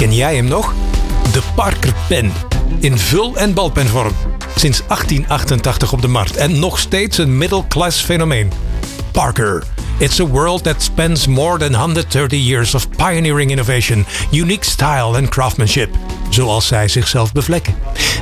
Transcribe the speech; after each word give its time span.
Ken 0.00 0.14
jij 0.14 0.36
hem 0.36 0.44
nog? 0.44 0.74
De 1.32 1.42
Parker 1.54 1.94
pen. 2.08 2.32
In 2.78 2.98
vul- 2.98 3.36
en 3.36 3.54
balpenvorm. 3.54 4.12
Sinds 4.56 4.82
1888 4.86 5.92
op 5.92 6.02
de 6.02 6.08
markt 6.08 6.36
en 6.36 6.58
nog 6.58 6.78
steeds 6.78 7.18
een 7.18 7.38
middle-class 7.38 8.02
fenomeen. 8.02 8.52
Parker. 9.12 9.64
It's 9.98 10.20
a 10.20 10.26
world 10.26 10.62
that 10.62 10.82
spans 10.82 11.26
more 11.26 11.58
than 11.58 11.74
130 11.74 12.46
years 12.46 12.74
of 12.74 12.88
pioneering 12.88 13.50
innovation, 13.50 14.06
unique 14.32 14.64
style 14.64 15.16
and 15.18 15.28
craftsmanship. 15.28 15.94
Zoals 16.28 16.66
zij 16.66 16.88
zichzelf 16.88 17.32
bevlekken. 17.32 17.74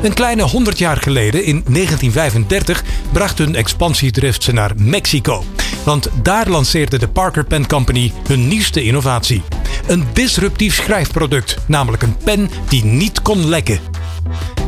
Een 0.03 0.15
kleine 0.15 0.43
100 0.43 0.79
jaar 0.79 0.97
geleden, 0.97 1.45
in 1.45 1.65
1935, 1.69 2.83
bracht 3.13 3.39
hun 3.39 3.55
expansiedrift 3.55 4.43
ze 4.43 4.53
naar 4.53 4.73
Mexico. 4.77 5.45
Want 5.85 6.09
daar 6.23 6.49
lanceerde 6.49 6.99
de 6.99 7.09
Parker 7.09 7.45
Pen 7.45 7.67
Company 7.67 8.13
hun 8.27 8.49
nieuwste 8.49 8.83
innovatie. 8.83 9.43
Een 9.89 10.07
disruptief 10.13 10.75
schrijfproduct, 10.75 11.57
namelijk 11.67 12.03
een 12.03 12.17
pen 12.25 12.51
die 12.69 12.85
niet 12.85 13.23
kon 13.23 13.49
lekken. 13.49 13.81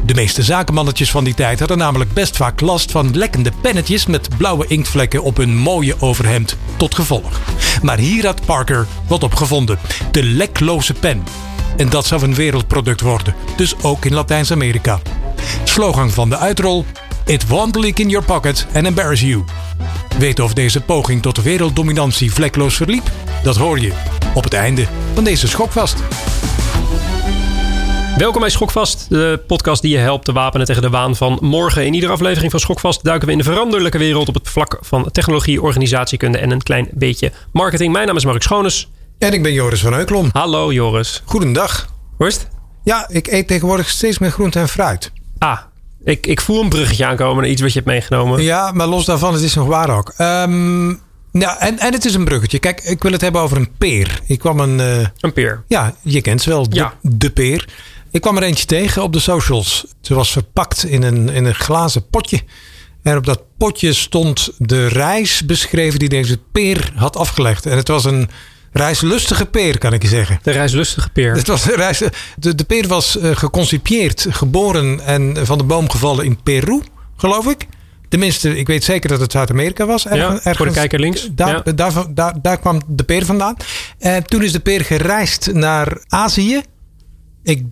De 0.04 0.14
meeste 0.14 0.42
zakenmannetjes 0.42 1.10
van 1.10 1.24
die 1.24 1.34
tijd 1.34 1.58
hadden 1.58 1.78
namelijk 1.78 2.12
best 2.12 2.36
vaak 2.36 2.60
last 2.60 2.90
van 2.90 3.16
lekkende 3.16 3.52
pennetjes 3.60 4.06
met 4.06 4.28
blauwe 4.36 4.66
inktvlekken 4.66 5.22
op 5.22 5.36
hun 5.36 5.56
mooie 5.56 5.94
overhemd 5.98 6.56
tot 6.76 6.94
gevolg. 6.94 7.40
Maar 7.82 7.98
hier 7.98 8.26
had 8.26 8.44
Parker 8.44 8.86
wat 9.08 9.22
op 9.22 9.34
gevonden: 9.34 9.78
de 10.10 10.22
lekloze 10.22 10.94
pen. 10.94 11.24
En 11.76 11.88
dat 11.88 12.06
zou 12.06 12.22
een 12.22 12.34
wereldproduct 12.34 13.00
worden, 13.00 13.34
dus 13.56 13.74
ook 13.82 14.04
in 14.04 14.14
Latijns-Amerika. 14.14 15.00
Slogan 15.64 16.10
van 16.10 16.28
de 16.28 16.36
uitrol: 16.36 16.84
It 17.24 17.46
won't 17.48 17.76
leak 17.76 17.98
in 17.98 18.08
your 18.08 18.26
pocket 18.26 18.66
and 18.74 18.86
embarrass 18.86 19.20
you. 19.20 19.44
Weet 20.18 20.40
of 20.40 20.54
deze 20.54 20.80
poging 20.80 21.22
tot 21.22 21.42
werelddominantie 21.42 22.32
vlekloos 22.32 22.76
verliep? 22.76 23.10
Dat 23.42 23.56
hoor 23.56 23.78
je 23.78 23.92
op 24.34 24.44
het 24.44 24.54
einde 24.54 24.86
van 25.14 25.24
deze 25.24 25.48
schokvast. 25.48 26.02
Welkom 28.16 28.40
bij 28.40 28.50
Schokvast, 28.50 29.08
de 29.08 29.42
podcast 29.46 29.82
die 29.82 29.90
je 29.90 29.98
helpt 29.98 30.24
te 30.24 30.32
wapenen 30.32 30.66
tegen 30.66 30.82
de 30.82 30.90
waan 30.90 31.16
van 31.16 31.38
morgen. 31.40 31.86
In 31.86 31.94
iedere 31.94 32.12
aflevering 32.12 32.50
van 32.50 32.60
Schokvast 32.60 33.04
duiken 33.04 33.26
we 33.26 33.32
in 33.32 33.38
de 33.38 33.44
veranderlijke 33.44 33.98
wereld 33.98 34.28
op 34.28 34.34
het 34.34 34.48
vlak 34.48 34.78
van 34.80 35.10
technologie, 35.10 35.62
organisatiekunde 35.62 36.38
en 36.38 36.50
een 36.50 36.62
klein 36.62 36.88
beetje 36.92 37.32
marketing. 37.52 37.92
Mijn 37.92 38.06
naam 38.06 38.16
is 38.16 38.24
Mark 38.24 38.42
Schoones. 38.42 38.90
En 39.18 39.32
ik 39.32 39.42
ben 39.42 39.52
Joris 39.52 39.80
van 39.80 39.94
Euklom. 39.94 40.28
Hallo 40.32 40.72
Joris. 40.72 41.22
Goedendag. 41.24 41.86
Het? 42.18 42.48
Ja, 42.84 43.08
ik 43.08 43.26
eet 43.26 43.46
tegenwoordig 43.46 43.88
steeds 43.88 44.18
meer 44.18 44.30
groente 44.30 44.58
en 44.58 44.68
fruit. 44.68 45.12
Ah, 45.38 45.58
ik, 46.04 46.26
ik 46.26 46.40
voel 46.40 46.62
een 46.62 46.68
bruggetje 46.68 47.06
aankomen 47.06 47.42
naar 47.42 47.50
iets 47.50 47.60
wat 47.60 47.72
je 47.72 47.78
hebt 47.78 47.90
meegenomen. 47.90 48.42
Ja, 48.42 48.72
maar 48.72 48.86
los 48.86 49.04
daarvan, 49.04 49.32
het 49.32 49.42
is 49.42 49.54
nog 49.54 49.66
waar 49.66 49.96
ook. 49.96 50.12
Ehm, 50.16 50.94
ja, 51.32 51.58
en, 51.60 51.78
en 51.78 51.92
het 51.92 52.04
is 52.04 52.14
een 52.14 52.24
bruggetje. 52.24 52.58
Kijk, 52.58 52.80
ik 52.80 53.02
wil 53.02 53.12
het 53.12 53.20
hebben 53.20 53.40
over 53.40 53.56
een 53.56 53.70
peer. 53.78 54.20
Ik 54.26 54.38
kwam 54.38 54.60
een... 54.60 54.80
eh, 54.80 55.06
Een 55.20 55.32
peer. 55.32 55.64
ja, 55.68 55.94
je 56.02 56.20
kent 56.20 56.42
ze 56.42 56.48
wel, 56.48 56.68
de, 56.68 56.76
Ja. 56.76 56.94
de 57.02 57.30
peer. 57.30 57.68
Ik 58.10 58.20
kwam 58.20 58.36
er 58.36 58.42
eentje 58.42 58.64
tegen 58.66 59.02
op 59.02 59.12
de 59.12 59.18
socials. 59.20 59.84
Ze 60.00 60.14
was 60.14 60.32
verpakt 60.32 60.84
in 60.84 61.02
een, 61.02 61.28
in 61.28 61.44
een 61.44 61.54
glazen 61.54 62.08
potje. 62.08 62.40
En 63.02 63.16
op 63.16 63.24
dat 63.26 63.42
potje 63.58 63.92
stond 63.92 64.50
de 64.58 64.86
reis 64.86 65.44
beschreven 65.46 65.98
die 65.98 66.08
deze 66.08 66.38
peer 66.52 66.92
had 66.94 67.16
afgelegd. 67.16 67.66
En 67.66 67.76
het 67.76 67.88
was 67.88 68.04
een 68.04 68.28
reislustige 68.72 69.46
peer, 69.46 69.78
kan 69.78 69.92
ik 69.92 70.02
je 70.02 70.08
zeggen. 70.08 70.38
De 70.42 70.50
reislustige 70.50 71.10
peer. 71.10 71.34
Het 71.34 71.46
was 71.46 71.64
een 71.70 71.74
reis, 71.76 72.02
de, 72.36 72.54
de 72.54 72.64
peer 72.64 72.88
was 72.88 73.18
eh, 73.18 73.36
geconcipieerd, 73.36 74.26
geboren 74.30 75.00
en 75.00 75.46
van 75.46 75.58
de 75.58 75.64
boom 75.64 75.90
gevallen 75.90 76.24
in 76.24 76.42
Peru, 76.42 76.80
geloof 77.16 77.46
ik. 77.46 77.66
Tenminste, 78.10 78.56
ik 78.58 78.66
weet 78.66 78.84
zeker 78.84 79.08
dat 79.08 79.20
het 79.20 79.32
Zuid-Amerika 79.32 79.86
was. 79.86 80.02
Ja, 80.02 80.38
voor 80.42 80.66
de 80.66 80.72
kijker 80.72 81.00
links. 81.00 81.28
Daar, 81.32 81.62
Ja. 81.64 81.72
daar, 81.72 82.14
daar, 82.14 82.42
daar 82.42 82.58
kwam 82.58 82.80
de 82.86 83.04
peer 83.04 83.24
vandaan. 83.24 83.56
En 83.98 84.24
toen 84.24 84.42
is 84.42 84.52
de 84.52 84.60
peer 84.60 84.84
gereisd 84.84 85.52
naar 85.52 86.04
Azië. 86.08 86.62
Ik 87.42 87.62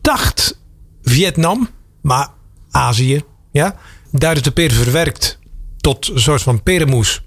dacht 0.00 0.60
Vietnam, 1.02 1.68
maar 2.02 2.28
Azië. 2.70 3.22
Ja? 3.50 3.76
Daar 4.10 4.36
is 4.36 4.42
de 4.42 4.50
peer 4.50 4.72
verwerkt 4.72 5.38
tot 5.80 6.08
een 6.08 6.20
soort 6.20 6.42
van 6.42 6.62
perenmoes. 6.62 7.22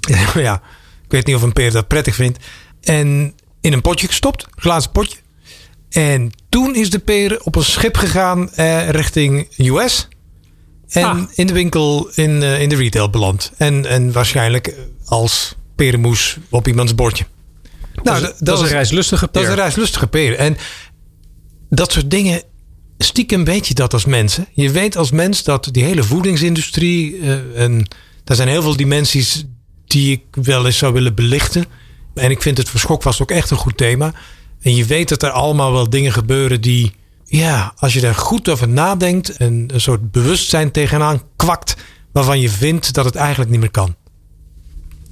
ja, 0.34 0.62
ik 1.04 1.10
weet 1.10 1.26
niet 1.26 1.36
of 1.36 1.42
een 1.42 1.52
peer 1.52 1.72
dat 1.72 1.88
prettig 1.88 2.14
vindt. 2.14 2.38
En 2.80 3.34
in 3.60 3.72
een 3.72 3.80
potje 3.82 4.06
gestopt, 4.06 4.42
een 4.42 4.62
glazen 4.62 4.90
potje. 4.90 5.18
En 5.90 6.30
toen 6.48 6.74
is 6.74 6.90
de 6.90 6.98
peer 6.98 7.40
op 7.42 7.56
een 7.56 7.64
schip 7.64 7.96
gegaan 7.96 8.50
eh, 8.52 8.88
richting 8.88 9.48
US. 9.58 10.08
En 10.90 11.04
Ah. 11.04 11.22
in 11.34 11.46
de 11.46 11.52
winkel 11.52 12.10
in, 12.14 12.42
eh, 12.42 12.60
in 12.60 12.68
de 12.68 12.76
retail 12.76 13.10
beland. 13.10 13.52
En, 13.56 13.86
en 13.86 14.12
waarschijnlijk 14.12 14.74
als 15.04 15.54
perenmoes 15.74 16.36
op 16.48 16.68
iemands 16.68 16.94
bordje. 16.94 17.24
Nou, 18.02 18.20
dat, 18.20 18.32
is, 18.32 18.38
dat 18.38 18.58
is 18.58 18.64
een 18.64 18.70
reislustige 18.70 19.28
peer. 19.28 19.42
dat 19.42 19.50
is 19.50 19.56
een 19.56 19.62
reislustige 19.62 20.06
peer. 20.06 20.36
En 20.36 20.56
dat 21.70 21.92
soort 21.92 22.10
dingen, 22.10 22.42
stiekem 22.98 23.44
weet 23.44 23.66
je 23.68 23.74
dat 23.74 23.92
als 23.92 24.04
mensen. 24.04 24.46
Je 24.52 24.70
weet 24.70 24.96
als 24.96 25.10
mens 25.10 25.42
dat 25.42 25.68
die 25.70 25.84
hele 25.84 26.02
voedingsindustrie... 26.02 27.20
eh, 27.20 27.62
en 27.62 27.88
daar 28.24 28.36
zijn 28.36 28.48
heel 28.48 28.62
veel 28.62 28.76
dimensies 28.76 29.44
die 29.86 30.12
ik 30.12 30.44
wel 30.44 30.66
eens 30.66 30.78
zou 30.78 30.92
willen 30.92 31.14
belichten. 31.14 31.64
En 32.14 32.30
ik 32.30 32.42
vind 32.42 32.58
het 32.58 32.68
voor 32.68 32.80
Schokvast 32.80 33.22
ook 33.22 33.30
echt 33.30 33.50
een 33.50 33.56
goed 33.56 33.76
thema. 33.76 34.12
En 34.60 34.76
je 34.76 34.84
weet 34.84 35.08
dat 35.08 35.22
er 35.22 35.30
allemaal 35.30 35.72
wel 35.72 35.90
dingen 35.90 36.12
gebeuren 36.12 36.60
die... 36.60 36.92
Ja, 37.30 37.72
als 37.76 37.92
je 37.92 38.00
daar 38.00 38.14
goed 38.14 38.48
over 38.48 38.68
nadenkt... 38.68 39.36
en 39.36 39.64
een 39.66 39.80
soort 39.80 40.10
bewustzijn 40.10 40.70
tegenaan 40.70 41.22
kwakt... 41.36 41.76
waarvan 42.12 42.40
je 42.40 42.48
vindt 42.48 42.94
dat 42.94 43.04
het 43.04 43.14
eigenlijk 43.14 43.50
niet 43.50 43.60
meer 43.60 43.70
kan. 43.70 43.96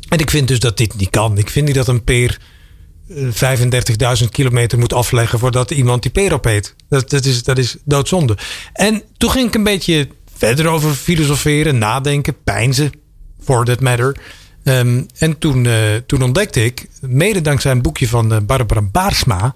En 0.08 0.18
ik 0.18 0.30
vind 0.30 0.48
dus 0.48 0.60
dat 0.60 0.76
dit 0.76 0.96
niet 0.96 1.10
kan. 1.10 1.38
Ik 1.38 1.50
vind 1.50 1.66
niet 1.66 1.74
dat 1.74 1.88
een 1.88 2.04
peer 2.04 2.40
eh, 3.08 4.20
35.000 4.22 4.28
kilometer 4.30 4.78
moet 4.78 4.92
afleggen 4.92 5.38
voordat 5.38 5.70
iemand 5.70 6.02
die 6.02 6.10
peer 6.10 6.32
opeet. 6.32 6.74
Dat, 6.88 7.10
dat, 7.10 7.24
is, 7.24 7.42
dat 7.42 7.58
is 7.58 7.76
doodzonde. 7.84 8.36
En 8.72 9.02
toen 9.16 9.30
ging 9.30 9.48
ik 9.48 9.54
een 9.54 9.62
beetje 9.62 10.08
verder 10.36 10.66
over 10.66 10.94
filosoferen, 10.94 11.78
nadenken, 11.78 12.42
pijnzen, 12.44 12.92
for 13.42 13.64
that 13.64 13.80
matter. 13.80 14.16
Ehm, 14.64 15.02
en 15.18 15.38
toen, 15.38 15.66
eh, 15.66 15.94
toen 16.06 16.22
ontdekte 16.22 16.64
ik, 16.64 16.88
mede 17.00 17.40
dankzij 17.40 17.70
een 17.70 17.82
boekje 17.82 18.08
van 18.08 18.32
eh, 18.32 18.40
Barbara 18.40 18.82
Baarsma. 18.82 19.54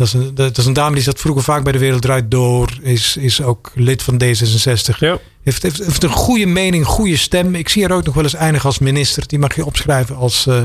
Dat 0.00 0.08
is, 0.08 0.14
een, 0.14 0.34
dat 0.34 0.58
is 0.58 0.66
een 0.66 0.72
dame 0.72 0.94
die 0.94 1.04
zat 1.04 1.20
vroeger 1.20 1.42
vaak 1.42 1.62
bij 1.62 1.72
de 1.72 1.78
Wereld 1.78 2.02
Draait 2.02 2.30
Door. 2.30 2.78
Is, 2.82 3.16
is 3.16 3.42
ook 3.42 3.72
lid 3.74 4.02
van 4.02 4.22
D66. 4.22 4.98
Ja. 4.98 5.18
Heeft, 5.42 5.62
heeft, 5.62 5.84
heeft 5.84 6.02
een 6.02 6.10
goede 6.10 6.46
mening, 6.46 6.86
goede 6.86 7.16
stem. 7.16 7.54
Ik 7.54 7.68
zie 7.68 7.82
haar 7.82 7.96
ook 7.96 8.04
nog 8.04 8.14
wel 8.14 8.24
eens 8.24 8.34
eindigen 8.34 8.66
als 8.66 8.78
minister. 8.78 9.26
Die 9.26 9.38
mag 9.38 9.54
je 9.54 9.64
opschrijven 9.64 10.16
als, 10.16 10.46
eh, 10.46 10.62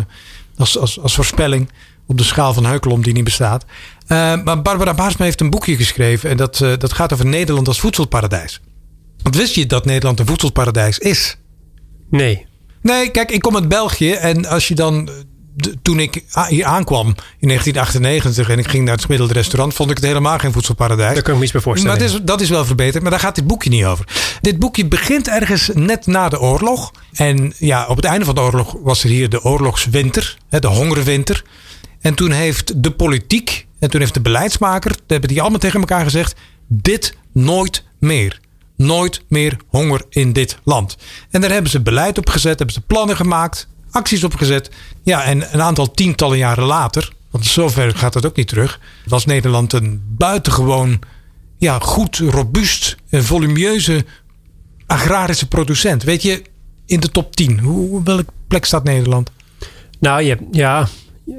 als, 0.57 0.77
als, 0.77 0.99
als 0.99 1.15
voorspelling. 1.15 1.69
Op 2.07 2.17
de 2.17 2.23
schaal 2.23 2.53
van 2.53 2.65
Heukelom 2.65 3.03
die 3.03 3.13
niet 3.13 3.23
bestaat. 3.23 3.65
Eh, 4.07 4.17
maar 4.43 4.61
Barbara 4.61 4.93
Baarsma 4.93 5.25
heeft 5.25 5.41
een 5.41 5.49
boekje 5.49 5.75
geschreven. 5.75 6.29
En 6.29 6.37
dat, 6.37 6.61
eh, 6.61 6.77
dat 6.77 6.93
gaat 6.93 7.13
over 7.13 7.25
Nederland 7.25 7.67
als 7.67 7.79
voedselparadijs. 7.79 8.61
Want 9.23 9.35
wist 9.35 9.55
je 9.55 9.65
dat 9.65 9.85
Nederland 9.85 10.19
een 10.19 10.27
voedselparadijs 10.27 10.99
is? 10.99 11.37
Nee. 12.09 12.45
Nee, 12.81 13.09
kijk, 13.11 13.31
ik 13.31 13.41
kom 13.41 13.55
uit 13.55 13.67
België. 13.67 14.11
En 14.11 14.45
als 14.45 14.67
je 14.67 14.75
dan. 14.75 15.09
Toen 15.81 15.99
ik 15.99 16.23
hier 16.47 16.65
aankwam 16.65 17.07
in 17.39 17.47
1998 17.47 18.49
en 18.49 18.59
ik 18.59 18.67
ging 18.67 18.83
naar 18.83 18.93
het 18.93 19.03
gemiddelde 19.03 19.33
restaurant, 19.33 19.73
vond 19.73 19.89
ik 19.89 19.97
het 19.97 20.05
helemaal 20.05 20.37
geen 20.37 20.51
voedselparadijs. 20.51 21.13
Daar 21.13 21.23
kan 21.23 21.31
ik 21.31 21.37
me 21.37 21.43
iets 21.43 21.53
bij 21.53 21.61
voorstellen. 21.61 21.97
Maar 21.97 22.05
het 22.05 22.15
is, 22.15 22.21
dat 22.23 22.41
is 22.41 22.49
wel 22.49 22.65
verbeterd, 22.65 23.01
maar 23.01 23.11
daar 23.11 23.19
gaat 23.19 23.35
dit 23.35 23.47
boekje 23.47 23.69
niet 23.69 23.85
over. 23.85 24.07
Dit 24.41 24.59
boekje 24.59 24.85
begint 24.85 25.27
ergens 25.27 25.69
net 25.73 26.05
na 26.05 26.29
de 26.29 26.39
oorlog. 26.39 26.91
En 27.13 27.53
ja, 27.57 27.85
op 27.87 27.95
het 27.95 28.05
einde 28.05 28.25
van 28.25 28.35
de 28.35 28.41
oorlog 28.41 28.75
was 28.83 29.03
er 29.03 29.09
hier 29.09 29.29
de 29.29 29.43
oorlogswinter, 29.43 30.37
de 30.49 30.67
hongerwinter. 30.67 31.43
En 32.01 32.13
toen 32.13 32.31
heeft 32.31 32.83
de 32.83 32.91
politiek 32.91 33.65
en 33.79 33.89
toen 33.89 33.99
heeft 33.99 34.13
de 34.13 34.21
beleidsmaker, 34.21 34.95
hebben 35.07 35.29
die 35.29 35.41
allemaal 35.41 35.59
tegen 35.59 35.79
elkaar 35.79 36.03
gezegd: 36.03 36.35
dit 36.67 37.15
nooit 37.31 37.83
meer. 37.99 38.43
Nooit 38.77 39.23
meer 39.27 39.57
honger 39.67 40.05
in 40.09 40.33
dit 40.33 40.57
land. 40.63 40.97
En 41.29 41.41
daar 41.41 41.51
hebben 41.51 41.71
ze 41.71 41.81
beleid 41.81 42.17
op 42.17 42.29
gezet, 42.29 42.57
hebben 42.57 42.75
ze 42.75 42.81
plannen 42.81 43.15
gemaakt, 43.15 43.67
acties 43.95 44.23
opgezet. 44.23 44.69
Ja, 45.03 45.23
en 45.23 45.53
een 45.53 45.61
aantal 45.61 45.91
tientallen 45.91 46.37
jaren 46.37 46.63
later, 46.63 47.11
want 47.31 47.45
zover 47.45 47.95
gaat 47.95 48.13
dat 48.13 48.25
ook 48.25 48.35
niet 48.35 48.47
terug, 48.47 48.79
was 49.05 49.25
Nederland 49.25 49.73
een 49.73 50.01
buitengewoon 50.07 50.99
ja, 51.57 51.79
goed, 51.79 52.17
robuust 52.17 52.95
en 53.09 53.23
volumieuze 53.23 54.05
agrarische 54.85 55.47
producent. 55.47 56.03
Weet 56.03 56.21
je, 56.21 56.41
in 56.85 56.99
de 56.99 57.11
top 57.11 57.35
10, 57.35 57.59
hoe, 57.59 58.03
welke 58.03 58.25
plek 58.47 58.65
staat 58.65 58.83
Nederland? 58.83 59.31
Nou, 59.99 60.21
je, 60.23 60.37
ja, 60.51 60.87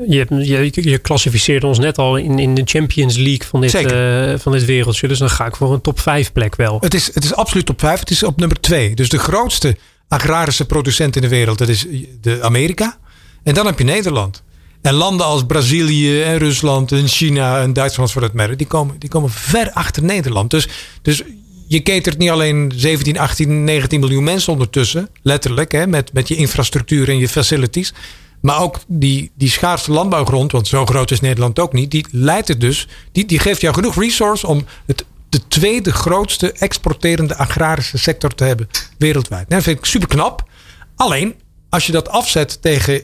je, 0.06 0.26
je, 0.28 0.70
je 0.90 0.98
klassificeert 0.98 1.64
ons 1.64 1.78
net 1.78 1.98
al 1.98 2.16
in, 2.16 2.38
in 2.38 2.54
de 2.54 2.62
Champions 2.64 3.16
League 3.16 3.46
van 3.46 3.60
dit, 3.60 3.74
eh, 3.74 4.34
van 4.38 4.52
dit 4.52 4.64
wereldje. 4.64 5.08
Dus 5.08 5.18
dan 5.18 5.30
ga 5.30 5.46
ik 5.46 5.56
voor 5.56 5.72
een 5.72 5.80
top 5.80 6.00
5 6.00 6.32
plek 6.32 6.56
wel. 6.56 6.78
Het 6.80 6.94
is, 6.94 7.14
het 7.14 7.24
is 7.24 7.34
absoluut 7.34 7.66
top 7.66 7.80
5. 7.80 8.00
Het 8.00 8.10
is 8.10 8.22
op 8.22 8.38
nummer 8.38 8.60
2. 8.60 8.94
Dus 8.94 9.08
de 9.08 9.18
grootste 9.18 9.76
agrarische 10.08 10.66
producent 10.66 11.16
in 11.16 11.22
de 11.22 11.28
wereld, 11.28 11.58
dat 11.58 11.68
is 11.68 11.86
de 12.20 12.42
Amerika. 12.42 12.98
En 13.42 13.54
dan 13.54 13.66
heb 13.66 13.78
je 13.78 13.84
Nederland. 13.84 14.42
En 14.82 14.94
landen 14.94 15.26
als 15.26 15.46
Brazilië 15.46 16.22
en 16.22 16.38
Rusland 16.38 16.92
en 16.92 17.08
China 17.08 17.60
en 17.60 17.72
Duitsland 17.72 18.12
voor 18.12 18.20
dat 18.20 18.32
merk, 18.32 18.58
die 18.58 18.66
komen, 18.66 18.98
die 18.98 19.08
komen 19.08 19.30
ver 19.30 19.72
achter 19.72 20.02
Nederland. 20.02 20.50
Dus, 20.50 20.68
dus 21.02 21.22
je 21.66 21.82
catert 21.82 22.18
niet 22.18 22.30
alleen 22.30 22.72
17, 22.76 23.18
18, 23.18 23.64
19 23.64 24.00
miljoen 24.00 24.24
mensen 24.24 24.52
ondertussen, 24.52 25.08
letterlijk, 25.22 25.72
hè, 25.72 25.86
met, 25.86 26.12
met 26.12 26.28
je 26.28 26.36
infrastructuur 26.36 27.08
en 27.08 27.18
je 27.18 27.28
facilities. 27.28 27.92
Maar 28.40 28.60
ook 28.60 28.78
die, 28.86 29.30
die 29.34 29.50
schaarste 29.50 29.92
landbouwgrond, 29.92 30.52
want 30.52 30.68
zo 30.68 30.86
groot 30.86 31.10
is 31.10 31.20
Nederland 31.20 31.58
ook 31.58 31.72
niet, 31.72 31.90
die 31.90 32.06
leidt 32.10 32.48
het 32.48 32.60
dus, 32.60 32.88
die, 33.12 33.24
die 33.24 33.38
geeft 33.38 33.60
jou 33.60 33.74
genoeg 33.74 33.96
resource 33.96 34.46
om 34.46 34.64
het, 34.86 35.04
de 35.28 35.48
tweede 35.48 35.92
grootste 35.92 36.52
exporterende 36.52 37.36
agrarische 37.36 37.98
sector 37.98 38.34
te 38.34 38.44
hebben 38.44 38.68
wereldwijd. 38.98 39.50
Dat 39.50 39.62
vind 39.62 39.78
ik 39.78 39.84
super 39.84 40.08
knap. 40.08 40.48
Alleen, 40.96 41.34
als 41.68 41.86
je 41.86 41.92
dat 41.92 42.08
afzet 42.08 42.62
tegen 42.62 43.02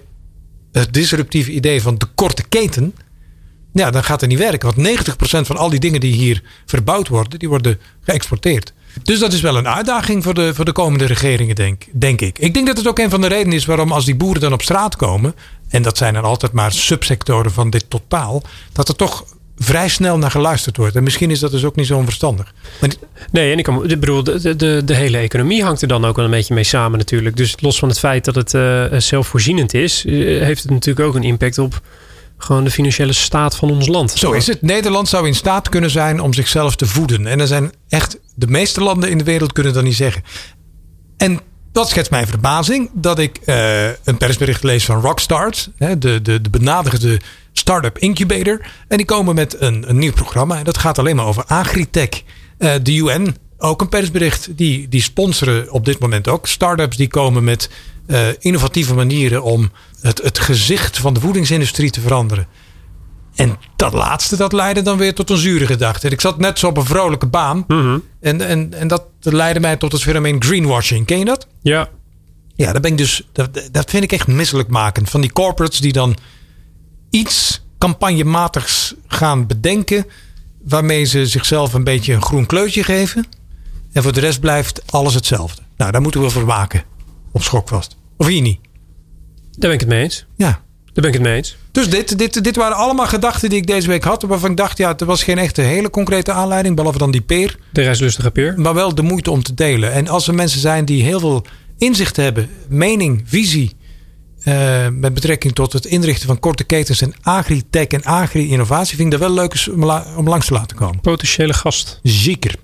het 0.73 0.95
disruptieve 0.95 1.51
idee 1.51 1.83
van 1.83 1.99
de 1.99 2.07
korte 2.15 2.45
keten, 2.49 2.95
ja, 3.73 3.91
dan 3.91 4.05
gaat 4.05 4.21
het 4.21 4.31
niet 4.31 4.39
werken. 4.39 4.75
Want 4.75 4.89
90% 4.89 5.47
van 5.47 5.57
al 5.57 5.71
die 5.71 5.81
dingen 5.81 6.01
die 6.01 6.15
hier 6.15 6.43
verbouwd 6.67 7.09
worden, 7.09 7.39
die 7.39 7.49
worden 7.49 7.81
geëxporteerd. 8.01 8.73
Dus 9.03 9.19
dat 9.19 9.33
is 9.33 9.41
wel 9.41 9.57
een 9.57 9.69
uitdaging 9.69 10.23
voor 10.23 10.35
de, 10.35 10.55
voor 10.55 10.65
de 10.65 10.73
komende 10.73 11.07
regeringen, 11.07 11.55
denk, 11.55 11.85
denk 11.93 12.21
ik. 12.21 12.39
Ik 12.39 12.55
denk 12.55 12.67
dat 12.67 12.77
het 12.77 12.87
ook 12.87 12.99
een 12.99 13.11
van 13.11 13.21
de 13.21 13.27
redenen 13.27 13.57
is 13.57 13.65
waarom 13.65 13.93
als 13.93 14.05
die 14.05 14.17
boeren 14.17 14.41
dan 14.41 14.53
op 14.53 14.63
straat 14.63 14.97
komen, 14.97 15.35
en 15.69 15.83
dat 15.83 15.97
zijn 15.97 16.15
er 16.15 16.23
altijd 16.23 16.53
maar 16.53 16.73
subsectoren 16.73 17.53
van 17.53 17.71
dit 17.71 17.91
totaal, 17.91 18.43
dat 18.73 18.89
er 18.89 18.97
toch 18.97 19.25
vrij 19.63 19.89
snel 19.89 20.19
naar 20.19 20.31
geluisterd 20.31 20.77
wordt. 20.77 20.97
En 20.97 21.03
misschien 21.03 21.31
is 21.31 21.41
dat 21.41 21.51
dus 21.51 21.65
ook 21.65 21.77
niet 21.77 21.87
zo 21.87 21.97
onverstandig. 21.97 22.55
nee, 23.31 23.53
en 23.53 23.59
ik, 23.59 23.65
kan, 23.65 23.83
bedoel, 23.87 24.25
de, 24.25 24.57
de, 24.57 24.83
de 24.85 24.95
hele 24.95 25.19
economie 25.19 25.63
hangt 25.63 25.83
er 25.83 25.89
dan 25.89 26.05
ook 26.05 26.17
wel 26.17 26.25
een 26.25 26.31
beetje 26.31 26.55
mee 26.55 26.65
samen 26.65 26.99
natuurlijk. 26.99 27.37
Dus 27.37 27.55
los 27.61 27.79
van 27.79 27.89
het 27.89 27.99
feit 27.99 28.25
dat 28.25 28.35
het 28.35 28.55
uh, 28.55 28.85
zelfvoorzienend 28.99 29.75
is, 29.75 30.05
eh, 30.05 30.15
heeft 30.43 30.63
het 30.63 30.71
natuurlijk 30.71 31.07
ook 31.07 31.15
een 31.15 31.23
impact 31.23 31.59
op 31.59 31.81
gewoon 32.37 32.65
de 32.65 32.71
financiële 32.71 33.13
staat 33.13 33.57
van 33.57 33.71
ons 33.71 33.87
land. 33.87 34.11
Zo 34.11 34.33
is 34.33 34.47
het. 34.47 34.63
Nederland 34.63 35.09
zou 35.09 35.27
in 35.27 35.35
staat 35.35 35.69
kunnen 35.69 35.91
zijn 35.91 36.21
om 36.21 36.33
zichzelf 36.33 36.77
te 36.77 36.87
voeden. 36.87 37.27
En 37.27 37.41
er 37.41 37.47
zijn 37.47 37.73
echt, 37.89 38.19
de 38.35 38.47
meeste 38.47 38.81
landen 38.81 39.11
in 39.11 39.19
de 39.19 39.25
wereld 39.25 39.53
kunnen 39.53 39.73
dat 39.73 39.83
niet 39.83 39.97
zeggen. 39.97 40.23
En 41.17 41.41
dat 41.73 41.89
schetst 41.89 42.11
mijn 42.11 42.27
verbazing 42.27 42.91
dat 42.93 43.19
ik 43.19 43.39
uh, 43.47 43.87
een 43.87 44.17
persbericht 44.19 44.63
lees 44.63 44.85
van 44.85 45.01
Rockstart, 45.01 45.71
de, 45.79 45.97
de, 45.99 46.41
de 46.41 46.51
benadigde 46.51 47.21
Startup 47.53 47.99
Incubator. 47.99 48.61
En 48.89 48.97
die 48.97 49.07
komen 49.07 49.35
met 49.35 49.61
een, 49.61 49.89
een 49.89 49.99
nieuw 49.99 50.13
programma. 50.13 50.59
En 50.59 50.65
dat 50.65 50.79
gaat 50.79 50.99
alleen 50.99 51.17
maar 51.17 51.27
over 51.27 51.45
agritech. 51.45 52.23
Uh, 52.59 52.73
de 52.83 52.95
UN, 52.95 53.37
ook 53.59 53.81
een 53.81 53.89
persbericht, 53.89 54.57
die, 54.57 54.89
die 54.89 55.03
sponsoren 55.03 55.71
op 55.71 55.85
dit 55.85 55.99
moment 55.99 56.29
ook 56.29 56.47
startups 56.47 56.97
die 56.97 57.09
komen 57.09 57.45
met 57.45 57.71
uh, 58.07 58.27
innovatieve 58.39 58.95
manieren 58.95 59.43
om 59.43 59.71
het, 60.01 60.23
het 60.23 60.39
gezicht 60.39 60.99
van 60.99 61.15
de 61.15 61.21
voedingsindustrie 61.21 61.91
te 61.91 62.01
veranderen. 62.01 62.47
En 63.35 63.59
dat 63.77 63.93
laatste, 63.93 64.37
dat 64.37 64.53
leidde 64.53 64.83
dan 64.83 64.99
weer 64.99 65.15
tot 65.15 65.31
een 65.31 65.37
zure 65.37 65.67
gedachte. 65.67 66.09
Ik 66.09 66.21
zat 66.21 66.39
net 66.39 66.59
zo 66.59 66.67
op 66.67 66.77
een 66.77 66.85
vrolijke 66.85 67.27
baan. 67.27 67.65
Mm 67.67 68.03
en, 68.21 68.41
en, 68.41 68.75
en 68.75 68.89
dat 68.89 69.05
leidde 69.21 69.61
mij 69.61 69.77
tot 69.77 69.93
het 69.93 70.03
fenomeen 70.03 70.43
greenwashing. 70.43 71.07
Ken 71.07 71.19
je 71.19 71.25
dat? 71.25 71.47
Ja. 71.63 71.89
Ja, 72.55 72.73
dat 72.73 72.83
ben 72.83 72.91
ik 72.91 72.99
dus. 72.99 73.29
Dat, 73.33 73.69
dat 73.71 73.91
vind 73.91 74.05
ik 74.05 74.13
echt 74.13 74.27
misselijk 74.27 74.69
maken. 74.69 75.07
Van 75.07 75.21
die 75.21 75.33
corporates 75.33 75.81
die 75.81 75.93
dan 75.93 76.17
iets 77.13 77.63
campagnematigs 77.79 78.95
gaan 79.07 79.47
bedenken. 79.47 80.07
Waarmee 80.65 81.05
ze 81.05 81.27
zichzelf 81.27 81.75
een 81.75 81.85
beetje 81.85 82.13
een 82.13 82.23
groen 82.23 82.47
kleurtje 82.47 82.85
geven. 82.85 83.27
En 83.93 84.03
voor 84.03 84.13
de 84.13 84.21
rest 84.21 84.41
blijft 84.41 84.83
alles 84.87 85.15
hetzelfde. 85.15 85.63
Nou, 85.77 85.93
daar 85.93 86.03
moeten 86.03 86.21
we 86.21 86.31
voor 86.31 86.45
waken. 86.45 86.83
Op 87.33 87.43
schokvast. 87.43 87.97
Of 88.17 88.27
hier 88.27 88.43
niet? 88.43 88.59
Daar 89.51 89.71
ben 89.71 89.73
ik 89.73 89.81
het 89.81 89.89
mee 89.89 90.03
eens. 90.03 90.27
Ja. 90.37 90.61
Daar 90.85 91.05
ben 91.05 91.05
ik 91.05 91.13
het 91.13 91.23
mee 91.23 91.37
eens. 91.37 91.57
Dus 91.73 91.91
dit, 91.91 92.19
dit, 92.19 92.45
dit 92.45 92.57
waren 92.57 92.77
allemaal 92.77 93.07
gedachten 93.07 93.49
die 93.49 93.59
ik 93.59 93.67
deze 93.67 93.89
week 93.89 94.05
had. 94.05 94.23
Waarvan 94.23 94.51
ik 94.51 94.57
dacht, 94.57 94.79
ja, 94.79 94.99
er 94.99 95.07
was 95.07 95.23
geen 95.23 95.39
echte 95.39 95.61
hele 95.61 95.91
concrete 95.91 96.33
aanleiding. 96.33 96.77
Behalve 96.77 96.99
dan 96.99 97.11
die 97.11 97.21
peer. 97.21 97.59
De 97.73 97.83
reislustige 97.83 98.31
peer. 98.31 98.61
Maar 98.61 98.75
wel 98.75 98.95
de 98.95 99.03
moeite 99.03 99.31
om 99.31 99.43
te 99.43 99.55
delen. 99.55 99.93
En 99.93 100.09
als 100.09 100.29
er 100.29 100.35
mensen 100.35 100.61
zijn 100.61 100.85
die 100.85 101.03
heel 101.03 101.21
veel 101.21 101.45
inzicht 101.79 102.17
hebben. 102.17 102.49
Mening, 102.69 103.23
visie. 103.27 103.73
Uh, 104.45 104.89
met 104.89 105.15
betrekking 105.15 105.55
tot 105.55 105.73
het 105.73 105.85
inrichten 105.85 106.27
van 106.27 106.39
korte 106.39 106.65
ketens 106.65 107.01
en 107.01 107.15
agri-tech 107.21 107.87
en 107.87 108.03
agri-innovatie. 108.05 108.97
Vind 108.97 109.13
ik 109.13 109.19
dat 109.19 109.29
wel 109.29 109.39
leuk 109.39 109.67
om, 109.71 109.91
om 110.17 110.29
langs 110.29 110.47
te 110.47 110.53
laten 110.53 110.77
komen. 110.77 111.01
Potentiële 111.01 111.53
gast. 111.53 112.01
Zeker. 112.03 112.55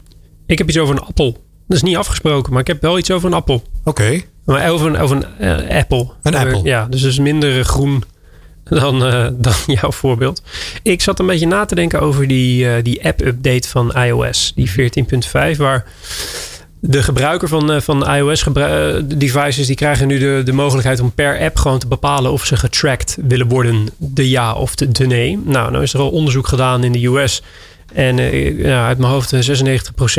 Ik 0.46 0.58
heb 0.58 0.68
iets 0.68 0.78
over 0.78 0.94
een 0.94 1.02
appel. 1.02 1.32
Dat 1.68 1.76
is 1.76 1.82
niet 1.82 1.96
afgesproken, 1.96 2.52
maar 2.52 2.60
ik 2.60 2.66
heb 2.66 2.82
wel 2.82 2.98
iets 2.98 3.10
over 3.10 3.28
een 3.28 3.34
appel. 3.34 3.62
Oké. 3.84 4.20
Maar 4.44 4.70
over 4.70 4.86
een, 4.86 4.98
over 4.98 5.16
een 5.16 5.60
uh, 5.66 5.76
apple. 5.76 6.10
Een 6.22 6.32
uh, 6.32 6.40
apple. 6.40 6.62
Ja, 6.62 6.86
dus 6.86 7.02
is 7.02 7.18
minder 7.18 7.64
groen 7.64 8.04
dan, 8.64 9.06
uh, 9.06 9.28
dan 9.46 9.54
jouw 9.66 9.92
voorbeeld. 9.92 10.42
Ik 10.82 11.02
zat 11.02 11.18
een 11.18 11.26
beetje 11.26 11.46
na 11.46 11.64
te 11.64 11.74
denken 11.74 12.00
over 12.00 12.28
die, 12.28 12.82
die 12.82 13.06
app-update 13.06 13.68
van 13.68 13.92
iOS. 13.92 14.52
Die 14.54 14.70
14.5, 14.70 15.56
waar 15.56 15.84
de 16.80 17.02
gebruiker 17.02 17.48
van, 17.48 17.82
van 17.82 18.10
iOS-devices... 18.14 19.66
die 19.66 19.76
krijgen 19.76 20.06
nu 20.06 20.18
de, 20.18 20.42
de 20.44 20.52
mogelijkheid 20.52 21.00
om 21.00 21.12
per 21.12 21.40
app 21.40 21.56
gewoon 21.56 21.78
te 21.78 21.86
bepalen... 21.86 22.32
of 22.32 22.44
ze 22.44 22.56
getracked 22.56 23.18
willen 23.26 23.48
worden, 23.48 23.88
de 23.96 24.28
ja 24.28 24.54
of 24.54 24.74
de, 24.74 24.88
de 24.92 25.06
nee. 25.06 25.38
Nou, 25.44 25.70
nou 25.70 25.82
is 25.82 25.94
er 25.94 26.00
al 26.00 26.10
onderzoek 26.10 26.46
gedaan 26.46 26.84
in 26.84 26.92
de 26.92 27.06
US... 27.06 27.42
En 27.92 28.18
uh, 28.18 28.64
ja, 28.64 28.86
uit 28.86 28.98
mijn 28.98 29.12
hoofd 29.12 29.34
96% 29.34 29.38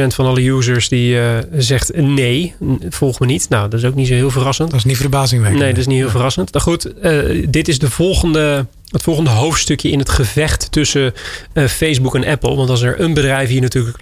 van 0.07 0.25
alle 0.25 0.49
users 0.49 0.89
die 0.89 1.15
uh, 1.15 1.37
zegt 1.57 1.95
nee, 1.95 2.53
volg 2.89 3.19
me 3.19 3.25
niet. 3.25 3.49
Nou, 3.49 3.69
dat 3.69 3.79
is 3.79 3.85
ook 3.85 3.95
niet 3.95 4.07
zo 4.07 4.13
heel 4.13 4.31
verrassend. 4.31 4.69
Dat 4.69 4.79
is 4.79 4.85
niet 4.85 4.97
verbazingwekkend. 4.97 5.61
Nee, 5.61 5.71
dat 5.71 5.79
is 5.79 5.87
niet 5.87 5.97
heel 5.97 6.09
verrassend. 6.09 6.53
Maar 6.53 6.61
goed, 6.61 6.91
uh, 7.03 7.45
dit 7.49 7.67
is 7.67 7.79
de 7.79 7.89
volgende, 7.89 8.65
het 8.91 9.03
volgende 9.03 9.29
hoofdstukje 9.29 9.89
in 9.89 9.99
het 9.99 10.09
gevecht 10.09 10.71
tussen 10.71 11.13
Facebook 11.53 12.15
en 12.15 12.25
Apple. 12.25 12.55
Want 12.55 12.69
als 12.69 12.81
er 12.81 12.99
een 12.99 13.13
bedrijf 13.13 13.49
hier 13.49 13.61
natuurlijk 13.61 13.97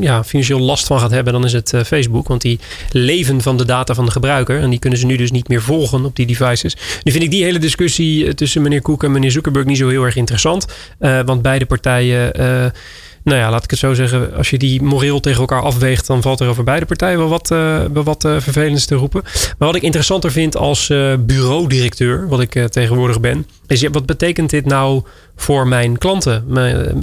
ja, 0.00 0.24
financieel 0.24 0.60
last 0.60 0.86
van 0.86 1.00
gaat 1.00 1.10
hebben, 1.10 1.32
dan 1.32 1.44
is 1.44 1.52
het 1.52 1.72
Facebook. 1.86 2.28
Want 2.28 2.40
die 2.40 2.58
leven 2.90 3.40
van 3.40 3.56
de 3.56 3.64
data 3.64 3.94
van 3.94 4.04
de 4.04 4.10
gebruiker. 4.10 4.60
En 4.60 4.70
die 4.70 4.78
kunnen 4.78 4.98
ze 4.98 5.06
nu 5.06 5.16
dus 5.16 5.30
niet 5.30 5.48
meer 5.48 5.62
volgen 5.62 6.04
op 6.04 6.16
die 6.16 6.26
devices. 6.26 6.76
Nu 7.02 7.12
vind 7.12 7.24
ik 7.24 7.30
die 7.30 7.44
hele 7.44 7.58
discussie 7.58 8.34
tussen 8.34 8.62
meneer 8.62 8.82
Cook 8.82 9.04
en 9.04 9.12
meneer 9.12 9.30
Zuckerberg 9.30 9.66
niet 9.66 9.78
zo 9.78 9.88
heel 9.88 10.04
erg 10.04 10.16
interessant. 10.16 10.66
want 10.98 11.42
beide 11.42 11.66
partijen 11.66 12.32
nou 13.24 13.38
ja, 13.38 13.50
laat 13.50 13.64
ik 13.64 13.70
het 13.70 13.78
zo 13.78 13.94
zeggen. 13.94 14.34
Als 14.34 14.50
je 14.50 14.58
die 14.58 14.82
moreel 14.82 15.20
tegen 15.20 15.40
elkaar 15.40 15.62
afweegt, 15.62 16.06
dan 16.06 16.22
valt 16.22 16.40
er 16.40 16.48
over 16.48 16.64
beide 16.64 16.86
partijen 16.86 17.18
wel 17.18 17.28
wat, 17.28 17.50
uh, 17.50 17.82
wat 17.92 18.24
uh, 18.24 18.40
vervelends 18.40 18.86
te 18.86 18.94
roepen. 18.94 19.22
Maar 19.58 19.68
wat 19.68 19.74
ik 19.76 19.82
interessanter 19.82 20.32
vind 20.32 20.56
als 20.56 20.88
uh, 20.88 21.14
bureaudirecteur, 21.18 22.28
wat 22.28 22.40
ik 22.40 22.68
tegenwoordig 22.68 23.20
ben, 23.20 23.46
is 23.66 23.82
wat 23.82 24.06
betekent 24.06 24.50
dit 24.50 24.64
nou 24.64 25.02
voor 25.36 25.66
mijn 25.66 25.98
klanten? 25.98 26.44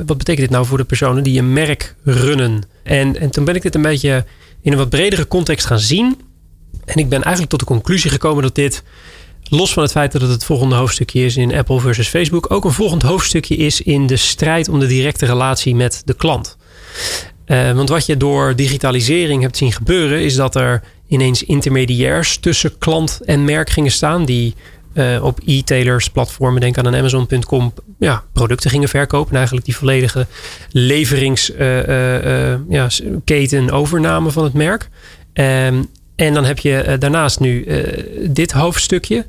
Wat 0.06 0.18
betekent 0.18 0.38
dit 0.38 0.50
nou 0.50 0.66
voor 0.66 0.78
de 0.78 0.84
personen 0.84 1.24
die 1.24 1.40
een 1.40 1.54
merk 1.54 1.96
runnen? 2.04 2.64
En, 2.84 3.20
en 3.20 3.30
toen 3.30 3.46
ben 3.46 3.56
ik 3.56 3.62
dit 3.62 3.76
een 3.76 3.82
beetje 3.82 4.26
in 4.62 4.72
een 4.72 4.78
wat 4.78 4.90
bredere 4.90 5.28
context 5.28 5.66
gaan 5.66 5.80
zien. 5.80 6.22
En 6.86 6.96
ik 6.96 7.10
ben 7.10 7.22
eigenlijk 7.22 7.50
tot 7.50 7.60
de 7.60 7.66
conclusie 7.66 8.10
gekomen 8.10 8.44
dat 8.44 8.56
dit 8.56 8.84
los 9.50 9.74
van 9.74 9.84
het 9.84 9.92
feit 9.92 10.12
dat 10.12 10.22
het 10.22 10.32
het 10.32 10.44
volgende 10.44 10.76
hoofdstukje 10.76 11.26
is 11.26 11.38
in 11.38 11.56
Apple 11.56 11.80
versus 11.80 12.08
Facebook, 12.08 12.52
ook 12.52 12.66
een 12.66 12.72
volgend 12.72 13.02
hoofdstukje 13.02 13.56
is 13.56 13.82
in 13.82 14.08
de 14.08 14.18
strijd 14.18 14.70
om 14.70 14.80
de 14.80 14.88
directe 14.88 15.26
relatie 15.26 15.76
met 15.76 16.02
de 16.06 16.14
klant. 16.14 16.58
Uh, 17.48 17.72
want 17.72 17.90
wat 17.90 18.06
je 18.06 18.18
door 18.18 18.56
digitalisering 18.56 19.42
hebt 19.42 19.58
zien 19.58 19.72
gebeuren, 19.72 20.22
is 20.22 20.36
dat 20.36 20.56
er 20.56 20.84
ineens 21.08 21.44
intermediairs 21.44 22.38
tussen 22.38 22.78
klant 22.78 23.20
en 23.26 23.44
merk 23.44 23.70
gingen 23.70 23.92
staan. 23.92 24.26
Die 24.26 24.56
uh, 24.94 25.24
op 25.24 25.40
e-tailers, 25.46 26.10
platformen, 26.10 26.62
denk 26.62 26.78
aan 26.78 26.86
een 26.86 26.96
Amazon.com, 26.96 27.74
ja, 28.00 28.24
producten 28.34 28.70
gingen 28.70 28.90
verkopen. 28.90 29.30
En 29.30 29.36
eigenlijk 29.36 29.66
die 29.66 29.76
volledige 29.76 30.28
leveringsketen 30.72 33.64
uh, 33.64 33.68
ja, 33.68 33.72
overname 33.72 34.32
van 34.32 34.44
het 34.44 34.54
merk. 34.54 34.90
Um, 35.34 35.88
en 36.16 36.34
dan 36.34 36.46
heb 36.46 36.60
je 36.60 36.96
daarnaast 37.00 37.40
nu 37.40 37.68
dit 38.30 38.52
hoofdstukje. 38.52 39.26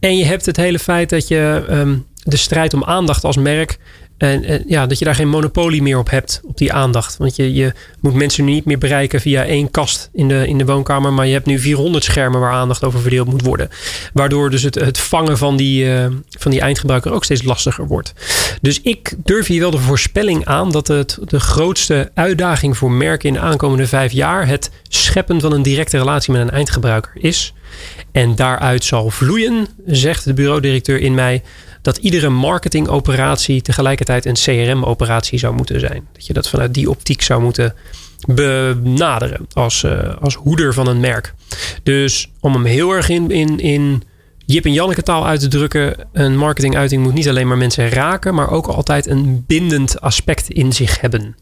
En 0.00 0.16
je 0.16 0.24
hebt 0.24 0.46
het 0.46 0.56
hele 0.56 0.78
feit 0.78 1.10
dat 1.10 1.28
je 1.28 1.64
um, 1.70 2.06
de 2.22 2.36
strijd 2.36 2.74
om 2.74 2.84
aandacht 2.84 3.24
als 3.24 3.36
merk. 3.36 3.78
En, 4.18 4.64
ja, 4.66 4.86
dat 4.86 4.98
je 4.98 5.04
daar 5.04 5.14
geen 5.14 5.28
monopolie 5.28 5.82
meer 5.82 5.98
op 5.98 6.10
hebt, 6.10 6.40
op 6.44 6.56
die 6.56 6.72
aandacht. 6.72 7.16
Want 7.16 7.36
je, 7.36 7.54
je 7.54 7.72
moet 8.00 8.14
mensen 8.14 8.44
nu 8.44 8.52
niet 8.52 8.64
meer 8.64 8.78
bereiken 8.78 9.20
via 9.20 9.44
één 9.44 9.70
kast 9.70 10.10
in 10.12 10.28
de, 10.28 10.46
in 10.48 10.58
de 10.58 10.64
woonkamer. 10.64 11.12
Maar 11.12 11.26
je 11.26 11.32
hebt 11.32 11.46
nu 11.46 11.58
400 11.58 12.04
schermen 12.04 12.40
waar 12.40 12.52
aandacht 12.52 12.84
over 12.84 13.00
verdeeld 13.00 13.28
moet 13.28 13.42
worden. 13.42 13.68
Waardoor 14.12 14.50
dus 14.50 14.62
het, 14.62 14.74
het 14.74 14.98
vangen 14.98 15.38
van 15.38 15.56
die, 15.56 15.84
uh, 15.84 16.06
van 16.28 16.50
die 16.50 16.60
eindgebruiker 16.60 17.12
ook 17.12 17.24
steeds 17.24 17.42
lastiger 17.42 17.86
wordt. 17.86 18.12
Dus 18.60 18.80
ik 18.80 19.14
durf 19.24 19.46
hier 19.46 19.60
wel 19.60 19.70
de 19.70 19.78
voorspelling 19.78 20.44
aan 20.44 20.70
dat 20.70 20.88
het 20.88 21.18
de 21.24 21.40
grootste 21.40 22.10
uitdaging 22.14 22.76
voor 22.76 22.90
merken 22.90 23.28
in 23.28 23.34
de 23.34 23.40
aankomende 23.40 23.86
vijf 23.86 24.12
jaar 24.12 24.46
het 24.46 24.70
scheppen 24.88 25.40
van 25.40 25.52
een 25.52 25.62
directe 25.62 25.98
relatie 25.98 26.32
met 26.32 26.42
een 26.42 26.50
eindgebruiker 26.50 27.12
is. 27.14 27.52
En 28.12 28.34
daaruit 28.34 28.84
zal 28.84 29.10
vloeien, 29.10 29.66
zegt 29.86 30.24
de 30.24 30.34
bureaudirecteur 30.34 31.00
in 31.00 31.14
mij, 31.14 31.42
dat 31.82 31.96
iedere 31.96 32.28
marketingoperatie 32.28 33.62
tegelijkertijd 33.62 34.26
een 34.26 34.34
CRM-operatie 34.34 35.38
zou 35.38 35.54
moeten 35.54 35.80
zijn. 35.80 36.08
Dat 36.12 36.26
je 36.26 36.32
dat 36.32 36.48
vanuit 36.48 36.74
die 36.74 36.90
optiek 36.90 37.22
zou 37.22 37.42
moeten 37.42 37.74
benaderen 38.26 39.46
als, 39.52 39.82
uh, 39.82 40.16
als 40.20 40.34
hoeder 40.34 40.74
van 40.74 40.86
een 40.86 41.00
merk. 41.00 41.34
Dus 41.82 42.30
om 42.40 42.52
hem 42.52 42.64
heel 42.64 42.92
erg 42.92 43.08
in, 43.08 43.30
in, 43.30 43.58
in 43.58 44.02
Jip 44.46 44.64
en 44.64 44.72
Janneke 44.72 45.02
taal 45.02 45.26
uit 45.26 45.40
te 45.40 45.48
drukken, 45.48 45.96
een 46.12 46.36
marketinguiting 46.36 47.02
moet 47.02 47.14
niet 47.14 47.28
alleen 47.28 47.48
maar 47.48 47.56
mensen 47.56 47.88
raken, 47.88 48.34
maar 48.34 48.50
ook 48.50 48.66
altijd 48.66 49.06
een 49.06 49.44
bindend 49.46 50.00
aspect 50.00 50.50
in 50.50 50.72
zich 50.72 51.00
hebben. 51.00 51.36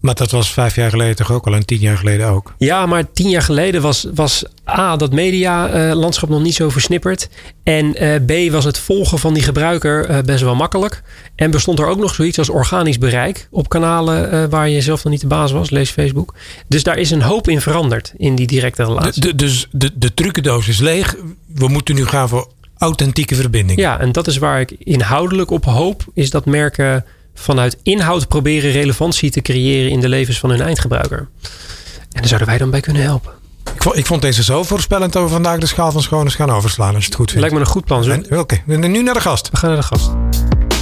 Maar 0.00 0.14
dat 0.14 0.30
was 0.30 0.52
vijf 0.52 0.74
jaar 0.74 0.90
geleden 0.90 1.16
toch 1.16 1.32
ook 1.32 1.46
al 1.46 1.54
en 1.54 1.66
tien 1.66 1.78
jaar 1.78 1.96
geleden 1.96 2.28
ook? 2.28 2.54
Ja, 2.58 2.86
maar 2.86 3.12
tien 3.12 3.28
jaar 3.28 3.42
geleden 3.42 3.82
was, 3.82 4.06
was 4.14 4.44
A, 4.68 4.96
dat 4.96 5.12
medialandschap 5.12 6.28
nog 6.28 6.42
niet 6.42 6.54
zo 6.54 6.68
versnipperd. 6.68 7.28
En 7.62 7.92
B, 8.26 8.32
was 8.50 8.64
het 8.64 8.78
volgen 8.78 9.18
van 9.18 9.34
die 9.34 9.42
gebruiker 9.42 10.24
best 10.24 10.42
wel 10.42 10.54
makkelijk. 10.54 11.02
En 11.34 11.50
bestond 11.50 11.78
er 11.78 11.86
ook 11.86 11.98
nog 11.98 12.14
zoiets 12.14 12.38
als 12.38 12.48
organisch 12.48 12.98
bereik 12.98 13.48
op 13.50 13.68
kanalen 13.68 14.50
waar 14.50 14.68
je 14.68 14.80
zelf 14.80 15.04
nog 15.04 15.12
niet 15.12 15.20
de 15.20 15.26
baas 15.26 15.52
was, 15.52 15.70
lees 15.70 15.90
Facebook. 15.90 16.34
Dus 16.68 16.82
daar 16.82 16.98
is 16.98 17.10
een 17.10 17.22
hoop 17.22 17.48
in 17.48 17.60
veranderd 17.60 18.12
in 18.16 18.34
die 18.34 18.46
directe 18.46 18.84
relatie. 18.84 19.20
De, 19.22 19.34
dus 19.34 19.68
de, 19.70 19.90
de 19.94 20.14
trucendoos 20.14 20.68
is 20.68 20.78
leeg. 20.78 21.16
We 21.54 21.68
moeten 21.68 21.94
nu 21.94 22.06
gaan 22.06 22.28
voor 22.28 22.48
authentieke 22.78 23.34
verbinding. 23.34 23.78
Ja, 23.78 24.00
en 24.00 24.12
dat 24.12 24.26
is 24.26 24.38
waar 24.38 24.60
ik 24.60 24.70
inhoudelijk 24.78 25.50
op 25.50 25.64
hoop, 25.64 26.04
is 26.14 26.30
dat 26.30 26.46
merken 26.46 27.04
vanuit 27.38 27.78
inhoud 27.82 28.28
proberen 28.28 28.70
relevantie 28.70 29.30
te 29.30 29.42
creëren 29.42 29.90
in 29.90 30.00
de 30.00 30.08
levens 30.08 30.38
van 30.38 30.50
hun 30.50 30.60
eindgebruiker. 30.60 31.18
En 31.18 32.20
daar 32.20 32.26
zouden 32.26 32.48
wij 32.48 32.58
dan 32.58 32.70
bij 32.70 32.80
kunnen 32.80 33.02
helpen. 33.02 33.32
Ik 33.74 33.82
vond, 33.82 33.96
ik 33.96 34.06
vond 34.06 34.22
deze 34.22 34.42
zo 34.42 34.62
voorspellend 34.62 35.12
dat 35.12 35.22
we 35.22 35.28
vandaag 35.28 35.58
de 35.58 35.66
schaal 35.66 35.92
van 35.92 36.02
schoonheid 36.02 36.34
gaan 36.34 36.50
overslaan, 36.50 36.94
als 36.94 37.02
je 37.02 37.08
het 37.08 37.18
goed 37.18 37.30
vindt. 37.30 37.40
Lijkt 37.40 37.54
me 37.54 37.60
een 37.60 37.72
goed 37.72 37.84
plan. 37.84 38.12
Oké, 38.12 38.38
okay. 38.38 38.62
nu 38.76 39.02
naar 39.02 39.14
de 39.14 39.20
gast. 39.20 39.50
We 39.50 39.56
gaan 39.56 39.70
naar 39.70 39.78
de 39.78 39.86
gast. 39.86 40.10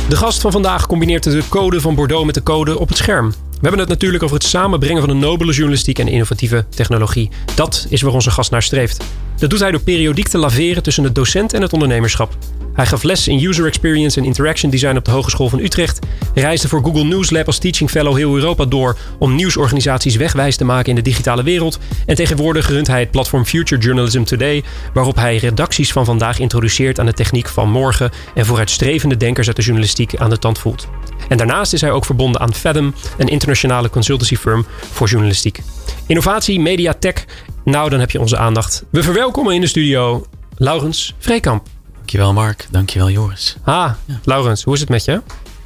De 0.09 0.17
gast 0.17 0.41
van 0.41 0.53
vandaag 0.53 0.87
combineert 0.87 1.23
de 1.23 1.43
code 1.49 1.81
van 1.81 1.95
Bordeaux 1.95 2.25
met 2.25 2.35
de 2.35 2.43
code 2.43 2.79
op 2.79 2.89
het 2.89 2.97
scherm. 2.97 3.31
We 3.31 3.63
hebben 3.63 3.81
het 3.81 3.89
natuurlijk 3.89 4.23
over 4.23 4.37
het 4.37 4.45
samenbrengen 4.45 5.01
van 5.01 5.11
een 5.11 5.19
nobele 5.19 5.53
journalistiek 5.53 5.99
en 5.99 6.09
innovatieve 6.09 6.65
technologie. 6.69 7.31
Dat 7.55 7.87
is 7.89 8.03
waar 8.03 8.13
onze 8.13 8.31
gast 8.31 8.51
naar 8.51 8.63
streeft. 8.63 9.05
Dat 9.37 9.51
doet 9.51 9.61
hij 9.61 9.71
door 9.71 9.81
periodiek 9.81 10.29
te 10.29 10.39
laveren 10.39 10.83
tussen 10.83 11.05
het 11.05 11.15
docent 11.15 11.53
en 11.53 11.63
het 11.63 11.73
ondernemerschap. 11.73 12.37
Hij 12.77 12.87
gaf 12.87 13.03
les 13.03 13.29
in 13.29 13.45
User 13.45 13.67
Experience 13.67 14.21
en 14.21 14.27
Interaction 14.27 14.71
Design 14.71 14.97
op 14.97 15.05
de 15.05 15.11
Hogeschool 15.11 15.49
van 15.49 15.59
Utrecht. 15.59 15.99
Reisde 16.35 16.69
voor 16.69 16.83
Google 16.83 17.05
News 17.05 17.31
Lab 17.31 17.47
als 17.47 17.59
teaching 17.59 17.91
fellow 17.91 18.17
heel 18.17 18.35
Europa 18.35 18.65
door 18.65 18.97
om 19.19 19.35
nieuwsorganisaties 19.35 20.17
wegwijs 20.17 20.57
te 20.57 20.65
maken 20.65 20.89
in 20.89 20.95
de 20.95 21.03
digitale 21.03 21.43
wereld. 21.43 21.79
En 22.07 22.15
tegenwoordig 22.15 22.69
runt 22.69 22.87
hij 22.87 23.01
het 23.01 23.11
platform 23.11 23.45
Future 23.45 23.81
Journalism 23.81 24.23
Today, 24.23 24.63
waarop 24.95 25.17
hij 25.17 25.37
redacties 25.37 25.93
van 25.93 26.05
vandaag 26.05 26.39
introduceert 26.39 27.01
aan 27.01 27.07
de 27.07 27.13
techniek 27.13 27.49
van 27.49 27.71
morgen 27.71 28.11
en 28.35 28.47
vooruitstrevende 28.47 29.17
denkers 29.17 29.47
uit 29.47 29.57
de 29.57 29.63
journalistiek 29.63 30.17
aan 30.17 30.31
de 30.31 30.39
tand 30.39 30.59
voelt. 30.59 30.89
En 31.29 31.37
daarnaast 31.37 31.73
is 31.73 31.81
hij 31.81 31.91
ook 31.91 32.05
verbonden 32.05 32.41
aan 32.41 32.55
Fathom, 32.55 32.95
een 33.19 33.29
internationale 33.29 33.91
consultancy 33.91 34.37
firm 34.37 34.67
voor 34.93 35.09
journalistiek. 35.09 35.63
Innovatie, 36.07 36.61
media, 36.61 36.95
tech. 36.99 37.25
Nou, 37.67 37.91
dan 37.91 38.01
heb 38.01 38.11
je 38.11 38.21
onze 38.21 38.37
aandacht. 38.37 38.85
We 38.91 39.03
verwelkomen 39.03 39.55
in 39.55 39.61
de 39.61 39.67
studio 39.67 40.27
Laurens 40.57 41.15
Vreekamp. 41.19 41.67
Dankjewel 41.95 42.33
Mark, 42.33 42.67
dankjewel 42.71 43.11
Joris. 43.11 43.57
Ah, 43.65 43.93
ja. 44.05 44.21
Laurens, 44.25 44.63
hoe 44.63 44.75
is 44.75 44.81
het 44.81 44.89
met 44.89 45.05
je? 45.05 45.13
Uh, 45.13 45.21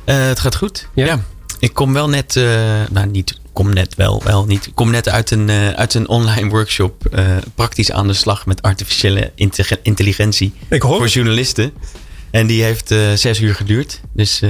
het 0.04 0.40
gaat 0.40 0.56
goed. 0.56 0.88
Ja. 0.94 1.20
Ik 1.58 1.74
kom 1.74 1.92
wel 1.92 2.08
net, 2.08 2.36
uh, 2.36 2.44
nou 2.90 3.06
niet, 3.06 3.40
kom 3.52 3.72
net 3.72 3.94
wel, 3.94 4.22
wel 4.24 4.44
niet. 4.44 4.66
Ik 4.66 4.74
kom 4.74 4.90
net 4.90 5.08
uit 5.08 5.30
een, 5.30 5.48
uh, 5.48 5.70
uit 5.70 5.94
een 5.94 6.08
online 6.08 6.48
workshop 6.48 7.20
praktisch 7.54 7.92
aan 7.92 8.06
de 8.06 8.12
slag 8.12 8.46
met 8.46 8.62
artificiële 8.62 9.32
intelligentie 9.82 10.52
voor 10.68 11.06
journalisten. 11.06 11.72
En 12.30 12.46
die 12.46 12.62
heeft 12.62 12.88
zes 13.14 13.40
uur 13.40 13.54
geduurd. 13.54 14.00
Dus 14.12 14.42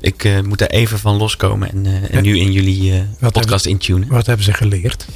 ik 0.00 0.42
moet 0.44 0.60
er 0.60 0.70
even 0.70 0.98
van 0.98 1.16
loskomen 1.16 1.70
en, 1.70 2.10
en 2.10 2.22
nu 2.22 2.38
in 2.38 2.52
jullie 2.52 3.04
podcast 3.32 3.66
intunen. 3.66 4.08
Wat 4.08 4.26
hebben 4.26 4.44
ze 4.44 4.52
geleerd? 4.52 5.06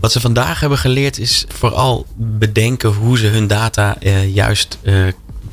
Wat 0.00 0.12
ze 0.12 0.20
vandaag 0.20 0.60
hebben 0.60 0.78
geleerd 0.78 1.18
is 1.18 1.44
vooral 1.48 2.06
bedenken 2.16 2.92
hoe 2.92 3.18
ze 3.18 3.26
hun 3.26 3.46
data 3.46 3.96
juist 4.32 4.78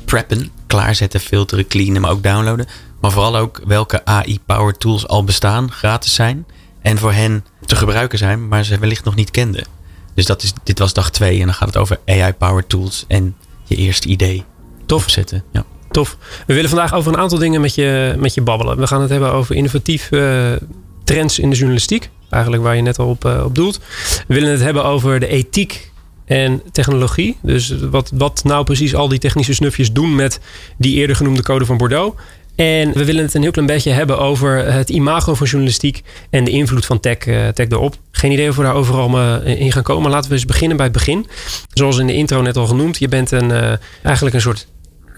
preppen, 0.04 0.50
klaarzetten, 0.66 1.20
filteren, 1.20 1.66
cleanen, 1.66 2.00
maar 2.00 2.10
ook 2.10 2.22
downloaden. 2.22 2.66
Maar 3.00 3.10
vooral 3.10 3.36
ook 3.36 3.60
welke 3.66 4.04
AI-powered 4.04 4.80
tools 4.80 5.06
al 5.06 5.24
bestaan, 5.24 5.72
gratis 5.72 6.14
zijn. 6.14 6.46
En 6.82 6.98
voor 6.98 7.12
hen 7.12 7.44
te 7.66 7.76
gebruiken 7.76 8.18
zijn, 8.18 8.48
maar 8.48 8.64
ze 8.64 8.78
wellicht 8.78 9.04
nog 9.04 9.14
niet 9.14 9.30
kenden. 9.30 9.66
Dus 10.14 10.26
dat 10.26 10.42
is, 10.42 10.52
dit 10.64 10.78
was 10.78 10.92
dag 10.92 11.10
twee 11.10 11.40
en 11.40 11.44
dan 11.44 11.54
gaat 11.54 11.68
het 11.68 11.76
over 11.76 12.00
AI-powered 12.06 12.68
tools 12.68 13.04
en 13.08 13.36
je 13.64 13.76
eerste 13.76 14.08
idee 14.08 14.44
Tof. 14.86 15.10
zetten. 15.10 15.44
Ja. 15.52 15.64
Tof. 15.90 16.16
We 16.46 16.54
willen 16.54 16.70
vandaag 16.70 16.94
over 16.94 17.12
een 17.12 17.18
aantal 17.18 17.38
dingen 17.38 17.60
met 17.60 17.74
je, 17.74 18.14
met 18.18 18.34
je 18.34 18.40
babbelen. 18.40 18.78
We 18.78 18.86
gaan 18.86 19.00
het 19.00 19.10
hebben 19.10 19.32
over 19.32 19.54
innovatieve 19.54 20.60
trends 21.04 21.38
in 21.38 21.50
de 21.50 21.56
journalistiek. 21.56 22.10
Eigenlijk 22.30 22.62
waar 22.62 22.76
je 22.76 22.82
net 22.82 22.98
al 22.98 23.08
op, 23.08 23.24
uh, 23.24 23.44
op 23.44 23.54
doelt. 23.54 23.80
We 24.26 24.34
willen 24.34 24.50
het 24.50 24.60
hebben 24.60 24.84
over 24.84 25.20
de 25.20 25.26
ethiek 25.26 25.90
en 26.24 26.62
technologie. 26.72 27.36
Dus 27.42 27.74
wat, 27.90 28.10
wat 28.14 28.40
nou 28.44 28.64
precies 28.64 28.94
al 28.94 29.08
die 29.08 29.18
technische 29.18 29.54
snufjes 29.54 29.92
doen 29.92 30.14
met 30.14 30.40
die 30.76 30.94
eerder 30.94 31.16
genoemde 31.16 31.42
code 31.42 31.66
van 31.66 31.76
Bordeaux. 31.76 32.20
En 32.56 32.92
we 32.92 33.04
willen 33.04 33.24
het 33.24 33.34
een 33.34 33.42
heel 33.42 33.50
klein 33.50 33.66
beetje 33.66 33.90
hebben 33.90 34.18
over 34.18 34.72
het 34.72 34.88
imago 34.88 35.34
van 35.34 35.46
journalistiek 35.46 36.02
en 36.30 36.44
de 36.44 36.50
invloed 36.50 36.86
van 36.86 37.00
tech, 37.00 37.26
uh, 37.26 37.48
tech 37.48 37.68
erop. 37.68 37.96
Geen 38.10 38.32
idee 38.32 38.48
of 38.48 38.56
we 38.56 38.62
daar 38.62 38.74
overal 38.74 39.40
in 39.42 39.72
gaan 39.72 39.82
komen. 39.82 40.10
Laten 40.10 40.28
we 40.30 40.36
eens 40.36 40.44
beginnen 40.44 40.76
bij 40.76 40.86
het 40.86 40.94
begin. 40.94 41.26
Zoals 41.72 41.98
in 41.98 42.06
de 42.06 42.14
intro 42.14 42.42
net 42.42 42.56
al 42.56 42.66
genoemd, 42.66 42.98
je 42.98 43.08
bent 43.08 43.30
een, 43.30 43.78
eigenlijk 44.02 44.34
een 44.34 44.40
soort 44.40 44.66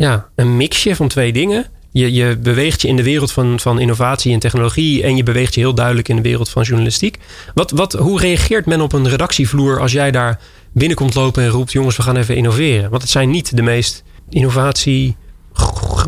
ja, 0.01 0.29
een 0.35 0.57
mixje 0.57 0.97
van 0.97 1.09
twee 1.09 1.33
dingen. 1.33 1.67
Je, 1.93 2.13
je 2.13 2.37
beweegt 2.37 2.83
je 2.83 2.89
in 2.89 2.97
de 2.97 3.03
wereld 3.03 3.33
van, 3.33 3.61
van 3.61 3.81
innovatie 3.81 4.33
en 4.33 4.39
technologie 4.39 5.03
en 5.03 5.17
je 5.17 5.23
beweegt 5.23 5.55
je 5.55 5.61
heel 5.61 5.75
duidelijk 5.75 6.09
in 6.09 6.17
de 6.17 6.23
wereld 6.23 6.49
van 6.49 6.63
journalistiek. 6.63 7.19
Wat, 7.55 7.71
wat, 7.71 7.93
hoe 7.93 8.21
reageert 8.21 8.67
men 8.67 8.81
op 8.81 8.93
een 8.93 9.09
redactievloer 9.09 9.81
als 9.81 9.93
jij 9.93 10.11
daar 10.11 10.41
binnenkomt 10.73 11.15
lopen 11.15 11.43
en 11.43 11.49
roept: 11.49 11.73
jongens, 11.73 11.97
we 11.97 12.03
gaan 12.03 12.17
even 12.17 12.37
innoveren. 12.37 12.91
Want 12.91 13.03
het 13.03 13.11
zijn 13.11 13.31
niet 13.31 13.57
de 13.57 13.63
meest 13.63 14.03
innovatie 14.29 15.17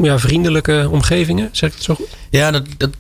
ja, 0.03 0.19
vriendelijke 0.19 0.89
omgevingen, 0.91 1.49
zeg 1.53 1.69
ik 1.69 1.75
het 1.75 1.85
zo 1.85 1.95
goed? 1.95 2.09
Ja, 2.31 2.51
dat, 2.51 2.67
dat, 2.77 2.91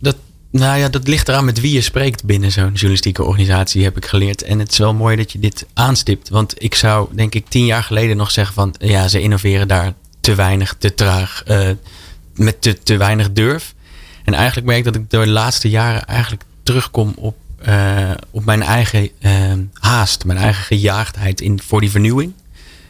dat, 0.00 0.16
nou 0.50 0.78
ja, 0.78 0.88
dat 0.88 1.08
ligt 1.08 1.28
eraan 1.28 1.44
met 1.44 1.60
wie 1.60 1.72
je 1.72 1.80
spreekt 1.80 2.24
binnen 2.24 2.52
zo'n 2.52 2.72
journalistieke 2.72 3.24
organisatie, 3.24 3.84
heb 3.84 3.96
ik 3.96 4.06
geleerd. 4.06 4.42
En 4.42 4.58
het 4.58 4.72
is 4.72 4.78
wel 4.78 4.94
mooi 4.94 5.16
dat 5.16 5.32
je 5.32 5.38
dit 5.38 5.66
aanstipt. 5.74 6.28
Want 6.28 6.54
ik 6.58 6.74
zou, 6.74 7.08
denk 7.14 7.34
ik, 7.34 7.48
tien 7.48 7.66
jaar 7.66 7.82
geleden 7.82 8.16
nog 8.16 8.30
zeggen 8.30 8.54
van 8.54 8.74
ja, 8.78 9.08
ze 9.08 9.20
innoveren 9.20 9.68
daar 9.68 9.92
te 10.20 10.34
weinig, 10.34 10.74
te 10.78 10.94
traag, 10.94 11.42
uh, 11.48 11.68
met 12.34 12.62
te, 12.62 12.78
te 12.82 12.96
weinig 12.96 13.32
durf. 13.32 13.74
En 14.24 14.34
eigenlijk 14.34 14.66
merk 14.66 14.78
ik 14.78 14.84
dat 14.84 14.94
ik 14.94 15.10
door 15.10 15.24
de 15.24 15.30
laatste 15.30 15.68
jaren 15.68 16.06
eigenlijk 16.06 16.42
terugkom 16.62 17.14
op 17.16 17.36
uh, 17.68 18.10
op 18.30 18.44
mijn 18.44 18.62
eigen 18.62 19.08
uh, 19.20 19.52
haast, 19.72 20.24
mijn 20.24 20.38
eigen 20.38 20.64
gejaagdheid 20.64 21.40
in, 21.40 21.60
voor 21.62 21.80
die 21.80 21.90
vernieuwing. 21.90 22.32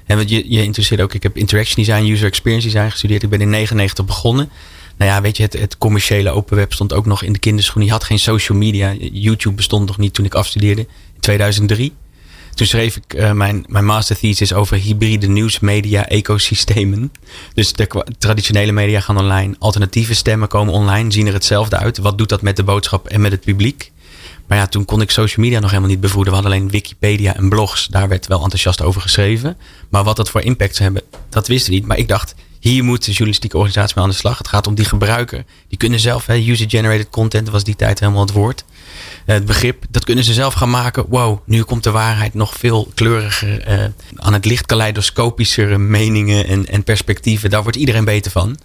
En 0.06 0.16
wat 0.16 0.30
je, 0.30 0.50
je 0.50 0.62
interesseert 0.62 1.00
ook, 1.00 1.14
ik 1.14 1.22
heb 1.22 1.36
interaction 1.36 1.84
design, 1.84 2.12
user 2.12 2.26
experience 2.26 2.66
design 2.66 2.90
gestudeerd. 2.90 3.22
Ik 3.22 3.28
ben 3.28 3.40
in 3.40 3.50
99 3.50 4.04
begonnen. 4.04 4.50
Nou 4.96 5.10
ja, 5.10 5.20
weet 5.20 5.36
je, 5.36 5.42
het, 5.42 5.52
het 5.52 5.78
commerciële 5.78 6.30
open 6.30 6.56
web 6.56 6.72
stond 6.72 6.92
ook 6.92 7.06
nog 7.06 7.22
in 7.22 7.32
de 7.32 7.38
kinderschoen. 7.38 7.84
Je 7.84 7.90
had 7.90 8.04
geen 8.04 8.18
social 8.18 8.58
media. 8.58 8.94
YouTube 9.12 9.54
bestond 9.54 9.86
nog 9.86 9.98
niet 9.98 10.14
toen 10.14 10.24
ik 10.24 10.34
afstudeerde 10.34 10.80
in 11.14 11.20
2003. 11.20 11.92
Toen 12.60 12.68
schreef 12.68 12.96
ik 12.96 13.14
uh, 13.14 13.32
mijn, 13.32 13.64
mijn 13.68 13.84
master 13.84 14.18
thesis 14.18 14.52
over 14.52 14.76
hybride 14.76 15.26
nieuwsmedia 15.26 16.06
ecosystemen. 16.08 17.12
Dus 17.54 17.72
de 17.72 18.04
traditionele 18.18 18.72
media 18.72 19.00
gaan 19.00 19.18
online. 19.18 19.54
Alternatieve 19.58 20.14
stemmen 20.14 20.48
komen 20.48 20.74
online, 20.74 21.12
zien 21.12 21.26
er 21.26 21.32
hetzelfde 21.32 21.76
uit. 21.76 21.98
Wat 21.98 22.18
doet 22.18 22.28
dat 22.28 22.42
met 22.42 22.56
de 22.56 22.62
boodschap 22.62 23.08
en 23.08 23.20
met 23.20 23.32
het 23.32 23.40
publiek? 23.40 23.92
Maar 24.46 24.58
ja, 24.58 24.66
toen 24.66 24.84
kon 24.84 25.00
ik 25.00 25.10
social 25.10 25.44
media 25.44 25.60
nog 25.60 25.70
helemaal 25.70 25.90
niet 25.90 26.00
bevoeden. 26.00 26.32
We 26.32 26.38
hadden 26.40 26.52
alleen 26.52 26.70
Wikipedia 26.70 27.36
en 27.36 27.48
blogs. 27.48 27.86
Daar 27.86 28.08
werd 28.08 28.26
wel 28.26 28.42
enthousiast 28.42 28.82
over 28.82 29.00
geschreven. 29.00 29.56
Maar 29.88 30.04
wat 30.04 30.16
dat 30.16 30.30
voor 30.30 30.40
impact 30.40 30.76
zou 30.76 30.92
hebben, 30.92 31.20
dat 31.28 31.46
wisten 31.46 31.70
we 31.70 31.78
niet. 31.78 31.86
Maar 31.86 31.98
ik 31.98 32.08
dacht, 32.08 32.34
hier 32.58 32.84
moet 32.84 33.04
de 33.04 33.10
journalistieke 33.10 33.56
organisatie 33.56 33.94
mee 33.96 34.04
aan 34.04 34.10
de 34.10 34.16
slag. 34.16 34.38
Het 34.38 34.48
gaat 34.48 34.66
om 34.66 34.74
die 34.74 34.84
gebruiker. 34.84 35.44
Die 35.68 35.78
kunnen 35.78 36.00
zelf, 36.00 36.28
user-generated 36.28 37.10
content 37.10 37.48
was 37.48 37.64
die 37.64 37.76
tijd 37.76 38.00
helemaal 38.00 38.20
het 38.22 38.32
woord. 38.32 38.64
Eh, 39.30 39.36
het 39.36 39.46
begrip, 39.46 39.84
dat 39.90 40.04
kunnen 40.04 40.24
ze 40.24 40.32
zelf 40.32 40.54
gaan 40.54 40.70
maken. 40.70 41.04
Wow, 41.08 41.38
nu 41.46 41.62
komt 41.62 41.84
de 41.84 41.90
waarheid 41.90 42.34
nog 42.34 42.54
veel 42.54 42.90
kleuriger. 42.94 43.68
Uh, 43.68 43.84
aan 44.16 44.32
het 44.32 44.44
licht 44.44 44.66
kaleidoscopischere 44.66 45.78
meningen 45.78 46.46
en, 46.46 46.66
en 46.66 46.84
perspectieven. 46.84 47.50
Daar 47.50 47.62
wordt 47.62 47.78
iedereen 47.78 48.04
beter 48.04 48.30
van. 48.30 48.58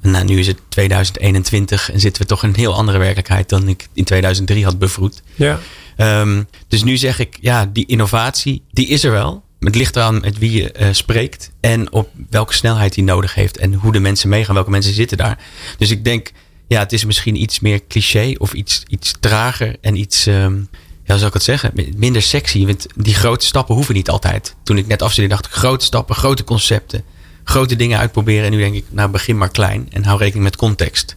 Nou, 0.00 0.24
nu 0.24 0.38
is 0.38 0.46
het 0.46 0.58
2021 0.68 1.92
en 1.92 2.00
zitten 2.00 2.22
we 2.22 2.28
toch 2.28 2.42
in 2.42 2.48
een 2.48 2.54
heel 2.54 2.74
andere 2.74 2.98
werkelijkheid 2.98 3.48
dan 3.48 3.68
ik 3.68 3.88
in 3.92 4.04
2003 4.04 4.64
had 4.64 4.78
bevroed. 4.78 5.22
Ja. 5.34 5.58
Um, 5.96 6.48
dus 6.68 6.82
nu 6.82 6.96
zeg 6.96 7.18
ik, 7.18 7.38
ja, 7.40 7.66
die 7.72 7.86
innovatie, 7.86 8.62
die 8.70 8.86
is 8.86 9.04
er 9.04 9.10
wel. 9.10 9.44
Het 9.60 9.74
ligt 9.74 9.96
eraan 9.96 10.20
met 10.20 10.38
wie 10.38 10.52
je 10.52 10.74
uh, 10.80 10.88
spreekt 10.90 11.50
en 11.60 11.92
op 11.92 12.10
welke 12.30 12.54
snelheid 12.54 12.94
die 12.94 13.04
nodig 13.04 13.34
heeft 13.34 13.58
en 13.58 13.74
hoe 13.74 13.92
de 13.92 14.00
mensen 14.00 14.28
meegaan, 14.28 14.54
welke 14.54 14.70
mensen 14.70 14.94
zitten 14.94 15.16
daar. 15.16 15.38
Dus 15.78 15.90
ik 15.90 16.04
denk, 16.04 16.32
ja, 16.66 16.78
het 16.78 16.92
is 16.92 17.04
misschien 17.04 17.42
iets 17.42 17.60
meer 17.60 17.80
cliché 17.88 18.34
of 18.38 18.52
iets, 18.52 18.82
iets 18.88 19.14
trager 19.20 19.76
en 19.80 19.96
iets, 19.96 20.26
um, 20.26 20.68
ja, 21.04 21.14
zou 21.14 21.26
ik 21.26 21.34
het 21.34 21.42
zeggen, 21.42 21.72
minder 21.96 22.22
sexy. 22.22 22.66
Want 22.66 22.86
die 22.96 23.14
grote 23.14 23.46
stappen 23.46 23.74
hoeven 23.74 23.94
niet 23.94 24.10
altijd. 24.10 24.54
Toen 24.62 24.78
ik 24.78 24.86
net 24.86 25.02
afstudeerde 25.02 25.34
dacht 25.34 25.46
ik, 25.46 25.52
grote 25.52 25.84
stappen, 25.84 26.14
grote 26.14 26.44
concepten 26.44 27.04
grote 27.48 27.76
dingen 27.76 27.98
uitproberen. 27.98 28.44
En 28.44 28.50
nu 28.50 28.58
denk 28.58 28.74
ik, 28.74 28.84
nou 28.90 29.10
begin 29.10 29.38
maar 29.38 29.50
klein 29.50 29.88
en 29.90 30.04
hou 30.04 30.18
rekening 30.18 30.44
met 30.44 30.56
context. 30.56 31.16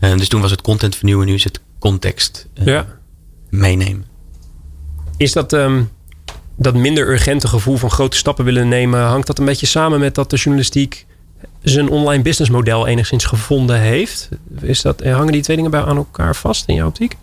Uh, 0.00 0.16
dus 0.16 0.28
toen 0.28 0.40
was 0.40 0.50
het 0.50 0.62
content 0.62 0.96
vernieuwen, 0.96 1.26
nu 1.26 1.34
is 1.34 1.44
het 1.44 1.60
context 1.78 2.48
uh, 2.54 2.66
ja. 2.66 2.86
meenemen. 3.50 4.04
Is 5.16 5.32
dat, 5.32 5.52
um, 5.52 5.90
dat 6.56 6.74
minder 6.74 7.08
urgente 7.08 7.48
gevoel 7.48 7.76
van 7.76 7.90
grote 7.90 8.16
stappen 8.16 8.44
willen 8.44 8.68
nemen, 8.68 9.00
hangt 9.00 9.26
dat 9.26 9.38
een 9.38 9.44
beetje 9.44 9.66
samen 9.66 10.00
met 10.00 10.14
dat 10.14 10.30
de 10.30 10.36
journalistiek 10.36 11.06
zijn 11.62 11.88
online 11.88 12.22
businessmodel 12.22 12.86
enigszins 12.86 13.24
gevonden 13.24 13.80
heeft? 13.80 14.28
Is 14.60 14.82
dat, 14.82 15.04
hangen 15.04 15.32
die 15.32 15.42
twee 15.42 15.56
dingen 15.56 15.70
bij 15.70 15.84
aan 15.84 15.96
elkaar 15.96 16.36
vast 16.36 16.68
in 16.68 16.74
jouw 16.74 16.86
optiek? 16.86 17.16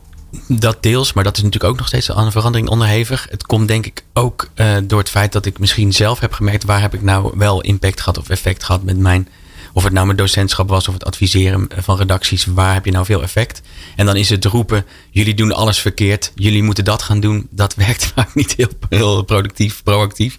Dat 0.48 0.84
deels, 0.84 1.14
maar 1.14 1.24
dat 1.24 1.38
is 1.38 1.44
natuurlijk 1.44 1.72
ook 1.72 1.78
nog 1.78 1.88
steeds 1.88 2.12
aan 2.12 2.26
een 2.26 2.32
verandering 2.32 2.70
onderhevig. 2.70 3.28
Het 3.30 3.46
komt 3.46 3.68
denk 3.68 3.86
ik 3.86 4.04
ook 4.14 4.50
uh, 4.56 4.78
door 4.84 5.00
het 5.00 5.10
feit 5.10 5.32
dat 5.32 5.46
ik 5.46 5.60
misschien 5.60 5.94
zelf 5.94 6.20
heb 6.20 6.34
gemerkt... 6.34 6.64
waar 6.64 6.82
heb 6.82 6.94
ik 6.94 7.02
nou 7.02 7.32
wel 7.36 7.62
impact 7.62 8.00
gehad 8.00 8.18
of 8.18 8.30
effect 8.30 8.64
gehad 8.64 8.84
met 8.84 8.98
mijn... 8.98 9.28
of 9.74 9.84
het 9.84 9.94
nou 9.94 10.06
mijn 10.06 10.18
docentschap 10.18 10.70
was 10.70 10.88
of 10.88 10.94
het 10.94 11.06
adviseren 11.06 11.68
van 11.78 11.98
redacties... 11.98 12.46
waar 12.46 12.74
heb 12.74 12.86
je 12.86 12.92
nou 12.92 13.06
veel 13.06 13.22
effect? 13.22 13.62
En 13.96 14.06
dan 14.06 14.16
is 14.16 14.30
het 14.30 14.46
roepen, 14.46 14.86
jullie 15.10 15.34
doen 15.34 15.52
alles 15.52 15.80
verkeerd... 15.80 16.32
jullie 16.36 16.64
moeten 16.64 16.86
dat 16.86 17.02
gaan 17.02 17.20
doen. 17.20 17.48
Dat 17.50 17.76
werkt 17.86 18.12
vaak 18.16 18.36
niet 18.36 18.54
heel, 18.58 18.70
heel 18.90 19.24
productief, 19.24 19.84
proactief. 19.84 20.38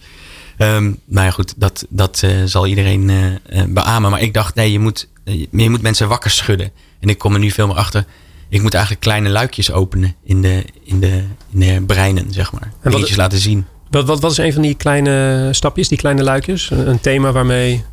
Um, 0.63 0.99
maar 1.05 1.25
ja, 1.25 1.31
goed, 1.31 1.55
dat, 1.57 1.87
dat 1.89 2.23
uh, 2.25 2.31
zal 2.45 2.67
iedereen 2.67 3.09
uh, 3.09 3.63
beamen. 3.69 4.11
Maar 4.11 4.21
ik 4.21 4.35
dacht, 4.35 4.55
nee, 4.55 4.73
je 4.73 4.79
moet, 4.79 5.09
je 5.25 5.71
moet 5.71 5.83
mensen 5.83 6.09
wakker 6.09 6.31
schudden. 6.31 6.71
En 7.01 7.09
ik 7.09 7.19
kom 7.19 7.35
er 7.35 7.41
nu 7.41 7.51
veel 7.51 7.67
meer 7.67 7.77
achter 7.77 8.05
ik 8.53 8.63
moet 8.63 8.75
eigenlijk 8.75 9.05
kleine 9.05 9.29
luikjes 9.29 9.73
openen 9.73 10.15
in 10.25 10.43
de, 10.43 10.65
in 10.85 11.01
de, 11.01 11.23
in 11.53 11.61
de 11.61 11.83
breinen, 11.87 12.33
zeg 12.33 12.53
maar. 12.53 12.73
En 12.81 12.93
wat, 12.93 13.17
laten 13.17 13.39
zien. 13.39 13.67
Wat, 13.91 14.07
wat, 14.07 14.21
wat 14.21 14.31
is 14.31 14.39
een 14.39 14.53
van 14.53 14.63
die 14.63 14.75
kleine 14.75 15.49
stapjes, 15.53 15.89
die 15.89 15.99
kleine 15.99 16.23
luikjes? 16.23 16.71
Een, 16.71 16.89
een 16.89 17.01
thema 17.01 17.33
waarmee 17.33 17.85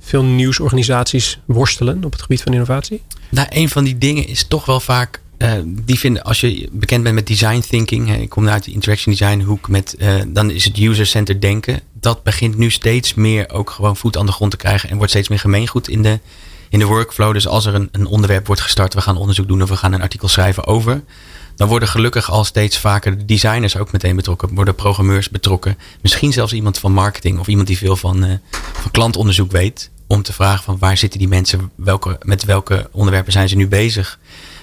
veel 0.00 0.24
nieuwsorganisaties 0.24 1.38
worstelen 1.44 2.04
op 2.04 2.12
het 2.12 2.22
gebied 2.22 2.42
van 2.42 2.52
innovatie? 2.52 3.02
Nou, 3.28 3.46
een 3.50 3.68
van 3.68 3.84
die 3.84 3.98
dingen 3.98 4.26
is 4.26 4.44
toch 4.44 4.64
wel 4.64 4.80
vaak. 4.80 5.20
Uh, 5.38 5.52
die 5.66 5.98
vinden, 5.98 6.22
als 6.22 6.40
je 6.40 6.68
bekend 6.72 7.02
bent 7.02 7.14
met 7.14 7.26
design 7.26 7.60
thinking, 7.68 8.08
hè, 8.08 8.14
ik 8.14 8.28
kom 8.28 8.48
uit 8.48 8.64
de 8.64 8.72
interaction 8.72 9.14
design 9.14 9.40
hoek, 9.40 9.68
met, 9.68 9.96
dan 10.28 10.50
is 10.50 10.64
het 10.64 10.78
user-centered 10.78 11.40
denken. 11.40 11.80
Dat 12.02 12.22
begint 12.22 12.56
nu 12.56 12.70
steeds 12.70 13.14
meer 13.14 13.50
ook 13.50 13.70
gewoon 13.70 13.96
voet 13.96 14.16
aan 14.16 14.26
de 14.26 14.32
grond 14.32 14.50
te 14.50 14.56
krijgen 14.56 14.90
en 14.90 14.96
wordt 14.96 15.10
steeds 15.10 15.28
meer 15.28 15.38
gemeengoed 15.38 15.88
in 15.88 16.02
de, 16.02 16.18
in 16.68 16.78
de 16.78 16.84
workflow. 16.84 17.32
Dus 17.32 17.46
als 17.46 17.66
er 17.66 17.74
een, 17.74 17.88
een 17.92 18.06
onderwerp 18.06 18.46
wordt 18.46 18.60
gestart, 18.60 18.94
we 18.94 19.00
gaan 19.00 19.16
onderzoek 19.16 19.48
doen 19.48 19.62
of 19.62 19.68
we 19.68 19.76
gaan 19.76 19.92
een 19.92 20.02
artikel 20.02 20.28
schrijven 20.28 20.66
over. 20.66 21.02
Dan 21.56 21.68
worden 21.68 21.88
gelukkig 21.88 22.30
al 22.30 22.44
steeds 22.44 22.78
vaker 22.78 23.18
de 23.18 23.24
designers 23.24 23.76
ook 23.76 23.92
meteen 23.92 24.16
betrokken. 24.16 24.54
Worden 24.54 24.74
programmeurs 24.74 25.30
betrokken. 25.30 25.78
Misschien 26.00 26.32
zelfs 26.32 26.52
iemand 26.52 26.78
van 26.78 26.92
marketing 26.92 27.38
of 27.38 27.46
iemand 27.46 27.66
die 27.66 27.78
veel 27.78 27.96
van, 27.96 28.24
uh, 28.24 28.32
van 28.72 28.90
klantonderzoek 28.90 29.50
weet. 29.50 29.90
Om 30.06 30.22
te 30.22 30.32
vragen 30.32 30.64
van 30.64 30.78
waar 30.78 30.96
zitten 30.96 31.18
die 31.18 31.28
mensen? 31.28 31.70
Welke, 31.74 32.18
met 32.22 32.44
welke 32.44 32.88
onderwerpen 32.92 33.32
zijn 33.32 33.48
ze 33.48 33.56
nu 33.56 33.68
bezig? 33.68 34.18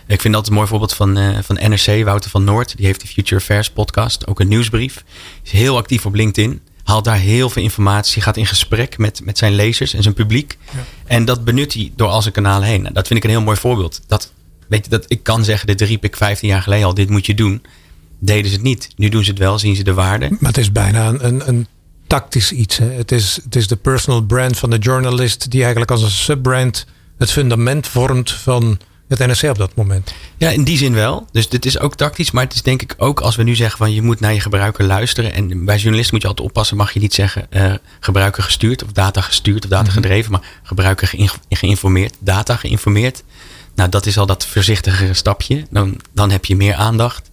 Ik 0.07 0.21
vind 0.21 0.33
dat 0.33 0.47
een 0.47 0.53
mooi 0.53 0.67
voorbeeld 0.67 0.93
van, 0.93 1.17
uh, 1.17 1.37
van 1.41 1.55
NRC, 1.55 2.03
Wouter 2.03 2.29
van 2.29 2.43
Noord. 2.43 2.77
Die 2.77 2.85
heeft 2.85 3.01
de 3.01 3.07
Future 3.07 3.41
Affairs 3.41 3.69
podcast, 3.69 4.27
ook 4.27 4.39
een 4.39 4.47
nieuwsbrief. 4.47 5.03
Is 5.43 5.51
heel 5.51 5.77
actief 5.77 6.05
op 6.05 6.13
LinkedIn 6.13 6.61
haalt 6.89 7.03
daar 7.03 7.17
heel 7.17 7.49
veel 7.49 7.63
informatie, 7.63 8.21
gaat 8.21 8.37
in 8.37 8.45
gesprek 8.45 8.97
met, 8.97 9.21
met 9.25 9.37
zijn 9.37 9.53
lezers 9.53 9.93
en 9.93 10.03
zijn 10.03 10.13
publiek. 10.13 10.57
Ja. 10.71 10.79
En 11.05 11.25
dat 11.25 11.43
benut 11.43 11.73
hij 11.73 11.91
door 11.95 12.07
al 12.07 12.21
zijn 12.21 12.33
kanalen 12.33 12.67
heen. 12.67 12.81
Nou, 12.81 12.93
dat 12.93 13.07
vind 13.07 13.19
ik 13.19 13.25
een 13.25 13.35
heel 13.35 13.45
mooi 13.45 13.57
voorbeeld. 13.57 14.01
Dat, 14.07 14.31
weet 14.67 14.85
je, 14.85 14.91
dat 14.91 15.05
ik 15.07 15.23
kan 15.23 15.43
zeggen, 15.43 15.67
dit 15.67 15.81
riep 15.81 16.03
ik 16.03 16.15
15 16.15 16.47
jaar 16.49 16.61
geleden 16.61 16.85
al, 16.85 16.93
dit 16.93 17.09
moet 17.09 17.25
je 17.25 17.33
doen. 17.33 17.61
Deden 18.19 18.49
ze 18.49 18.55
het 18.55 18.63
niet. 18.63 18.89
Nu 18.95 19.09
doen 19.09 19.23
ze 19.23 19.29
het 19.29 19.39
wel, 19.39 19.59
zien 19.59 19.75
ze 19.75 19.83
de 19.83 19.93
waarde. 19.93 20.27
Maar 20.29 20.49
het 20.49 20.57
is 20.57 20.71
bijna 20.71 21.07
een, 21.07 21.25
een, 21.25 21.47
een 21.47 21.67
tactisch 22.07 22.51
iets. 22.51 22.77
Hè? 22.77 22.91
Het, 22.91 23.11
is, 23.11 23.39
het 23.43 23.55
is 23.55 23.67
de 23.67 23.75
personal 23.75 24.21
brand 24.21 24.57
van 24.57 24.69
de 24.69 24.77
journalist 24.77 25.51
die 25.51 25.61
eigenlijk 25.61 25.91
als 25.91 26.01
een 26.01 26.09
subbrand 26.09 26.85
het 27.17 27.31
fundament 27.31 27.87
vormt 27.87 28.31
van 28.31 28.79
het 29.09 29.27
NRC 29.27 29.49
op 29.49 29.57
dat 29.57 29.75
moment. 29.75 30.13
Ja, 30.37 30.49
in 30.49 30.63
die 30.63 30.77
zin 30.77 30.93
wel. 30.93 31.27
Dus 31.31 31.49
dit 31.49 31.65
is 31.65 31.79
ook 31.79 31.95
tactisch. 31.95 32.31
Maar 32.31 32.43
het 32.43 32.53
is 32.53 32.61
denk 32.61 32.81
ik 32.81 32.95
ook 32.97 33.19
als 33.19 33.35
we 33.35 33.43
nu 33.43 33.55
zeggen 33.55 33.77
van 33.77 33.93
je 33.93 34.01
moet 34.01 34.19
naar 34.19 34.33
je 34.33 34.39
gebruiker 34.39 34.85
luisteren. 34.85 35.33
En 35.33 35.65
bij 35.65 35.77
journalisten 35.77 36.13
moet 36.13 36.21
je 36.21 36.27
altijd 36.27 36.47
oppassen. 36.47 36.77
Mag 36.77 36.93
je 36.93 36.99
niet 36.99 37.13
zeggen 37.13 37.47
uh, 37.49 37.73
gebruiker 37.99 38.43
gestuurd 38.43 38.83
of 38.83 38.91
data 38.91 39.21
gestuurd 39.21 39.63
of 39.63 39.69
data 39.69 39.83
mhm. 39.83 39.93
gedreven. 39.93 40.31
Maar 40.31 40.43
gebruiker 40.63 41.11
geïnformeerd, 41.49 42.15
data 42.19 42.55
geïnformeerd. 42.55 43.23
Nou, 43.75 43.89
dat 43.89 44.05
is 44.05 44.17
al 44.17 44.25
dat 44.25 44.45
voorzichtigere 44.45 45.13
stapje. 45.13 45.65
Dan, 45.69 45.99
dan 46.13 46.31
heb 46.31 46.45
je 46.45 46.55
meer 46.55 46.73
aandacht. 46.73 47.29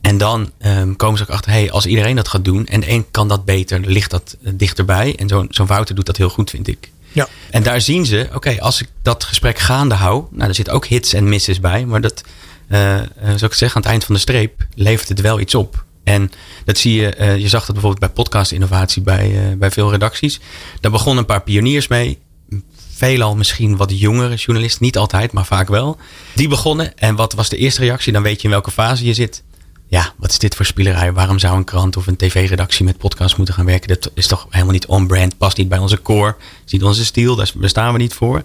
En 0.00 0.18
dan 0.18 0.50
um, 0.60 0.96
komen 0.96 1.18
ze 1.18 1.22
ook 1.22 1.30
achter, 1.30 1.50
hey, 1.50 1.70
als 1.70 1.86
iedereen 1.86 2.16
dat 2.16 2.28
gaat 2.28 2.44
doen 2.44 2.66
en 2.66 2.82
één 2.82 3.10
kan 3.10 3.28
dat 3.28 3.44
beter, 3.44 3.80
ligt 3.80 4.10
dat 4.10 4.36
uh, 4.40 4.52
dichterbij. 4.54 5.16
En 5.16 5.28
zo'n 5.28 5.46
zo'n 5.50 5.66
Wouter 5.66 5.94
doet 5.94 6.06
dat 6.06 6.16
heel 6.16 6.28
goed, 6.28 6.50
vind 6.50 6.68
ik. 6.68 6.90
Ja. 7.12 7.28
En 7.50 7.62
daar 7.62 7.80
zien 7.80 8.06
ze, 8.06 8.28
oké, 8.34 8.60
als 8.60 8.80
ik 8.80 8.88
dat 9.02 9.24
gesprek 9.24 9.58
gaande 9.58 9.94
hou, 9.94 10.24
nou, 10.30 10.48
er 10.48 10.54
zitten 10.54 10.74
ook 10.74 10.86
hits 10.86 11.12
en 11.12 11.28
misses 11.28 11.60
bij, 11.60 11.86
maar 11.86 12.00
dat, 12.00 12.22
uh, 12.68 13.00
zou 13.20 13.44
ik 13.44 13.54
zeggen, 13.54 13.76
aan 13.76 13.82
het 13.82 13.90
eind 13.90 14.04
van 14.04 14.14
de 14.14 14.20
streep 14.20 14.66
levert 14.74 15.08
het 15.08 15.20
wel 15.20 15.40
iets 15.40 15.54
op. 15.54 15.84
En 16.04 16.30
dat 16.64 16.78
zie 16.78 17.00
je, 17.00 17.16
uh, 17.18 17.36
je 17.36 17.48
zag 17.48 17.64
dat 17.64 17.72
bijvoorbeeld 17.72 18.12
bij 18.14 18.24
podcast 18.24 18.52
innovatie 18.52 19.02
bij, 19.02 19.56
bij 19.58 19.70
veel 19.70 19.90
redacties. 19.90 20.40
Daar 20.80 20.90
begonnen 20.90 21.18
een 21.18 21.26
paar 21.26 21.42
pioniers 21.42 21.88
mee. 21.88 22.18
Veelal 22.94 23.36
misschien 23.36 23.76
wat 23.76 23.98
jongere 23.98 24.34
journalisten, 24.34 24.84
niet 24.84 24.96
altijd, 24.96 25.32
maar 25.32 25.46
vaak 25.46 25.68
wel. 25.68 25.96
Die 26.34 26.48
begonnen. 26.48 26.98
En 26.98 27.14
wat 27.14 27.32
was 27.32 27.48
de 27.48 27.56
eerste 27.56 27.80
reactie? 27.80 28.12
Dan 28.12 28.22
weet 28.22 28.36
je 28.36 28.44
in 28.44 28.50
welke 28.50 28.70
fase 28.70 29.04
je 29.04 29.14
zit 29.14 29.42
ja, 29.88 30.12
wat 30.16 30.30
is 30.30 30.38
dit 30.38 30.54
voor 30.54 30.64
spielerij? 30.64 31.12
Waarom 31.12 31.38
zou 31.38 31.56
een 31.56 31.64
krant 31.64 31.96
of 31.96 32.06
een 32.06 32.16
tv-redactie 32.16 32.84
met 32.84 32.98
podcast 32.98 33.36
moeten 33.36 33.54
gaan 33.54 33.64
werken? 33.64 33.88
Dat 33.88 34.10
is 34.14 34.26
toch 34.26 34.46
helemaal 34.50 34.72
niet 34.72 34.86
on-brand, 34.86 35.38
past 35.38 35.56
niet 35.56 35.68
bij 35.68 35.78
onze 35.78 36.02
core, 36.02 36.36
is 36.66 36.72
niet 36.72 36.82
onze 36.82 37.04
stijl, 37.04 37.36
daar 37.36 37.50
bestaan 37.54 37.92
we 37.92 37.98
niet 37.98 38.14
voor. 38.14 38.42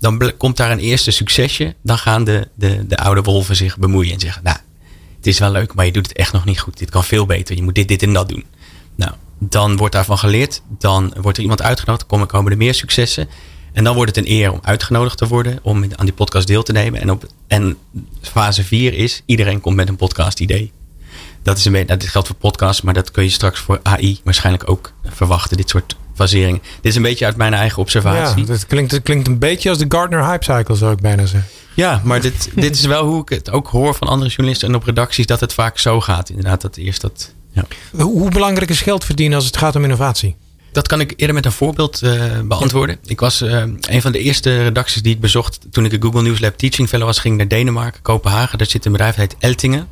Dan 0.00 0.32
komt 0.36 0.56
daar 0.56 0.70
een 0.70 0.78
eerste 0.78 1.10
succesje, 1.10 1.74
dan 1.82 1.98
gaan 1.98 2.24
de, 2.24 2.48
de, 2.54 2.86
de 2.86 2.96
oude 2.96 3.22
wolven 3.22 3.56
zich 3.56 3.78
bemoeien 3.78 4.12
en 4.12 4.20
zeggen, 4.20 4.42
nou, 4.42 4.56
het 5.16 5.26
is 5.26 5.38
wel 5.38 5.50
leuk, 5.50 5.74
maar 5.74 5.84
je 5.84 5.92
doet 5.92 6.08
het 6.08 6.16
echt 6.16 6.32
nog 6.32 6.44
niet 6.44 6.60
goed. 6.60 6.78
Dit 6.78 6.90
kan 6.90 7.04
veel 7.04 7.26
beter, 7.26 7.56
je 7.56 7.62
moet 7.62 7.74
dit, 7.74 7.88
dit 7.88 8.02
en 8.02 8.12
dat 8.12 8.28
doen. 8.28 8.44
Nou, 8.94 9.12
dan 9.38 9.76
wordt 9.76 9.94
daarvan 9.94 10.18
geleerd, 10.18 10.62
dan 10.78 11.14
wordt 11.20 11.36
er 11.36 11.42
iemand 11.42 11.62
uitgenodigd, 11.62 12.06
komen, 12.06 12.26
komen 12.26 12.52
er 12.52 12.58
meer 12.58 12.74
successen. 12.74 13.28
En 13.72 13.84
dan 13.84 13.94
wordt 13.94 14.16
het 14.16 14.24
een 14.24 14.32
eer 14.32 14.52
om 14.52 14.58
uitgenodigd 14.62 15.18
te 15.18 15.26
worden, 15.26 15.58
om 15.62 15.84
aan 15.96 16.06
die 16.06 16.14
podcast 16.14 16.46
deel 16.46 16.62
te 16.62 16.72
nemen. 16.72 17.00
En, 17.00 17.10
op, 17.10 17.26
en 17.46 17.76
fase 18.20 18.64
4 18.64 18.94
is, 18.94 19.22
iedereen 19.26 19.60
komt 19.60 19.76
met 19.76 19.88
een 19.88 19.96
podcast 19.96 20.40
idee 20.40 20.72
dat 21.42 21.58
is 21.58 21.64
een 21.64 21.72
beetje, 21.72 21.96
dit 21.96 22.08
geldt 22.08 22.26
voor 22.26 22.36
podcasts, 22.36 22.82
maar 22.82 22.94
dat 22.94 23.10
kun 23.10 23.22
je 23.22 23.30
straks 23.30 23.60
voor 23.60 23.80
AI 23.82 24.20
waarschijnlijk 24.24 24.70
ook 24.70 24.92
verwachten. 25.04 25.56
Dit 25.56 25.70
soort 25.70 25.96
faseringen. 26.14 26.62
Dit 26.62 26.90
is 26.90 26.96
een 26.96 27.02
beetje 27.02 27.24
uit 27.24 27.36
mijn 27.36 27.54
eigen 27.54 27.78
observatie. 27.78 28.46
Ja, 28.46 28.52
het 28.52 28.66
klinkt, 28.66 28.90
het 28.90 29.02
klinkt 29.02 29.26
een 29.26 29.38
beetje 29.38 29.68
als 29.68 29.78
de 29.78 29.84
Gartner 29.88 30.24
Hype 30.24 30.44
Cycle, 30.44 30.74
zou 30.74 30.92
ik 30.92 31.00
bijna 31.00 31.26
zeggen. 31.26 31.50
Ja, 31.74 32.00
maar 32.04 32.20
dit, 32.20 32.50
dit 32.54 32.74
is 32.74 32.84
wel 32.84 33.04
hoe 33.04 33.22
ik 33.22 33.28
het 33.28 33.50
ook 33.50 33.66
hoor 33.66 33.94
van 33.94 34.08
andere 34.08 34.30
journalisten 34.30 34.68
en 34.68 34.74
op 34.74 34.84
redacties, 34.84 35.26
dat 35.26 35.40
het 35.40 35.52
vaak 35.54 35.78
zo 35.78 36.00
gaat. 36.00 36.28
Inderdaad, 36.28 36.60
dat 36.60 36.76
eerst 36.76 37.00
dat. 37.00 37.32
Ja. 37.52 37.64
Hoe 38.04 38.30
belangrijk 38.30 38.70
is 38.70 38.80
geld 38.80 39.04
verdienen 39.04 39.36
als 39.36 39.46
het 39.46 39.56
gaat 39.56 39.76
om 39.76 39.82
innovatie? 39.82 40.36
Dat 40.72 40.88
kan 40.88 41.00
ik 41.00 41.12
eerder 41.16 41.34
met 41.34 41.44
een 41.44 41.52
voorbeeld 41.52 42.02
uh, 42.02 42.40
beantwoorden. 42.44 42.98
Ik 43.04 43.20
was 43.20 43.42
uh, 43.42 43.62
een 43.80 44.02
van 44.02 44.12
de 44.12 44.18
eerste 44.18 44.62
redacties 44.62 45.02
die 45.02 45.14
ik 45.14 45.20
bezocht 45.20 45.58
toen 45.70 45.84
ik 45.84 45.90
de 45.90 46.00
Google 46.00 46.22
News 46.22 46.40
Lab 46.40 46.58
Teaching 46.58 46.88
Fellow 46.88 47.06
was. 47.06 47.18
Ging 47.18 47.36
naar 47.36 47.48
Denemarken, 47.48 48.02
Kopenhagen. 48.02 48.58
Daar 48.58 48.66
zit 48.66 48.84
een 48.84 48.92
bedrijf, 48.92 49.14
dat 49.14 49.30
heet 49.30 49.36
Eltingen. 49.38 49.88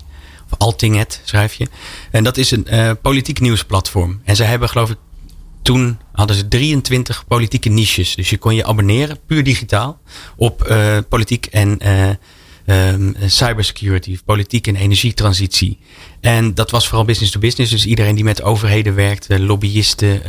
Of 0.50 0.58
Altinget 0.58 1.20
schrijf 1.24 1.54
je. 1.54 1.66
En 2.10 2.24
dat 2.24 2.36
is 2.36 2.50
een 2.50 2.66
uh, 2.70 2.90
politiek 3.02 3.40
nieuwsplatform. 3.40 4.20
En 4.24 4.36
ze 4.36 4.44
hebben 4.44 4.68
geloof 4.68 4.90
ik 4.90 4.96
toen 5.62 5.98
hadden 6.12 6.36
ze 6.36 6.48
23 6.48 7.24
politieke 7.28 7.68
niches. 7.68 8.14
Dus 8.14 8.30
je 8.30 8.38
kon 8.38 8.54
je 8.54 8.64
abonneren, 8.64 9.18
puur 9.26 9.44
digitaal, 9.44 10.00
op 10.36 10.68
uh, 10.70 10.98
politiek 11.08 11.46
en 11.46 11.78
uh, 12.66 12.88
um, 12.92 13.14
cybersecurity, 13.26 14.18
politiek 14.24 14.66
en 14.66 14.76
energietransitie. 14.76 15.78
En 16.20 16.54
dat 16.54 16.70
was 16.70 16.88
vooral 16.88 17.04
business 17.04 17.32
to 17.32 17.40
business. 17.40 17.70
Dus 17.70 17.86
iedereen 17.86 18.14
die 18.14 18.24
met 18.24 18.42
overheden 18.42 18.94
werkte, 18.94 19.40
lobbyisten, 19.40 20.20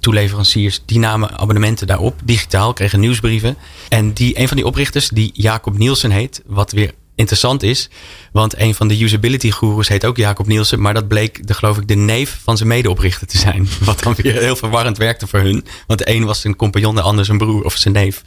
toeleveranciers, 0.00 0.82
die 0.86 0.98
namen 0.98 1.38
abonnementen 1.38 1.86
daarop, 1.86 2.20
digitaal, 2.24 2.72
kregen 2.72 3.00
nieuwsbrieven. 3.00 3.56
En 3.88 4.12
die, 4.12 4.38
een 4.38 4.48
van 4.48 4.56
die 4.56 4.66
oprichters, 4.66 5.08
die 5.08 5.30
Jacob 5.32 5.78
Nielsen 5.78 6.10
heet, 6.10 6.42
wat 6.46 6.72
weer 6.72 6.92
interessant 7.14 7.62
is. 7.62 7.88
Want 8.32 8.58
een 8.58 8.74
van 8.74 8.88
de 8.88 9.02
usability 9.02 9.50
gurus 9.50 9.88
heet 9.88 10.04
ook 10.04 10.16
Jacob 10.16 10.46
Nielsen. 10.46 10.80
Maar 10.80 10.94
dat 10.94 11.08
bleek, 11.08 11.46
de, 11.46 11.54
geloof 11.54 11.78
ik, 11.78 11.88
de 11.88 11.94
neef 11.94 12.40
van 12.42 12.56
zijn 12.56 12.68
medeoprichter 12.68 13.26
te 13.26 13.38
zijn. 13.38 13.68
Wat 13.80 14.02
dan 14.02 14.14
weer 14.14 14.40
heel 14.40 14.56
verwarrend 14.56 14.96
werkte 14.96 15.26
voor 15.26 15.40
hun. 15.40 15.64
Want 15.86 15.98
de 15.98 16.10
een 16.10 16.24
was 16.24 16.40
zijn 16.40 16.56
compagnon, 16.56 16.94
de 16.94 17.00
ander 17.00 17.24
zijn 17.24 17.38
broer 17.38 17.64
of 17.64 17.76
zijn 17.76 17.94
neef. 17.94 18.22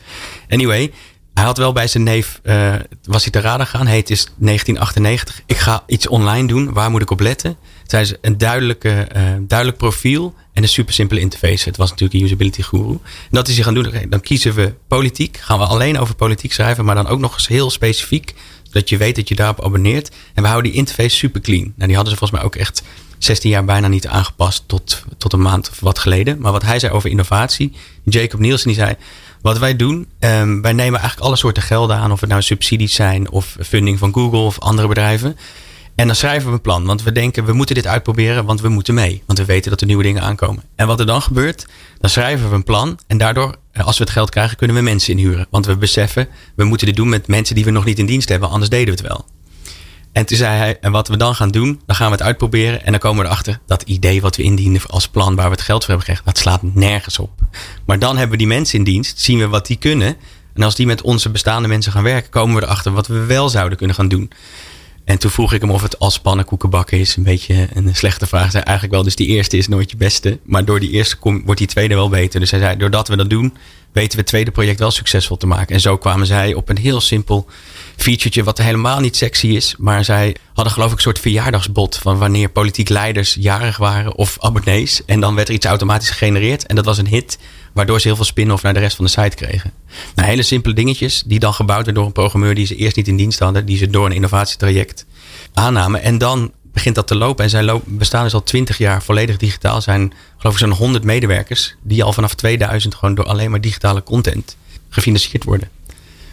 Anyway, 0.49 0.91
hij 1.37 1.45
had 1.45 1.57
wel 1.57 1.73
bij 1.73 1.87
zijn 1.87 2.03
neef, 2.03 2.39
uh, 2.43 2.75
was 3.03 3.23
hij 3.23 3.31
te 3.31 3.39
raden 3.39 3.67
gaan. 3.67 3.85
Heet 3.85 4.09
is 4.09 4.23
1998. 4.23 5.41
Ik 5.45 5.57
ga 5.57 5.83
iets 5.87 6.07
online 6.07 6.47
doen. 6.47 6.73
Waar 6.73 6.91
moet 6.91 7.01
ik 7.01 7.11
op 7.11 7.19
letten? 7.19 7.57
Zij 7.83 8.01
is 8.01 8.13
een 8.21 8.37
duidelijke, 8.37 9.07
uh, 9.15 9.21
duidelijk 9.39 9.77
profiel 9.77 10.35
en 10.53 10.63
een 10.63 10.69
super 10.69 10.93
simpele 10.93 11.19
interface. 11.19 11.67
Het 11.67 11.77
was 11.77 11.89
natuurlijk 11.89 12.19
een 12.19 12.25
usability 12.25 12.61
guru. 12.61 12.91
En 12.91 12.99
dat 13.29 13.47
is 13.47 13.55
hij 13.55 13.63
gaan 13.63 13.73
doen. 13.73 13.91
Dan 14.09 14.21
kiezen 14.21 14.53
we 14.53 14.73
politiek. 14.87 15.37
Gaan 15.37 15.59
we 15.59 15.65
alleen 15.65 15.99
over 15.99 16.15
politiek 16.15 16.53
schrijven, 16.53 16.85
maar 16.85 16.95
dan 16.95 17.07
ook 17.07 17.19
nog 17.19 17.33
eens 17.33 17.47
heel 17.47 17.69
specifiek 17.69 18.33
dat 18.77 18.89
je 18.89 18.97
weet 18.97 19.15
dat 19.15 19.27
je 19.27 19.35
daarop 19.35 19.63
abonneert. 19.63 20.11
En 20.33 20.41
we 20.41 20.49
houden 20.49 20.71
die 20.71 20.79
interface 20.79 21.15
super 21.15 21.41
clean. 21.41 21.73
Nou, 21.75 21.87
die 21.87 21.95
hadden 21.95 22.13
ze 22.13 22.19
volgens 22.19 22.39
mij 22.39 22.49
ook 22.49 22.55
echt 22.55 22.83
16 23.17 23.49
jaar 23.49 23.65
bijna 23.65 23.87
niet 23.87 24.07
aangepast 24.07 24.63
tot, 24.65 25.03
tot 25.17 25.33
een 25.33 25.41
maand 25.41 25.69
of 25.69 25.79
wat 25.79 25.99
geleden. 25.99 26.39
Maar 26.39 26.51
wat 26.51 26.63
hij 26.63 26.79
zei 26.79 26.93
over 26.93 27.09
innovatie, 27.09 27.73
Jacob 28.03 28.39
Nielsen, 28.39 28.67
die 28.67 28.77
zei... 28.77 28.95
Wat 29.41 29.57
wij 29.57 29.75
doen, 29.75 30.07
um, 30.19 30.61
wij 30.61 30.73
nemen 30.73 30.99
eigenlijk 30.99 31.27
alle 31.27 31.35
soorten 31.35 31.63
gelden 31.63 31.97
aan. 31.97 32.11
Of 32.11 32.19
het 32.19 32.29
nou 32.29 32.41
subsidies 32.41 32.93
zijn 32.93 33.31
of 33.31 33.57
funding 33.59 33.99
van 33.99 34.13
Google 34.13 34.39
of 34.39 34.59
andere 34.59 34.87
bedrijven. 34.87 35.37
En 35.97 36.07
dan 36.07 36.15
schrijven 36.15 36.47
we 36.47 36.53
een 36.53 36.61
plan. 36.61 36.85
Want 36.85 37.03
we 37.03 37.11
denken, 37.11 37.45
we 37.45 37.53
moeten 37.53 37.75
dit 37.75 37.87
uitproberen, 37.87 38.45
want 38.45 38.61
we 38.61 38.69
moeten 38.69 38.93
mee. 38.93 39.23
Want 39.25 39.39
we 39.39 39.45
weten 39.45 39.71
dat 39.71 39.81
er 39.81 39.87
nieuwe 39.87 40.03
dingen 40.03 40.21
aankomen. 40.21 40.63
En 40.75 40.87
wat 40.87 40.99
er 40.99 41.05
dan 41.05 41.21
gebeurt, 41.21 41.67
dan 41.99 42.09
schrijven 42.09 42.49
we 42.49 42.55
een 42.55 42.63
plan. 42.63 42.99
En 43.07 43.17
daardoor, 43.17 43.55
eh, 43.71 43.85
als 43.85 43.97
we 43.97 44.03
het 44.03 44.13
geld 44.13 44.29
krijgen, 44.29 44.57
kunnen 44.57 44.75
we 44.75 44.81
mensen 44.81 45.17
inhuren. 45.17 45.47
Want 45.49 45.65
we 45.65 45.77
beseffen, 45.77 46.27
we 46.55 46.63
moeten 46.63 46.87
dit 46.87 46.95
doen 46.95 47.09
met 47.09 47.27
mensen 47.27 47.55
die 47.55 47.65
we 47.65 47.71
nog 47.71 47.85
niet 47.85 47.99
in 47.99 48.05
dienst 48.05 48.29
hebben. 48.29 48.49
Anders 48.49 48.69
deden 48.69 48.95
we 48.95 49.01
het 49.01 49.09
wel. 49.09 49.25
En 50.11 50.25
toen 50.25 50.37
zei 50.37 50.57
hij, 50.57 50.77
en 50.81 50.91
wat 50.91 51.07
we 51.07 51.17
dan 51.17 51.35
gaan 51.35 51.49
doen, 51.49 51.81
dan 51.85 51.95
gaan 51.95 52.07
we 52.07 52.13
het 52.13 52.23
uitproberen. 52.25 52.85
En 52.85 52.91
dan 52.91 52.99
komen 52.99 53.21
we 53.23 53.29
erachter, 53.29 53.59
dat 53.65 53.81
idee 53.81 54.21
wat 54.21 54.35
we 54.35 54.43
indienen 54.43 54.81
als 54.87 55.07
plan 55.07 55.35
waar 55.35 55.49
we 55.49 55.55
het 55.55 55.61
geld 55.61 55.85
voor 55.85 55.93
hebben 55.93 56.05
gekregen, 56.05 56.33
dat 56.33 56.43
slaat 56.43 56.75
nergens 56.75 57.19
op. 57.19 57.31
Maar 57.85 57.99
dan 57.99 58.17
hebben 58.17 58.31
we 58.31 58.37
die 58.37 58.47
mensen 58.47 58.77
in 58.77 58.83
dienst, 58.83 59.19
zien 59.19 59.39
we 59.39 59.47
wat 59.47 59.67
die 59.67 59.77
kunnen. 59.77 60.15
En 60.53 60.63
als 60.63 60.75
die 60.75 60.85
met 60.85 61.01
onze 61.01 61.29
bestaande 61.29 61.67
mensen 61.67 61.91
gaan 61.91 62.03
werken, 62.03 62.29
komen 62.29 62.55
we 62.55 62.63
erachter 62.63 62.91
wat 62.91 63.07
we 63.07 63.25
wel 63.25 63.49
zouden 63.49 63.77
kunnen 63.77 63.95
gaan 63.95 64.07
doen. 64.07 64.31
En 65.07 65.17
toen 65.17 65.31
vroeg 65.31 65.53
ik 65.53 65.61
hem 65.61 65.71
of 65.71 65.81
het 65.81 65.99
als 65.99 66.19
pannenkoeken 66.19 66.69
bakken 66.69 66.99
is. 66.99 67.15
Een 67.15 67.23
beetje 67.23 67.67
een 67.73 67.95
slechte 67.95 68.27
vraag. 68.27 68.51
Zei 68.51 68.63
eigenlijk 68.63 68.95
wel, 68.95 69.03
dus 69.03 69.15
die 69.15 69.27
eerste 69.27 69.57
is 69.57 69.67
nooit 69.67 69.91
je 69.91 69.97
beste. 69.97 70.39
Maar 70.43 70.65
door 70.65 70.79
die 70.79 70.89
eerste 70.89 71.17
wordt 71.21 71.57
die 71.57 71.67
tweede 71.67 71.95
wel 71.95 72.09
beter. 72.09 72.39
Dus 72.39 72.51
hij 72.51 72.59
zei, 72.59 72.77
doordat 72.77 73.07
we 73.07 73.15
dat 73.15 73.29
doen, 73.29 73.53
weten 73.91 74.11
we 74.11 74.17
het 74.17 74.27
tweede 74.27 74.51
project 74.51 74.79
wel 74.79 74.91
succesvol 74.91 75.37
te 75.37 75.47
maken. 75.47 75.75
En 75.75 75.81
zo 75.81 75.97
kwamen 75.97 76.27
zij 76.27 76.53
op 76.53 76.69
een 76.69 76.77
heel 76.77 77.01
simpel 77.01 77.47
featuretje 77.95 78.43
wat 78.43 78.57
helemaal 78.57 78.99
niet 78.99 79.15
sexy 79.15 79.47
is. 79.47 79.75
Maar 79.77 80.03
zij 80.03 80.35
hadden 80.53 80.73
geloof 80.73 80.89
ik 80.89 80.95
een 80.95 81.01
soort 81.01 81.19
verjaardagsbot 81.19 81.97
van 81.97 82.17
wanneer 82.17 82.49
politiek 82.49 82.89
leiders 82.89 83.37
jarig 83.39 83.77
waren 83.77 84.15
of 84.15 84.37
abonnees. 84.39 85.05
En 85.05 85.19
dan 85.19 85.35
werd 85.35 85.47
er 85.47 85.53
iets 85.53 85.65
automatisch 85.65 86.09
gegenereerd. 86.09 86.65
En 86.65 86.75
dat 86.75 86.85
was 86.85 86.97
een 86.97 87.07
hit, 87.07 87.37
waardoor 87.77 87.99
ze 87.99 88.07
heel 88.07 88.15
veel 88.15 88.25
spin-off 88.25 88.63
naar 88.63 88.73
de 88.73 88.79
rest 88.79 88.95
van 88.95 89.05
de 89.05 89.11
site 89.11 89.35
kregen. 89.35 89.71
Nou, 90.15 90.27
hele 90.27 90.43
simpele 90.43 90.73
dingetjes 90.75 91.23
die 91.25 91.39
dan 91.39 91.53
gebouwd 91.53 91.75
werden 91.77 91.93
door 91.93 92.05
een 92.05 92.11
programmeur 92.11 92.55
die 92.55 92.65
ze 92.65 92.75
eerst 92.75 92.95
niet 92.95 93.07
in 93.07 93.17
dienst 93.17 93.39
hadden. 93.39 93.65
Die 93.65 93.77
ze 93.77 93.89
door 93.89 94.05
een 94.05 94.11
innovatietraject 94.11 95.05
aannamen. 95.53 96.01
En 96.01 96.17
dan 96.17 96.51
begint 96.73 96.95
dat 96.95 97.07
te 97.07 97.15
lopen. 97.15 97.43
En 97.43 97.49
zij 97.49 97.81
bestaan 97.85 98.23
dus 98.23 98.33
al 98.33 98.43
twintig 98.43 98.77
jaar 98.77 99.03
volledig 99.03 99.37
digitaal. 99.37 99.81
Zijn 99.81 100.13
geloof 100.37 100.53
ik 100.53 100.59
zo'n 100.59 100.71
100 100.71 101.03
medewerkers 101.03 101.75
die 101.81 102.03
al 102.03 102.13
vanaf 102.13 102.33
2000 102.33 102.95
gewoon 102.95 103.15
door 103.15 103.25
alleen 103.25 103.51
maar 103.51 103.61
digitale 103.61 104.03
content 104.03 104.57
gefinancierd 104.89 105.43
worden. 105.43 105.69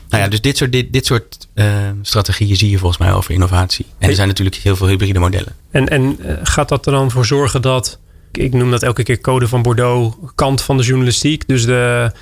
Nou 0.09 0.23
ja, 0.23 0.29
dus 0.29 0.41
dit 0.41 0.57
soort, 0.57 0.73
dit, 0.73 0.93
dit 0.93 1.07
soort 1.07 1.49
uh, 1.55 1.67
strategieën 2.03 2.57
zie 2.57 2.71
je 2.71 2.79
volgens 2.79 3.01
mij 3.01 3.13
over 3.13 3.31
innovatie. 3.31 3.87
En 3.99 4.09
er 4.09 4.15
zijn 4.15 4.29
natuurlijk 4.29 4.57
heel 4.57 4.77
veel 4.77 4.87
hybride 4.87 5.19
modellen. 5.19 5.55
En, 5.71 5.89
en 5.89 6.17
eh, 6.21 6.37
gaat 6.43 6.69
dat 6.69 6.87
er 6.87 6.93
dan 6.93 7.11
voor 7.11 7.27
zorgen 7.27 7.63
dat, 7.63 7.99
ik 8.37 8.53
noem 8.53 8.71
dat 8.71 8.83
elke 8.83 9.03
keer 9.03 9.21
code 9.21 9.49
van 9.49 9.63
Bordeaux, 9.63 10.17
kant 10.35 10.63
van 10.63 10.77
de 10.77 10.83
journalistiek, 10.83 11.49
dus 11.49 11.67
de 11.67 12.13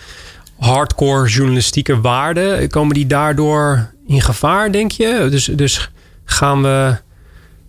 hardcore 0.59 1.29
journalistieke 1.29 2.01
waarden, 2.01 2.68
komen 2.68 2.94
die 2.94 3.07
daardoor 3.07 3.90
in 4.07 4.20
gevaar, 4.20 4.72
denk 4.72 4.90
je? 4.90 5.27
Dus, 5.31 5.44
dus 5.44 5.90
gaan 6.25 6.62
we 6.62 6.96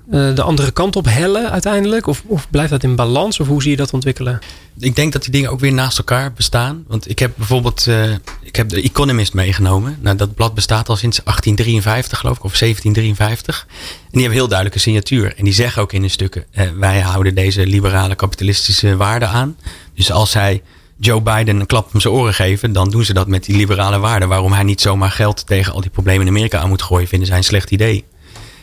de 0.06 0.42
andere 0.42 0.72
kant 0.72 0.96
op 0.96 1.06
hellen 1.06 1.52
uiteindelijk? 1.52 2.08
Of, 2.08 2.24
of 2.26 2.50
blijft 2.50 2.70
dat 2.70 2.84
in 2.84 2.96
balans? 2.96 3.39
Of 3.39 3.48
hoe 3.48 3.62
zie 3.62 3.72
je 3.72 3.78
dat 3.78 3.94
ontwikkelen? 3.94 4.39
Ik 4.80 4.96
denk 4.96 5.13
dat 5.13 5.22
die 5.22 5.32
dingen 5.32 5.50
ook 5.50 5.60
weer 5.60 5.74
naast 5.74 5.98
elkaar 5.98 6.34
bestaan. 6.34 6.84
Want 6.88 7.10
ik 7.10 7.20
heb 7.20 7.32
bijvoorbeeld 7.36 7.86
uh, 7.88 8.12
ik 8.42 8.56
heb 8.56 8.70
de 8.70 8.82
Economist 8.82 9.34
meegenomen. 9.34 9.98
Nou, 10.02 10.16
dat 10.16 10.36
blad 10.36 10.54
bestaat 10.54 10.89
al 10.89 10.96
sinds 10.96 11.22
1853 11.24 12.20
geloof 12.20 12.38
ik, 12.38 12.44
of 12.44 12.58
1753. 12.58 13.66
En 13.70 14.10
die 14.12 14.22
hebben 14.22 14.38
heel 14.38 14.48
duidelijke 14.48 14.80
signatuur. 14.80 15.34
En 15.38 15.44
die 15.44 15.54
zeggen 15.54 15.82
ook 15.82 15.94
in 15.94 16.02
hun 16.02 16.10
stukken, 16.10 16.46
uh, 16.54 16.70
wij 16.78 17.00
houden 17.00 17.36
deze 17.36 17.66
liberale 17.66 18.16
kapitalistische 18.16 18.96
waarden 18.96 19.30
aan. 19.30 19.58
Dus 19.96 20.12
als 20.12 20.32
zij 20.32 20.62
Joe 20.98 21.22
Biden 21.22 21.60
een 21.60 21.66
klap 21.66 21.94
om 21.94 22.00
zijn 22.00 22.13
oren 22.13 22.34
geven, 22.34 22.74
dan 22.74 22.89
doen 22.89 23.06
ze 23.06 23.13
dat 23.13 23.28
met 23.28 23.44
die 23.46 23.56
liberale 23.56 24.00
waarden. 24.00 24.28
Waarom 24.28 24.54
hij 24.54 24.63
niet 24.63 24.82
zomaar 24.82 25.12
geld 25.12 25.48
tegen 25.48 25.74
al 25.74 25.82
die 25.82 25.89
problemen 25.89 26.22
in 26.22 26.34
Amerika 26.34 26.60
aan 26.60 26.70
moet 26.70 26.82
gooien, 26.82 27.08
vinden 27.08 27.28
zij 27.28 27.38
een 27.38 27.44
slecht 27.44 27.72
idee 27.72 28.06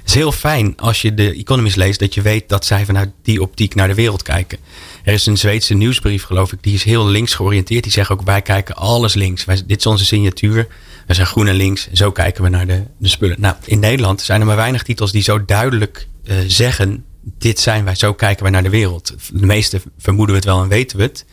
is 0.05 0.15
heel 0.15 0.33
fijn 0.33 0.77
als 0.77 1.03
je 1.03 1.15
de 1.15 1.35
Economist 1.35 1.77
leest 1.77 1.99
dat 1.99 2.15
je 2.15 2.23
weet 2.23 2.49
dat 2.49 2.65
zij 2.65 2.85
vanuit 2.85 3.11
die 3.23 3.43
optiek 3.43 3.75
naar 3.75 3.89
de 3.89 3.95
wereld 3.95 4.23
kijken. 4.23 4.59
Er 5.05 5.13
is 5.13 5.27
een 5.27 5.39
Zweedse 5.39 5.75
nieuwsbrief, 5.75 6.25
geloof 6.25 6.53
ik, 6.53 6.63
die 6.63 6.75
is 6.75 6.85
heel 6.85 7.07
links 7.07 7.35
georiënteerd. 7.35 7.83
Die 7.83 7.93
zegt 7.93 8.11
ook: 8.11 8.23
wij 8.23 8.43
kijken 8.43 8.75
alles 8.77 9.15
links. 9.15 9.45
Wij, 9.45 9.63
dit 9.67 9.79
is 9.79 9.87
onze 9.87 10.05
signatuur. 10.05 10.67
We 11.07 11.15
zijn 11.15 11.27
groen 11.27 11.47
en 11.47 11.55
links. 11.55 11.89
Zo 11.93 12.13
kijken 12.13 12.43
we 12.43 12.49
naar 12.49 12.67
de, 12.67 12.83
de 12.99 13.09
spullen. 13.09 13.41
Nou, 13.41 13.55
in 13.65 13.79
Nederland 13.79 14.21
zijn 14.21 14.41
er 14.41 14.47
maar 14.47 14.57
weinig 14.57 14.83
titels 14.83 15.13
die 15.13 15.23
zo 15.23 15.45
duidelijk 15.45 16.09
uh, 16.25 16.37
zeggen: 16.47 17.05
dit 17.39 17.61
zijn 17.61 17.85
wij, 17.85 17.95
zo 17.95 18.15
kijken 18.15 18.43
wij 18.43 18.53
naar 18.53 18.63
de 18.63 18.71
wereld. 18.71 19.15
De 19.33 19.47
meeste 19.47 19.81
vermoeden 19.99 20.35
we 20.35 20.41
het 20.41 20.51
wel 20.51 20.63
en 20.63 20.69
weten 20.69 20.97
we 20.97 21.03
het. 21.03 21.25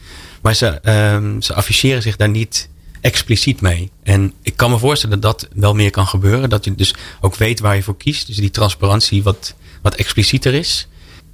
Maar 0.42 0.56
ze, 0.56 0.80
uh, 0.84 1.42
ze 1.42 1.54
afficheren 1.54 2.02
zich 2.02 2.16
daar 2.16 2.30
niet 2.30 2.70
expliciet 3.02 3.62
mee. 3.62 3.92
En 4.04 4.34
ik 4.42 4.54
kan 4.56 4.72
me 4.72 4.78
voorstellen 4.78 5.20
dat 5.20 5.40
dat 5.40 5.50
wel 5.54 5.74
meer 5.74 5.92
kan 5.92 6.08
gebeuren. 6.08 6.50
Dat 6.50 6.66
je 6.66 6.76
dus 6.76 6.94
ook 7.22 7.36
weet 7.36 7.60
waar 7.60 7.76
je 7.76 7.84
voor 7.84 7.98
kiest. 7.98 8.28
Dus 8.28 8.36
die 8.36 8.52
transparantie 8.52 9.24
wat, 9.24 9.56
wat 9.82 9.96
explicieter 9.96 10.54
is. 10.54 10.88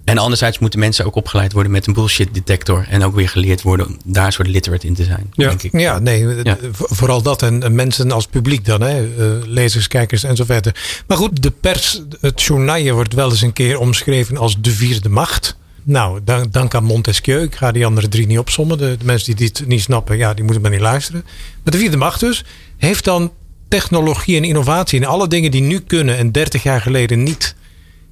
En 0.04 0.18
anderzijds 0.18 0.60
moeten 0.60 0.80
mensen 0.80 1.06
ook 1.06 1.16
opgeleid 1.16 1.52
worden 1.52 1.72
met 1.72 1.88
een 1.88 1.94
bullshit 1.94 2.34
detector. 2.34 2.86
En 2.90 3.04
ook 3.04 3.16
weer 3.16 3.30
geleerd 3.30 3.62
worden 3.62 3.88
om 3.88 3.98
daar 4.06 4.34
soort 4.34 4.48
literate 4.48 4.88
in 4.88 4.94
te 4.94 5.04
zijn. 5.04 5.32
Ja, 5.34 5.48
denk 5.48 5.64
ik. 5.64 5.80
ja 5.80 6.00
nee, 6.00 6.28
vooral 6.72 7.22
dat. 7.22 7.42
En 7.42 7.76
mensen 7.76 8.12
als 8.12 8.28
publiek 8.28 8.66
dan, 8.66 8.82
hè, 8.82 9.04
uh, 9.04 9.46
lezers, 9.46 9.88
kijkers 9.88 10.24
en 10.24 10.36
zo 10.36 10.44
verder. 10.44 11.04
Maar 11.08 11.18
goed, 11.18 11.44
de 11.44 11.52
pers, 11.52 12.02
het 12.22 12.42
journaal 12.42 12.92
wordt 12.92 13.14
wel 13.14 13.30
eens 13.30 13.42
een 13.42 13.54
keer 13.54 13.80
omschreven 13.80 14.38
als 14.38 14.62
de 14.62 14.72
vierde 14.72 15.10
macht. 15.10 15.56
Nou, 15.84 16.20
dank, 16.24 16.54
dank 16.54 16.76
aan 16.76 16.84
Montesquieu. 16.84 17.42
Ik 17.42 17.56
ga 17.56 17.72
die 17.72 17.86
andere 17.86 18.08
drie 18.08 18.28
niet 18.28 18.38
opsommen. 18.38 18.78
De, 18.78 18.98
mensen 19.04 19.36
die 19.36 19.48
dit 19.48 19.68
niet 19.68 19.82
snappen, 19.82 20.18
ja, 20.18 20.34
die 20.34 20.44
moeten 20.44 20.62
maar 20.62 20.72
niet 20.72 20.80
luisteren. 20.80 21.22
Maar 21.64 21.74
de 21.74 21.78
vierde 21.78 21.98
macht 21.98 22.20
dus 22.20 22.44
heeft 22.78 23.04
dan 23.04 23.32
technologie 23.68 24.38
en 24.38 24.44
innovatie 24.44 25.00
en 25.00 25.08
alle 25.08 25.28
dingen 25.28 25.52
die 25.52 25.62
nu 25.62 25.80
kunnen 25.80 26.18
en 26.18 26.32
30 26.32 26.64
jaar 26.64 26.82
geleden 26.82 27.24
niet. 27.24 27.56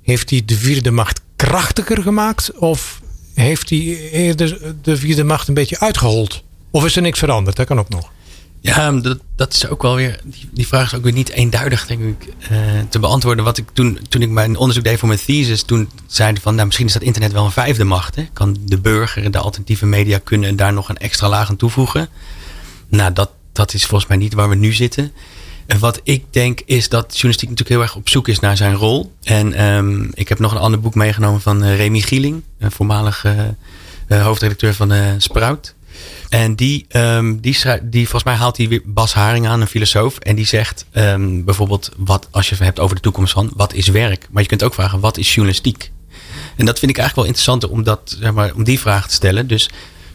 Heeft 0.02 0.30
hij 0.30 0.42
de 0.46 0.56
vierde 0.56 0.92
macht 0.92 1.22
krachtiger 1.36 2.02
gemaakt? 2.02 2.52
Of 2.58 3.02
heeft 3.34 3.70
hij 3.70 4.10
eerder 4.12 4.76
de 4.82 4.98
vierde 4.98 5.24
macht 5.24 5.48
een 5.48 5.54
beetje 5.54 5.80
uitgehold? 5.80 6.44
Of 6.72 6.86
is 6.86 6.96
er 6.96 7.02
niks 7.02 7.20
veranderd? 7.20 7.56
Dat 7.56 7.66
kan 7.66 7.80
ook 7.80 7.90
nog. 7.90 8.12
Ja, 8.64 8.92
dat, 8.92 9.20
dat 9.36 9.54
is 9.54 9.68
ook 9.68 9.82
wel 9.82 9.96
weer. 9.96 10.20
Die, 10.52 10.68
vraag 10.68 10.86
is 10.86 10.98
ook 10.98 11.04
weer 11.04 11.14
niet 11.14 11.30
eenduidig, 11.30 11.88
denk 11.88 12.02
ik, 12.02 12.34
uh, 12.52 12.58
te 12.90 13.00
beantwoorden. 13.00 13.44
Wat 13.44 13.58
ik 13.58 13.66
toen, 13.74 14.00
toen 14.10 14.22
ik 14.22 14.30
mijn 14.30 14.58
onderzoek 14.58 14.84
deed 14.84 15.00
voor 15.00 15.08
mijn 15.08 15.20
thesis, 15.26 15.64
toen 15.64 15.90
zeiden 16.08 16.42
van, 16.42 16.54
nou, 16.54 16.66
misschien 16.66 16.88
is 16.88 16.94
dat 16.94 17.02
internet 17.02 17.32
wel 17.32 17.46
een 17.46 17.52
vijfde 17.52 17.84
macht. 17.84 18.16
Hè? 18.16 18.28
Kan 18.34 18.58
de 18.66 18.80
burger, 18.80 19.32
de 19.32 19.38
alternatieve 19.38 19.86
media 19.86 20.20
kunnen 20.24 20.56
daar 20.56 20.74
nog 20.74 20.90
een 20.90 20.98
extra 20.98 21.30
laag 21.30 21.50
aan 21.50 21.56
toevoegen? 21.56 22.10
Nou, 22.88 23.14
dat, 23.14 23.32
dat 23.52 23.74
is 23.74 23.86
volgens 23.86 24.10
mij 24.10 24.18
niet 24.18 24.34
waar 24.34 24.50
we 24.50 24.56
nu 24.56 24.74
zitten. 24.74 25.12
En 25.66 25.80
wat 25.80 26.02
ik 26.04 26.24
denk 26.30 26.62
is 26.66 26.90
dat 26.90 27.12
journalistiek 27.12 27.50
natuurlijk 27.50 27.78
heel 27.78 27.82
erg 27.82 27.96
op 27.96 28.10
zoek 28.10 28.28
is 28.28 28.40
naar 28.40 28.58
zijn 28.58 28.76
rol. 28.76 29.16
En 29.24 29.66
um, 29.66 30.10
ik 30.14 30.30
heb 30.30 30.40
nog 30.40 30.52
een 30.52 30.58
ander 30.58 30.80
boek 30.80 30.96
meegenomen 30.96 31.42
van 31.42 31.64
uh, 31.64 31.76
Remy 31.76 32.00
Gieling, 32.00 32.44
voormalig 32.60 33.26
uh, 34.08 34.24
hoofdredacteur 34.24 34.74
van 34.74 34.94
Sprout. 35.18 35.76
En 36.32 36.56
die, 36.56 36.86
um, 36.92 37.40
die, 37.40 37.58
die, 37.82 38.02
volgens 38.04 38.24
mij 38.24 38.34
haalt 38.34 38.58
hij 38.58 38.68
weer 38.68 38.82
Bas 38.86 39.14
Haring 39.14 39.48
aan, 39.48 39.62
een 39.62 39.68
filosoof. 39.68 40.18
En 40.18 40.36
die 40.36 40.46
zegt 40.46 40.86
um, 40.94 41.44
bijvoorbeeld, 41.44 41.92
wat, 41.98 42.28
als 42.32 42.50
je 42.50 42.56
het 42.56 42.64
hebt 42.64 42.80
over 42.80 42.96
de 42.96 43.02
toekomst 43.02 43.34
van, 43.34 43.52
wat 43.56 43.74
is 43.74 43.88
werk? 43.88 44.28
Maar 44.32 44.42
je 44.42 44.48
kunt 44.48 44.64
ook 44.64 44.74
vragen, 44.74 45.00
wat 45.00 45.18
is 45.18 45.34
journalistiek? 45.34 45.92
En 46.56 46.66
dat 46.66 46.80
vind 46.80 46.92
ik 46.92 46.98
eigenlijk 46.98 47.16
wel 47.16 47.26
interessant 47.26 47.70
om, 47.70 47.84
dat, 47.84 48.16
zeg 48.20 48.34
maar, 48.34 48.54
om 48.56 48.64
die 48.64 48.80
vraag 48.80 49.08
te 49.08 49.14
stellen. 49.14 49.48
Dus 49.48 49.70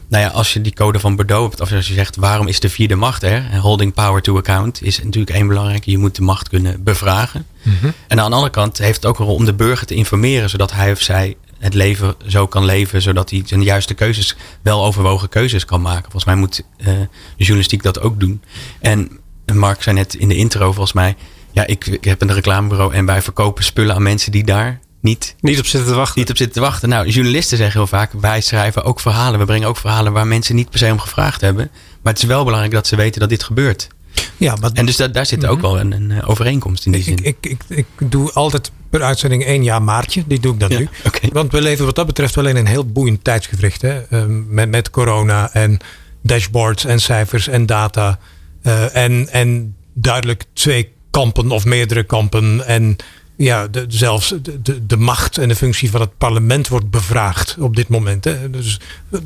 nou 0.08 0.24
ja, 0.24 0.30
als 0.30 0.52
je 0.52 0.60
die 0.60 0.74
code 0.74 1.00
van 1.00 1.16
Bordeaux 1.16 1.48
hebt, 1.48 1.60
of 1.60 1.72
als 1.72 1.88
je 1.88 1.94
zegt, 1.94 2.16
waarom 2.16 2.46
is 2.46 2.60
de 2.60 2.68
vierde 2.68 2.94
macht 2.94 3.22
er? 3.22 3.58
Holding 3.58 3.94
power 3.94 4.22
to 4.22 4.36
account 4.36 4.82
is 4.82 5.02
natuurlijk 5.02 5.36
één 5.36 5.48
belangrijke. 5.48 5.90
Je 5.90 5.98
moet 5.98 6.16
de 6.16 6.22
macht 6.22 6.48
kunnen 6.48 6.82
bevragen. 6.82 7.46
Mm 7.62 7.76
-hmm. 7.80 7.92
En 8.08 8.20
aan 8.20 8.28
de 8.28 8.34
andere 8.34 8.52
kant 8.52 8.78
heeft 8.78 8.96
het 8.96 9.06
ook 9.06 9.18
een 9.18 9.24
rol 9.24 9.34
om 9.34 9.44
de 9.44 9.54
burger 9.54 9.86
te 9.86 9.94
informeren, 9.94 10.50
zodat 10.50 10.72
hij 10.72 10.92
of 10.92 11.00
zij 11.00 11.36
het 11.58 11.74
leven 11.74 12.14
zo 12.26 12.46
kan 12.46 12.64
leven, 12.64 13.02
zodat 13.02 13.30
hij 13.30 13.42
zijn 13.44 13.62
juiste 13.62 13.94
keuzes, 13.94 14.36
wel 14.62 14.84
overwogen 14.84 15.28
keuzes 15.28 15.64
kan 15.64 15.80
maken. 15.80 16.02
Volgens 16.02 16.24
mij 16.24 16.34
moet 16.34 16.62
uh, 16.78 16.86
de 16.86 17.08
journalistiek 17.36 17.82
dat 17.82 18.00
ook 18.00 18.20
doen. 18.20 18.42
En 18.80 19.20
Mark 19.54 19.82
zei 19.82 19.96
net 19.96 20.14
in 20.14 20.28
de 20.28 20.36
intro, 20.36 20.72
volgens 20.72 20.92
mij, 20.92 21.16
ja, 21.52 21.66
ik, 21.66 21.86
ik 21.86 22.04
heb 22.04 22.22
een 22.22 22.32
reclamebureau 22.32 22.94
en 22.94 23.06
wij 23.06 23.22
verkopen 23.22 23.64
spullen 23.64 23.94
aan 23.94 24.02
mensen 24.02 24.32
die 24.32 24.44
daar 24.44 24.80
niet, 25.00 25.34
niet 25.40 25.58
op 25.58 25.66
zitten 25.66 25.90
te 25.90 25.96
wachten. 25.96 26.18
Niet 26.20 26.30
op 26.30 26.36
zitten 26.36 26.56
te 26.56 26.68
wachten. 26.68 26.88
Nou, 26.88 27.08
journalisten 27.08 27.56
zeggen 27.56 27.78
heel 27.78 27.86
vaak, 27.86 28.12
wij 28.12 28.40
schrijven 28.40 28.84
ook 28.84 29.00
verhalen. 29.00 29.38
We 29.38 29.44
brengen 29.44 29.68
ook 29.68 29.76
verhalen 29.76 30.12
waar 30.12 30.26
mensen 30.26 30.54
niet 30.54 30.70
per 30.70 30.78
se 30.78 30.90
om 30.92 30.98
gevraagd 30.98 31.40
hebben. 31.40 31.70
Maar 32.02 32.12
het 32.12 32.22
is 32.22 32.28
wel 32.28 32.44
belangrijk 32.44 32.74
dat 32.74 32.86
ze 32.86 32.96
weten 32.96 33.20
dat 33.20 33.28
dit 33.28 33.42
gebeurt. 33.42 33.88
Ja, 34.36 34.56
maar, 34.60 34.70
en 34.72 34.86
dus 34.86 34.96
daar, 34.96 35.12
daar 35.12 35.26
zit 35.26 35.46
ook 35.46 35.60
mhm. 35.60 35.66
wel 35.66 35.80
een, 35.80 35.92
een, 35.92 36.22
overeenkomst 36.22 36.86
in 36.86 36.92
die 36.92 37.00
ik, 37.00 37.06
zin. 37.06 37.24
Ik, 37.24 37.36
ik, 37.40 37.60
ik, 37.68 37.86
doe 37.98 38.32
altijd 38.32 38.70
per 38.90 39.02
uitzending 39.02 39.44
één 39.44 39.64
jaar 39.64 39.82
maartje. 39.82 40.24
Die 40.26 40.40
doe 40.40 40.52
ik 40.52 40.60
dan 40.60 40.70
nu. 40.70 40.88
Okay. 41.06 41.30
Want 41.32 41.52
we 41.52 41.62
leven 41.62 41.84
wat 41.84 41.94
dat 41.94 42.06
betreft 42.06 42.34
wel 42.34 42.46
in 42.46 42.56
een 42.56 42.66
heel 42.66 42.86
boeiend 42.86 43.24
tijdsgevricht. 43.24 43.82
Hè? 43.82 44.00
Um, 44.10 44.46
met, 44.48 44.70
met 44.70 44.90
corona 44.90 45.52
en 45.52 45.78
dashboards 46.20 46.84
en 46.84 47.00
cijfers 47.00 47.48
en 47.48 47.66
data. 47.66 48.18
Uh, 48.62 48.96
en, 48.96 49.28
en 49.28 49.74
duidelijk 49.92 50.44
twee 50.52 50.92
kampen 51.10 51.50
of 51.50 51.64
meerdere 51.64 52.02
kampen. 52.02 52.66
En 52.66 52.96
ja, 53.36 53.66
de, 53.66 53.84
zelfs 53.88 54.34
de, 54.62 54.86
de, 54.86 54.96
macht 54.96 55.38
en 55.38 55.48
de 55.48 55.56
functie 55.56 55.90
van 55.90 56.00
het 56.00 56.18
parlement 56.18 56.68
wordt 56.68 56.90
bevraagd 56.90 57.56
op 57.58 57.76
dit 57.76 57.88
moment. 57.88 58.24
Hè. 58.24 58.50
Dus 58.50 58.80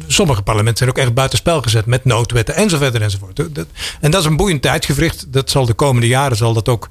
sommige 0.07 0.43
parlementen 0.43 0.79
zijn 0.79 0.91
ook 0.91 1.05
echt 1.05 1.15
buitenspel 1.15 1.63
gezet 1.63 1.87
met 1.87 2.05
noodwetten 2.05 2.55
enzovoort 2.55 2.95
enzovoort. 2.95 3.39
En 4.01 4.11
dat 4.11 4.21
is 4.21 4.27
een 4.27 4.37
boeiend 4.37 4.63
tijdsgevricht. 4.63 5.33
Dat 5.33 5.51
zal 5.51 5.67
de 5.67 5.75
komende 5.75 6.07
jaren 6.07 6.37
zal 6.37 6.53
dat 6.53 6.69
ook, 6.69 6.89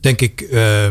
denk 0.00 0.20
ik, 0.20 0.46
uh, 0.50 0.86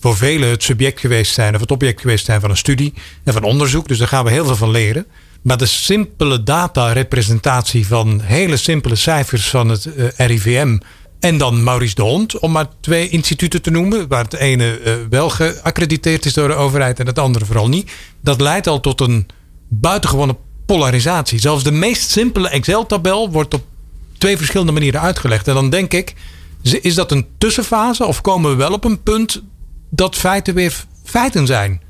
voor 0.00 0.16
velen 0.16 0.48
het 0.48 0.62
subject 0.62 1.00
geweest 1.00 1.34
zijn 1.34 1.54
of 1.54 1.60
het 1.60 1.70
object 1.70 2.00
geweest 2.00 2.24
zijn 2.24 2.40
van 2.40 2.50
een 2.50 2.56
studie 2.56 2.94
en 3.24 3.32
van 3.32 3.42
onderzoek. 3.42 3.88
Dus 3.88 3.98
daar 3.98 4.08
gaan 4.08 4.24
we 4.24 4.30
heel 4.30 4.44
veel 4.44 4.56
van 4.56 4.70
leren. 4.70 5.06
Maar 5.42 5.58
de 5.58 5.66
simpele 5.66 6.42
data-representatie 6.42 7.86
van 7.86 8.20
hele 8.20 8.56
simpele 8.56 8.94
cijfers 8.94 9.48
van 9.48 9.68
het 9.68 9.86
uh, 9.86 10.08
RIVM 10.16 10.78
En 11.20 11.38
dan 11.38 11.62
Maurice 11.62 11.94
de 11.94 12.02
Hond, 12.02 12.38
om 12.38 12.52
maar 12.52 12.66
twee 12.80 13.08
instituten 13.08 13.62
te 13.62 13.70
noemen. 13.70 14.08
Waar 14.08 14.24
het 14.24 14.34
ene 14.34 14.80
uh, 14.80 14.94
wel 15.10 15.30
geaccrediteerd 15.30 16.24
is 16.24 16.32
door 16.32 16.48
de 16.48 16.54
overheid 16.54 17.00
en 17.00 17.06
het 17.06 17.18
andere 17.18 17.44
vooral 17.44 17.68
niet. 17.68 17.90
Dat 18.20 18.40
leidt 18.40 18.66
al 18.66 18.80
tot 18.80 19.00
een 19.00 19.26
buitengewone 19.68 20.36
polarisatie. 20.66 21.38
Zelfs 21.38 21.64
de 21.64 21.70
meest 21.70 22.10
simpele 22.10 22.48
Excel-tabel 22.48 23.30
wordt 23.30 23.54
op 23.54 23.62
twee 24.18 24.36
verschillende 24.36 24.72
manieren 24.72 25.00
uitgelegd. 25.00 25.48
En 25.48 25.54
dan 25.54 25.70
denk 25.70 25.92
ik, 25.92 26.14
is 26.62 26.94
dat 26.94 27.12
een 27.12 27.26
tussenfase 27.38 28.04
of 28.04 28.20
komen 28.20 28.50
we 28.50 28.56
wel 28.56 28.72
op 28.72 28.84
een 28.84 29.02
punt 29.02 29.42
dat 29.90 30.16
feiten 30.16 30.54
weer 30.54 30.84
feiten 31.04 31.46
zijn? 31.46 31.80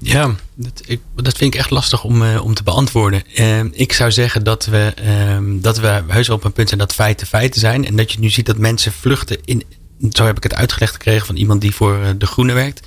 Ja, 0.00 0.34
dat, 0.54 0.82
ik, 0.86 1.00
dat 1.14 1.36
vind 1.36 1.54
ik 1.54 1.60
echt 1.60 1.70
lastig 1.70 2.04
om, 2.04 2.22
uh, 2.22 2.44
om 2.44 2.54
te 2.54 2.62
beantwoorden. 2.62 3.22
Uh, 3.34 3.60
ik 3.70 3.92
zou 3.92 4.12
zeggen 4.12 4.44
dat 4.44 4.66
we, 4.66 4.94
uh, 5.02 5.60
dat 5.62 5.78
we 5.78 6.02
heus 6.06 6.28
op 6.28 6.44
een 6.44 6.52
punt 6.52 6.68
zijn 6.68 6.80
dat 6.80 6.92
feiten 6.92 7.26
feiten 7.26 7.60
zijn. 7.60 7.86
En 7.86 7.96
dat 7.96 8.12
je 8.12 8.18
nu 8.18 8.30
ziet 8.30 8.46
dat 8.46 8.58
mensen 8.58 8.92
vluchten 8.92 9.38
in. 9.44 9.62
Zo 10.10 10.24
heb 10.24 10.36
ik 10.36 10.42
het 10.42 10.54
uitgelegd 10.54 10.92
gekregen 10.92 11.26
van 11.26 11.36
iemand 11.36 11.60
die 11.60 11.74
voor 11.74 12.02
eh, 12.02 12.08
de 12.18 12.26
Groene 12.26 12.52
werkt. 12.52 12.86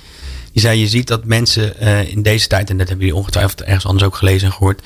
Die 0.52 0.62
zei: 0.62 0.78
Je 0.78 0.88
ziet 0.88 1.06
dat 1.06 1.24
mensen 1.24 1.80
in 2.08 2.22
deze 2.22 2.46
tijd, 2.46 2.70
en 2.70 2.78
dat 2.78 2.88
hebben 2.88 3.06
jullie 3.06 3.20
ongetwijfeld 3.20 3.62
ergens 3.62 3.86
anders 3.86 4.04
ook 4.04 4.16
gelezen 4.16 4.46
en 4.46 4.52
gehoord. 4.52 4.82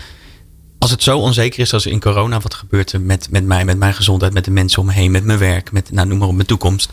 Als 0.78 0.90
het 0.90 1.02
zo 1.02 1.18
onzeker 1.18 1.60
is 1.60 1.72
als 1.72 1.86
in 1.86 2.00
corona, 2.00 2.40
wat 2.40 2.54
gebeurt 2.54 2.92
er 2.92 3.00
met, 3.00 3.30
met 3.30 3.44
mij, 3.44 3.64
met 3.64 3.78
mijn 3.78 3.94
gezondheid, 3.94 4.32
met 4.32 4.44
de 4.44 4.50
mensen 4.50 4.80
om 4.80 4.86
me 4.86 4.92
heen, 4.92 5.10
met 5.10 5.24
mijn 5.24 5.38
werk, 5.38 5.72
met 5.72 5.90
nou, 5.90 6.08
noem 6.08 6.18
maar 6.18 6.28
op 6.28 6.34
mijn 6.34 6.46
toekomst. 6.46 6.92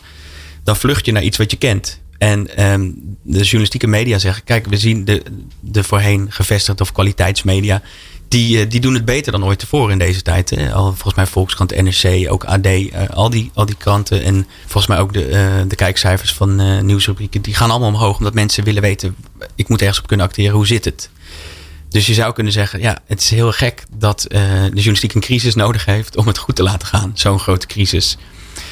Dan 0.62 0.76
vlucht 0.76 1.06
je 1.06 1.12
naar 1.12 1.22
iets 1.22 1.36
wat 1.36 1.50
je 1.50 1.56
kent. 1.56 2.00
En 2.24 2.70
um, 2.72 2.94
de 3.22 3.38
journalistieke 3.38 3.86
media 3.86 4.18
zeggen: 4.18 4.44
kijk, 4.44 4.66
we 4.66 4.76
zien 4.76 5.04
de, 5.04 5.22
de 5.60 5.84
voorheen 5.84 6.32
gevestigde 6.32 6.82
of 6.82 6.92
kwaliteitsmedia. 6.92 7.82
Die, 8.28 8.58
uh, 8.58 8.70
die 8.70 8.80
doen 8.80 8.94
het 8.94 9.04
beter 9.04 9.32
dan 9.32 9.44
ooit 9.44 9.58
tevoren 9.58 9.92
in 9.92 9.98
deze 9.98 10.22
tijd. 10.22 10.50
Hè? 10.50 10.72
Al, 10.72 10.84
volgens 10.84 11.14
mij 11.14 11.26
Volkskrant, 11.26 11.82
NRC, 11.82 12.32
ook 12.32 12.44
AD, 12.44 12.66
eh, 12.66 13.08
al, 13.10 13.30
die, 13.30 13.50
al 13.54 13.66
die 13.66 13.74
kranten. 13.74 14.22
En 14.22 14.46
volgens 14.60 14.86
mij 14.86 14.98
ook 14.98 15.12
de, 15.12 15.28
uh, 15.28 15.68
de 15.68 15.74
kijkcijfers 15.76 16.34
van 16.34 16.84
nieuwsrubrieken. 16.86 17.42
Die 17.42 17.54
gaan 17.54 17.70
allemaal 17.70 17.88
omhoog 17.88 18.18
omdat 18.18 18.34
mensen 18.34 18.64
willen 18.64 18.82
weten: 18.82 19.16
ik 19.54 19.68
moet 19.68 19.80
ergens 19.80 19.98
op 19.98 20.06
kunnen 20.06 20.26
acteren, 20.26 20.54
hoe 20.54 20.66
zit 20.66 20.84
het? 20.84 21.10
Dus 21.88 22.06
je 22.06 22.14
zou 22.14 22.32
kunnen 22.32 22.52
zeggen: 22.52 22.80
ja, 22.80 22.98
het 23.06 23.20
is 23.20 23.30
heel 23.30 23.52
gek 23.52 23.84
dat 23.96 24.26
de 24.28 24.70
journalistiek 24.74 25.14
een 25.14 25.20
crisis 25.20 25.54
nodig 25.54 25.84
heeft 25.84 26.16
om 26.16 26.26
het 26.26 26.38
goed 26.38 26.56
te 26.56 26.62
laten 26.62 26.88
gaan. 26.88 27.10
Zo'n 27.14 27.40
grote 27.40 27.66
crisis. 27.66 28.16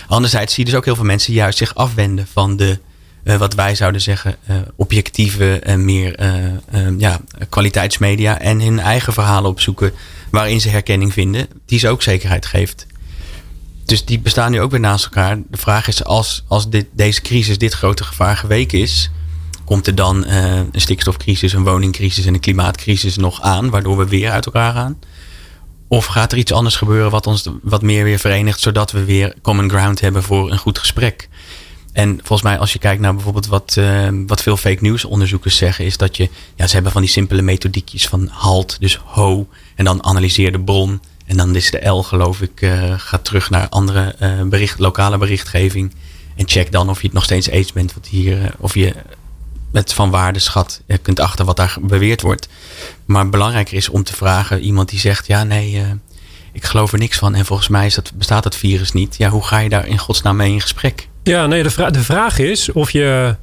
Anderzijds 0.08 0.54
zie 0.54 0.64
je 0.64 0.70
dus 0.70 0.78
ook 0.78 0.84
heel 0.84 0.96
veel 0.96 1.04
mensen 1.04 1.32
juist 1.32 1.58
zich 1.58 1.74
afwenden 1.74 2.26
van 2.32 2.56
de 2.56 2.78
uh, 3.24 3.37
wat 3.37 3.54
wij 3.54 3.74
zouden 3.74 4.00
zeggen 4.00 4.37
uh, 4.50 4.56
objectieve 4.76 5.58
en 5.58 5.85
meer 5.85 6.20
uh, 6.20 6.98
ja, 6.98 7.20
kwaliteitsmedia. 7.48 8.38
En 8.38 8.61
hun 8.61 8.78
eigen 8.78 9.12
verhalen 9.12 9.50
opzoeken 9.50 9.92
waarin 10.30 10.61
ze 10.61 10.68
herkenning 10.68 11.12
vinden. 11.12 11.46
Die 11.66 11.78
ze 11.78 11.88
ook 11.88 12.02
zekerheid 12.02 12.46
geeft. 12.46 12.87
Dus 13.85 14.04
die 14.04 14.18
bestaan 14.18 14.50
nu 14.50 14.61
ook 14.61 14.70
weer 14.70 14.80
naast 14.80 15.04
elkaar. 15.04 15.37
De 15.50 15.56
vraag 15.56 15.88
is 15.88 16.04
als, 16.04 16.44
als 16.48 16.70
dit, 16.70 16.87
deze 16.92 17.20
crisis, 17.20 17.58
dit 17.58 17.72
grote 17.72 18.04
gevaar 18.04 18.37
geweken 18.37 18.78
is. 18.78 19.11
Komt 19.64 19.87
er 19.87 19.94
dan 19.94 20.26
een 20.26 20.70
stikstofcrisis, 20.72 21.52
een 21.52 21.64
woningcrisis 21.64 22.26
en 22.26 22.35
een 22.35 22.40
klimaatcrisis 22.40 23.16
nog 23.16 23.40
aan. 23.40 23.70
Waardoor 23.70 23.96
we 23.96 24.08
weer 24.08 24.30
uit 24.30 24.46
elkaar 24.46 24.72
gaan. 24.72 24.98
Of 25.88 26.06
gaat 26.06 26.32
er 26.32 26.38
iets 26.38 26.52
anders 26.52 26.76
gebeuren 26.76 27.11
wat 27.11 27.26
ons 27.26 27.48
wat 27.62 27.82
meer 27.82 28.04
weer 28.04 28.18
verenigt. 28.18 28.61
Zodat 28.61 28.92
we 28.92 29.04
weer 29.04 29.35
common 29.42 29.70
ground 29.70 30.00
hebben 30.00 30.22
voor 30.22 30.50
een 30.50 30.58
goed 30.58 30.78
gesprek. 30.78 31.28
En 31.92 32.16
volgens 32.18 32.42
mij, 32.42 32.59
als 32.59 32.72
je 32.72 32.78
kijkt 32.78 33.00
naar 33.00 33.14
bijvoorbeeld 33.14 33.46
wat, 33.46 33.76
uh, 33.78 34.09
wat 34.26 34.42
veel 34.42 34.57
fake 34.57 34.83
news 34.83 35.05
onderzoekers 35.05 35.57
zeggen, 35.57 35.85
is 35.85 35.96
dat 35.96 36.16
je, 36.16 36.28
ja, 36.55 36.66
ze 36.66 36.74
hebben 36.74 36.92
van 36.92 37.00
die 37.00 37.11
simpele 37.11 37.42
methodiekjes 37.42 38.09
van 38.09 38.28
halt, 38.33 38.76
dus 38.81 39.00
ho, 39.05 39.48
en 39.74 39.85
dan 39.85 40.05
analyseer 40.05 40.52
de 40.52 40.61
bron. 40.61 41.00
En 41.26 41.37
dan 41.37 41.57
is 41.57 41.70
de 41.70 41.88
L, 41.88 42.02
geloof 42.02 42.40
ik, 42.40 42.61
uh, 42.61 42.94
gaat 42.96 43.24
terug 43.24 43.50
naar 43.50 43.68
andere 43.68 44.14
uh, 44.22 44.42
bericht, 44.42 44.78
lokale 44.78 45.18
berichtgeving. 45.18 45.94
En 46.37 46.48
check 46.48 46.72
dan 46.72 46.90
of 46.90 47.00
je 47.00 47.07
het 47.07 47.14
nog 47.14 47.24
steeds 47.24 47.48
eens 47.48 47.72
bent, 47.72 47.94
wat 47.94 48.07
hier, 48.07 48.55
of 48.59 48.74
je 48.74 48.94
met 49.70 49.92
van 49.92 50.11
waarde 50.11 50.38
schat 50.38 50.81
kunt 51.02 51.20
achter 51.20 51.44
wat 51.44 51.57
daar 51.57 51.76
beweerd 51.81 52.22
wordt. 52.22 52.48
Maar 53.05 53.28
belangrijker 53.28 53.76
is 53.76 53.88
om 53.88 54.02
te 54.02 54.14
vragen, 54.14 54.61
iemand 54.61 54.88
die 54.88 54.98
zegt, 54.98 55.26
ja, 55.26 55.44
nee, 55.44 55.83
ik 56.52 56.64
geloof 56.64 56.92
er 56.92 56.98
niks 56.98 57.18
van. 57.18 57.34
En 57.34 57.44
volgens 57.44 57.68
mij 57.68 57.92
bestaat 58.14 58.42
dat 58.42 58.56
virus 58.56 58.92
niet. 58.92 59.16
Ja, 59.16 59.28
hoe 59.28 59.44
ga 59.44 59.58
je 59.58 59.68
daar 59.68 59.86
in 59.86 59.98
godsnaam 59.98 60.36
mee 60.36 60.52
in 60.52 60.60
gesprek? 60.60 61.08
Ja, 61.22 61.46
nee, 61.46 61.62
de, 61.62 61.70
vra 61.70 61.90
de 61.90 62.02
vraag 62.02 62.38
is 62.38 62.72
of 62.72 62.90
je. 62.90 63.36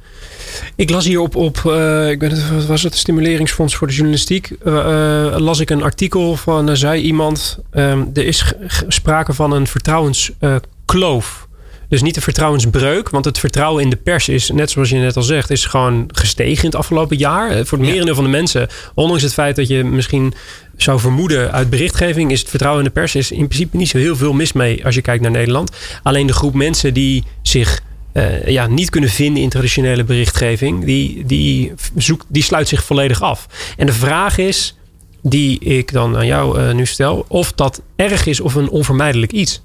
Ik 0.74 0.90
las 0.90 1.04
hier 1.04 1.20
op, 1.20 1.36
op 1.36 1.62
uh, 1.66 2.10
ik 2.10 2.18
ben 2.18 2.30
het, 2.30 2.50
wat 2.50 2.66
was 2.66 2.82
het, 2.82 2.96
Stimuleringsfonds 2.96 3.74
voor 3.74 3.86
de 3.86 3.92
Journalistiek. 3.92 4.50
Uh, 4.64 4.74
uh, 4.74 5.36
las 5.36 5.60
ik 5.60 5.70
een 5.70 5.82
artikel 5.82 6.36
van, 6.36 6.76
zei 6.76 7.02
iemand, 7.02 7.58
um, 7.72 8.10
er 8.14 8.26
is 8.26 8.52
sprake 8.88 9.32
van 9.32 9.52
een 9.52 9.66
vertrouwenskloof. 9.66 11.48
Dus 11.90 12.02
niet 12.02 12.16
een 12.16 12.22
vertrouwensbreuk, 12.22 13.10
want 13.10 13.24
het 13.24 13.38
vertrouwen 13.38 13.82
in 13.82 13.90
de 13.90 13.96
pers 13.96 14.28
is, 14.28 14.50
net 14.50 14.70
zoals 14.70 14.88
je 14.88 14.96
net 14.96 15.16
al 15.16 15.22
zegt, 15.22 15.50
is 15.50 15.64
gewoon 15.64 16.08
gestegen 16.12 16.64
in 16.64 16.70
het 16.70 16.78
afgelopen 16.78 17.16
jaar. 17.16 17.66
Voor 17.66 17.78
het 17.78 17.86
merendeel 17.86 18.14
van 18.14 18.24
de 18.24 18.30
mensen, 18.30 18.68
ondanks 18.94 19.22
het 19.22 19.32
feit 19.32 19.56
dat 19.56 19.68
je 19.68 19.84
misschien 19.84 20.34
zou 20.76 21.00
vermoeden 21.00 21.52
uit 21.52 21.70
berichtgeving, 21.70 22.30
is 22.30 22.40
het 22.40 22.48
vertrouwen 22.48 22.84
in 22.84 22.88
de 22.88 23.00
pers 23.00 23.14
is 23.14 23.30
in 23.30 23.46
principe 23.46 23.76
niet 23.76 23.88
zo 23.88 23.98
heel 23.98 24.16
veel 24.16 24.32
mis 24.32 24.52
mee 24.52 24.84
als 24.84 24.94
je 24.94 25.00
kijkt 25.00 25.22
naar 25.22 25.30
Nederland. 25.30 25.76
Alleen 26.02 26.26
de 26.26 26.32
groep 26.32 26.54
mensen 26.54 26.94
die 26.94 27.24
zich 27.42 27.80
uh, 28.12 28.46
ja, 28.46 28.66
niet 28.66 28.90
kunnen 28.90 29.10
vinden 29.10 29.42
in 29.42 29.48
traditionele 29.48 30.04
berichtgeving, 30.04 30.84
die, 30.84 31.24
die, 31.26 31.72
zoekt, 31.96 32.26
die 32.28 32.42
sluit 32.42 32.68
zich 32.68 32.84
volledig 32.84 33.22
af. 33.22 33.46
En 33.76 33.86
de 33.86 33.92
vraag 33.92 34.38
is, 34.38 34.76
die 35.22 35.58
ik 35.60 35.92
dan 35.92 36.16
aan 36.16 36.26
jou 36.26 36.60
uh, 36.60 36.72
nu 36.72 36.86
stel, 36.86 37.24
of 37.28 37.52
dat 37.52 37.82
erg 37.96 38.26
is 38.26 38.40
of 38.40 38.54
een 38.54 38.68
onvermijdelijk 38.68 39.32
iets. 39.32 39.62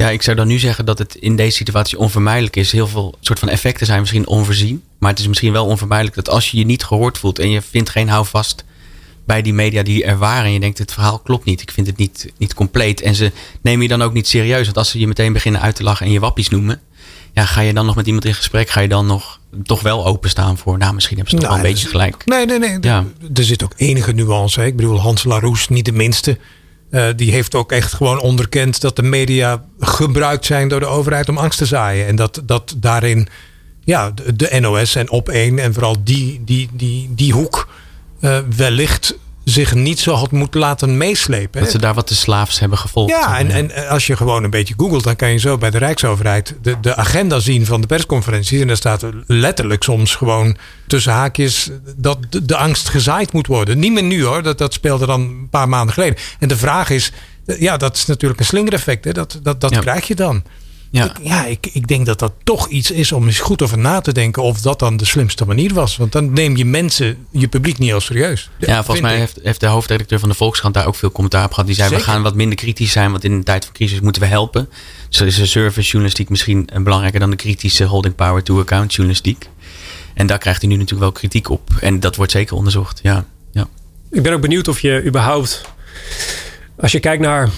Ja, 0.00 0.10
ik 0.10 0.22
zou 0.22 0.36
dan 0.36 0.46
nu 0.46 0.58
zeggen 0.58 0.84
dat 0.84 0.98
het 0.98 1.14
in 1.14 1.36
deze 1.36 1.56
situatie 1.56 1.98
onvermijdelijk 1.98 2.56
is. 2.56 2.72
Heel 2.72 2.86
veel 2.86 3.14
soort 3.20 3.38
van 3.38 3.48
effecten 3.48 3.86
zijn 3.86 4.00
misschien 4.00 4.26
onvoorzien. 4.26 4.82
Maar 4.98 5.10
het 5.10 5.18
is 5.18 5.28
misschien 5.28 5.52
wel 5.52 5.66
onvermijdelijk 5.66 6.16
dat 6.16 6.28
als 6.28 6.50
je 6.50 6.58
je 6.58 6.64
niet 6.64 6.84
gehoord 6.84 7.18
voelt 7.18 7.38
en 7.38 7.50
je 7.50 7.62
vindt 7.62 7.90
geen 7.90 8.08
houvast 8.08 8.64
bij 9.24 9.42
die 9.42 9.54
media 9.54 9.82
die 9.82 10.04
er 10.04 10.18
waren. 10.18 10.44
En 10.44 10.52
je 10.52 10.60
denkt, 10.60 10.78
het 10.78 10.92
verhaal 10.92 11.18
klopt 11.18 11.44
niet. 11.44 11.62
Ik 11.62 11.70
vind 11.70 11.86
het 11.86 11.96
niet, 11.96 12.32
niet 12.36 12.54
compleet. 12.54 13.00
En 13.00 13.14
ze 13.14 13.32
nemen 13.60 13.82
je 13.82 13.88
dan 13.88 14.02
ook 14.02 14.12
niet 14.12 14.28
serieus. 14.28 14.64
Want 14.64 14.76
als 14.78 14.90
ze 14.90 14.98
je 14.98 15.06
meteen 15.06 15.32
beginnen 15.32 15.60
uit 15.60 15.74
te 15.74 15.82
lachen 15.82 16.06
en 16.06 16.12
je 16.12 16.20
wappies 16.20 16.48
noemen. 16.48 16.80
Ja, 17.32 17.44
ga 17.44 17.60
je 17.60 17.72
dan 17.72 17.86
nog 17.86 17.96
met 17.96 18.06
iemand 18.06 18.24
in 18.24 18.34
gesprek? 18.34 18.68
Ga 18.68 18.80
je 18.80 18.88
dan 18.88 19.06
nog 19.06 19.38
toch 19.62 19.80
wel 19.80 20.06
openstaan 20.06 20.58
voor? 20.58 20.78
Nou, 20.78 20.94
misschien 20.94 21.16
hebben 21.16 21.34
ze 21.34 21.40
toch 21.40 21.50
nou, 21.50 21.60
wel 21.60 21.70
een 21.70 21.74
beetje 21.74 21.90
gelijk. 21.90 22.24
Nee, 22.24 22.46
nee, 22.46 22.58
nee. 22.58 22.78
Ja. 22.80 23.04
Er 23.34 23.44
zit 23.44 23.64
ook 23.64 23.72
enige 23.76 24.12
nuance. 24.12 24.60
Hè? 24.60 24.66
Ik 24.66 24.76
bedoel, 24.76 25.00
Hans 25.00 25.24
Laroes, 25.24 25.68
niet 25.68 25.84
de 25.84 25.92
minste. 25.92 26.38
Uh, 26.90 27.08
die 27.16 27.30
heeft 27.30 27.54
ook 27.54 27.72
echt 27.72 27.92
gewoon 27.92 28.20
onderkend 28.20 28.80
dat 28.80 28.96
de 28.96 29.02
media 29.02 29.64
gebruikt 29.80 30.46
zijn 30.46 30.68
door 30.68 30.80
de 30.80 30.86
overheid 30.86 31.28
om 31.28 31.38
angst 31.38 31.58
te 31.58 31.66
zaaien. 31.66 32.06
En 32.06 32.16
dat, 32.16 32.42
dat 32.44 32.74
daarin 32.76 33.28
ja, 33.84 34.10
de, 34.10 34.36
de 34.36 34.60
NOS 34.60 34.94
en 34.94 35.10
op 35.10 35.28
één 35.28 35.58
en 35.58 35.74
vooral 35.74 35.96
die, 36.04 36.42
die, 36.44 36.68
die, 36.72 37.10
die 37.14 37.32
hoek 37.32 37.68
uh, 38.20 38.38
wellicht 38.56 39.18
zich 39.44 39.74
niet 39.74 39.98
zo 39.98 40.14
had 40.14 40.30
moeten 40.30 40.60
laten 40.60 40.96
meeslepen. 40.96 41.60
Dat 41.60 41.70
ze 41.70 41.78
daar 41.78 41.94
wat 41.94 42.08
de 42.08 42.14
slaafs 42.14 42.58
hebben 42.58 42.78
gevolgd. 42.78 43.10
Ja, 43.10 43.38
en, 43.38 43.50
en 43.50 43.88
als 43.88 44.06
je 44.06 44.16
gewoon 44.16 44.44
een 44.44 44.50
beetje 44.50 44.74
googelt, 44.76 45.04
dan 45.04 45.16
kan 45.16 45.30
je 45.30 45.38
zo 45.38 45.58
bij 45.58 45.70
de 45.70 45.78
Rijksoverheid 45.78 46.56
de, 46.62 46.80
de 46.80 46.96
agenda 46.96 47.38
zien 47.38 47.66
van 47.66 47.80
de 47.80 47.86
persconferenties. 47.86 48.60
En 48.60 48.66
daar 48.66 48.76
staat 48.76 49.04
letterlijk 49.26 49.82
soms 49.82 50.14
gewoon 50.14 50.56
tussen 50.86 51.12
haakjes 51.12 51.70
dat 51.96 52.18
de, 52.30 52.44
de 52.44 52.56
angst 52.56 52.88
gezaaid 52.88 53.32
moet 53.32 53.46
worden. 53.46 53.78
Niet 53.78 53.92
meer 53.92 54.02
nu 54.02 54.24
hoor, 54.24 54.42
dat, 54.42 54.58
dat 54.58 54.72
speelde 54.72 55.06
dan 55.06 55.20
een 55.20 55.48
paar 55.50 55.68
maanden 55.68 55.94
geleden. 55.94 56.16
En 56.38 56.48
de 56.48 56.56
vraag 56.56 56.90
is, 56.90 57.12
ja, 57.58 57.76
dat 57.76 57.96
is 57.96 58.06
natuurlijk 58.06 58.40
een 58.40 58.46
slingereffect. 58.46 59.04
Hè? 59.04 59.12
Dat, 59.12 59.38
dat, 59.42 59.60
dat 59.60 59.78
krijg 59.78 60.06
je 60.06 60.14
dan. 60.14 60.42
Ja, 60.92 61.04
ik, 61.04 61.16
ja 61.22 61.44
ik, 61.44 61.66
ik 61.72 61.86
denk 61.86 62.06
dat 62.06 62.18
dat 62.18 62.32
toch 62.44 62.68
iets 62.68 62.90
is 62.90 63.12
om 63.12 63.26
eens 63.26 63.38
goed 63.38 63.62
over 63.62 63.78
na 63.78 64.00
te 64.00 64.12
denken 64.12 64.42
of 64.42 64.60
dat 64.60 64.78
dan 64.78 64.96
de 64.96 65.04
slimste 65.04 65.44
manier 65.44 65.74
was. 65.74 65.96
Want 65.96 66.12
dan 66.12 66.32
neem 66.32 66.56
je 66.56 66.64
mensen, 66.64 67.26
je 67.30 67.48
publiek 67.48 67.78
niet 67.78 67.88
heel 67.88 68.00
serieus. 68.00 68.50
Ja, 68.58 68.74
volgens 68.74 69.00
mij 69.00 69.18
heeft, 69.18 69.38
heeft 69.42 69.60
de 69.60 69.66
hoofdredacteur 69.66 70.18
van 70.18 70.28
de 70.28 70.34
Volkskrant 70.34 70.74
daar 70.74 70.86
ook 70.86 70.94
veel 70.94 71.12
commentaar 71.12 71.44
op 71.44 71.50
gehad. 71.50 71.66
Die 71.66 71.74
zei, 71.74 71.90
we 71.90 72.00
gaan 72.00 72.22
wat 72.22 72.34
minder 72.34 72.56
kritisch 72.56 72.92
zijn, 72.92 73.10
want 73.10 73.24
in 73.24 73.32
een 73.32 73.44
tijd 73.44 73.64
van 73.64 73.74
crisis 73.74 74.00
moeten 74.00 74.22
we 74.22 74.28
helpen. 74.28 74.68
Dus 75.08 75.20
is 75.20 75.36
de 75.36 75.46
service 75.46 75.88
journalistiek 75.88 76.28
misschien 76.28 76.68
belangrijker 76.82 77.20
dan 77.20 77.30
de 77.30 77.36
kritische 77.36 77.84
holding 77.84 78.14
power 78.14 78.42
to 78.42 78.60
account 78.60 78.94
journalistiek. 78.94 79.48
En 80.14 80.26
daar 80.26 80.38
krijgt 80.38 80.60
hij 80.60 80.70
nu 80.70 80.76
natuurlijk 80.76 81.02
wel 81.02 81.12
kritiek 81.12 81.50
op. 81.50 81.70
En 81.80 82.00
dat 82.00 82.16
wordt 82.16 82.32
zeker 82.32 82.56
onderzocht, 82.56 83.00
ja. 83.02 83.24
ja. 83.52 83.68
Ik 84.10 84.22
ben 84.22 84.32
ook 84.32 84.40
benieuwd 84.40 84.68
of 84.68 84.80
je 84.80 85.04
überhaupt, 85.04 85.62
als 86.76 86.92
je 86.92 87.00
kijkt 87.00 87.22
naar 87.22 87.48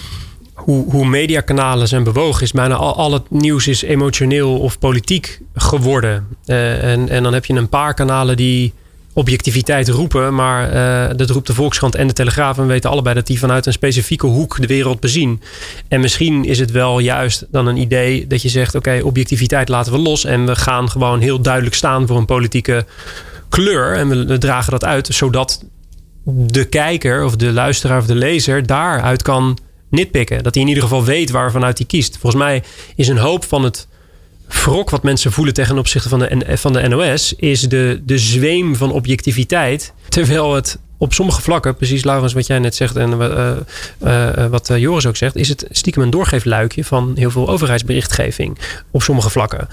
hoe, 0.63 0.91
hoe 0.91 1.05
mediakanalen 1.05 1.87
zijn 1.87 2.03
bewogen, 2.03 2.41
is 2.41 2.51
bijna 2.51 2.75
al, 2.75 2.95
al 2.95 3.13
het 3.13 3.29
nieuws 3.29 3.67
is 3.67 3.81
emotioneel 3.81 4.59
of 4.59 4.79
politiek 4.79 5.39
geworden. 5.55 6.27
Uh, 6.45 6.91
en, 6.91 7.09
en 7.09 7.23
dan 7.23 7.33
heb 7.33 7.45
je 7.45 7.53
een 7.53 7.69
paar 7.69 7.93
kanalen 7.93 8.37
die 8.37 8.73
objectiviteit 9.13 9.89
roepen, 9.89 10.35
maar 10.35 10.73
uh, 10.73 11.17
dat 11.17 11.29
roept 11.29 11.47
de 11.47 11.53
Volkskrant 11.53 11.95
en 11.95 12.07
de 12.07 12.13
Telegraaf. 12.13 12.57
En 12.57 12.63
we 12.63 12.69
weten 12.69 12.89
allebei 12.89 13.15
dat 13.15 13.27
die 13.27 13.39
vanuit 13.39 13.65
een 13.65 13.73
specifieke 13.73 14.27
hoek 14.27 14.61
de 14.61 14.67
wereld 14.67 14.99
bezien. 14.99 15.41
En 15.87 15.99
misschien 15.99 16.45
is 16.45 16.59
het 16.59 16.71
wel 16.71 16.99
juist 16.99 17.45
dan 17.51 17.67
een 17.67 17.77
idee 17.77 18.27
dat 18.27 18.41
je 18.41 18.49
zegt: 18.49 18.75
oké, 18.75 19.01
objectiviteit 19.03 19.69
laten 19.69 19.91
we 19.91 19.97
los 19.97 20.25
en 20.25 20.45
we 20.45 20.55
gaan 20.55 20.89
gewoon 20.89 21.19
heel 21.19 21.41
duidelijk 21.41 21.75
staan 21.75 22.07
voor 22.07 22.17
een 22.17 22.25
politieke 22.25 22.85
kleur. 23.49 23.95
En 23.95 24.27
we 24.27 24.37
dragen 24.37 24.71
dat 24.71 24.85
uit, 24.85 25.07
zodat 25.07 25.63
de 26.25 26.65
kijker 26.65 27.23
of 27.23 27.35
de 27.35 27.51
luisteraar 27.51 27.99
of 27.99 28.05
de 28.05 28.15
lezer 28.15 28.65
daaruit 28.65 29.21
kan 29.21 29.57
nitpikken. 29.93 30.43
Dat 30.43 30.53
hij 30.53 30.63
in 30.63 30.69
ieder 30.69 30.83
geval 30.83 31.03
weet 31.03 31.29
waar 31.29 31.51
vanuit 31.51 31.77
hij 31.77 31.87
kiest. 31.87 32.17
Volgens 32.17 32.43
mij 32.43 32.63
is 32.95 33.07
een 33.07 33.17
hoop 33.17 33.43
van 33.45 33.63
het 33.63 33.87
wrok 34.47 34.89
wat 34.89 35.03
mensen 35.03 35.31
voelen 35.31 35.53
ten 35.53 35.77
opzichte 35.77 36.09
van 36.09 36.19
de, 36.19 36.57
van 36.57 36.73
de 36.73 36.87
NOS... 36.87 37.33
is 37.33 37.61
de, 37.61 38.01
de 38.05 38.17
zweem 38.17 38.75
van 38.75 38.91
objectiviteit. 38.91 39.93
Terwijl 40.09 40.53
het 40.53 40.77
op 40.97 41.13
sommige 41.13 41.41
vlakken, 41.41 41.75
precies 41.75 42.03
Laurens 42.03 42.33
wat 42.33 42.47
jij 42.47 42.59
net 42.59 42.75
zegt... 42.75 42.95
en 42.95 43.11
uh, 43.11 43.51
uh, 44.03 44.45
wat 44.45 44.71
Joris 44.75 45.05
ook 45.05 45.15
zegt... 45.15 45.35
is 45.35 45.49
het 45.49 45.65
stiekem 45.69 46.03
een 46.03 46.09
doorgeefluikje 46.09 46.83
van 46.83 47.13
heel 47.15 47.31
veel 47.31 47.49
overheidsberichtgeving... 47.49 48.57
op 48.91 49.01
sommige 49.01 49.29
vlakken. 49.29 49.67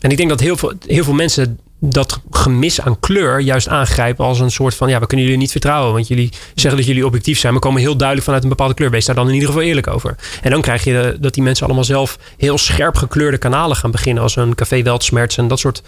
En 0.00 0.10
ik 0.10 0.16
denk 0.16 0.28
dat 0.28 0.40
heel 0.40 0.56
veel, 0.56 0.72
heel 0.86 1.04
veel 1.04 1.14
mensen 1.14 1.58
dat 1.84 2.20
gemis 2.30 2.80
aan 2.80 3.00
kleur 3.00 3.40
juist 3.40 3.68
aangrijpen 3.68 4.24
als 4.24 4.40
een 4.40 4.50
soort 4.50 4.74
van: 4.74 4.88
ja, 4.88 5.00
we 5.00 5.06
kunnen 5.06 5.26
jullie 5.26 5.40
niet 5.40 5.50
vertrouwen. 5.50 5.92
Want 5.92 6.08
jullie 6.08 6.32
zeggen 6.54 6.76
dat 6.76 6.86
jullie 6.86 7.06
objectief 7.06 7.38
zijn, 7.38 7.52
maar 7.52 7.62
komen 7.62 7.80
heel 7.80 7.96
duidelijk 7.96 8.26
vanuit 8.26 8.42
een 8.42 8.48
bepaalde 8.48 8.74
kleur. 8.74 8.90
Wees 8.90 9.04
daar 9.04 9.14
dan 9.14 9.28
in 9.28 9.34
ieder 9.34 9.48
geval 9.48 9.62
eerlijk 9.62 9.86
over. 9.86 10.16
En 10.42 10.50
dan 10.50 10.60
krijg 10.60 10.84
je 10.84 11.16
dat 11.20 11.34
die 11.34 11.42
mensen 11.42 11.66
allemaal 11.66 11.84
zelf 11.84 12.18
heel 12.36 12.58
scherp 12.58 12.96
gekleurde 12.96 13.38
kanalen 13.38 13.76
gaan 13.76 13.90
beginnen. 13.90 14.22
Als 14.22 14.36
een 14.36 14.54
café 14.54 14.82
Weltsmerts 14.82 15.36
en 15.36 15.48
dat 15.48 15.58
soort, 15.58 15.82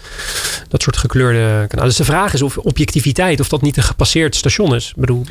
dat 0.67 0.81
soort 0.81 0.97
gekleurde 0.97 1.65
kanalen. 1.67 1.89
Dus 1.89 1.97
de 1.97 2.05
vraag 2.05 2.33
is 2.33 2.41
of 2.41 2.57
objectiviteit, 2.57 3.39
of 3.39 3.49
dat 3.49 3.61
niet 3.61 3.77
een 3.77 3.83
gepasseerd 3.83 4.35
station 4.35 4.75
is. 4.75 4.89
Ik 4.89 5.01
bedoel. 5.01 5.25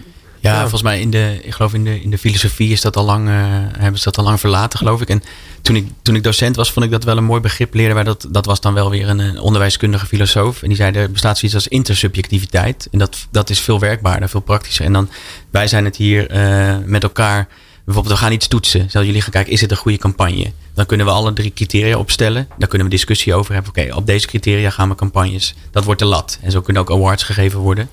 Ja, 0.50 0.60
volgens 0.60 0.82
mij 0.82 1.00
in 1.00 1.10
de, 1.10 1.38
ik 1.42 1.52
geloof 1.52 1.74
in 1.74 1.84
de, 1.84 2.00
in 2.00 2.10
de 2.10 2.18
filosofie 2.18 2.72
is 2.72 2.80
dat 2.80 2.96
al 2.96 3.04
lang, 3.04 3.28
uh, 3.28 3.34
hebben 3.78 3.98
ze 3.98 4.04
dat 4.04 4.18
al 4.18 4.24
lang 4.24 4.40
verlaten, 4.40 4.78
geloof 4.78 5.00
ik. 5.00 5.08
En 5.08 5.22
toen 5.62 5.76
ik, 5.76 5.86
toen 6.02 6.14
ik 6.14 6.22
docent 6.22 6.56
was, 6.56 6.72
vond 6.72 6.84
ik 6.84 6.90
dat 6.90 7.04
wel 7.04 7.16
een 7.16 7.24
mooi 7.24 7.40
begrip. 7.40 7.74
Leerden 7.74 7.94
wij 7.94 8.04
dat, 8.04 8.26
dat 8.30 8.46
was 8.46 8.60
dan 8.60 8.74
wel 8.74 8.90
weer 8.90 9.08
een, 9.08 9.18
een 9.18 9.38
onderwijskundige 9.38 10.06
filosoof. 10.06 10.62
En 10.62 10.68
die 10.68 10.76
zei, 10.76 10.92
er 10.92 11.10
bestaat 11.10 11.38
zoiets 11.38 11.56
als 11.56 11.68
intersubjectiviteit. 11.68 12.88
En 12.90 12.98
dat, 12.98 13.26
dat 13.30 13.50
is 13.50 13.60
veel 13.60 13.78
werkbaarder, 13.78 14.28
veel 14.28 14.40
praktischer. 14.40 14.84
En 14.84 14.92
dan, 14.92 15.08
wij 15.50 15.66
zijn 15.66 15.84
het 15.84 15.96
hier 15.96 16.34
uh, 16.34 16.76
met 16.84 17.02
elkaar 17.02 17.48
Bijvoorbeeld, 17.84 18.14
we 18.14 18.20
gaan 18.20 18.32
iets 18.32 18.46
toetsen. 18.46 18.88
Stel 18.88 19.04
jullie 19.04 19.20
gaan 19.20 19.30
kijken, 19.30 19.52
is 19.52 19.60
het 19.60 19.70
een 19.70 19.76
goede 19.76 19.98
campagne? 19.98 20.52
Dan 20.74 20.86
kunnen 20.86 21.06
we 21.06 21.12
alle 21.12 21.32
drie 21.32 21.52
criteria 21.52 21.98
opstellen. 21.98 22.48
Daar 22.58 22.68
kunnen 22.68 22.86
we 22.86 22.92
discussie 22.92 23.34
over 23.34 23.54
hebben. 23.54 23.70
Oké, 23.70 23.94
op 23.94 24.06
deze 24.06 24.26
criteria 24.26 24.70
gaan 24.70 24.88
we 24.88 24.94
campagnes. 24.94 25.54
Dat 25.70 25.84
wordt 25.84 26.00
de 26.00 26.06
lat. 26.06 26.38
En 26.42 26.50
zo 26.50 26.60
kunnen 26.60 26.82
ook 26.82 26.90
awards 26.90 27.22
gegeven 27.22 27.58
worden. 27.58 27.88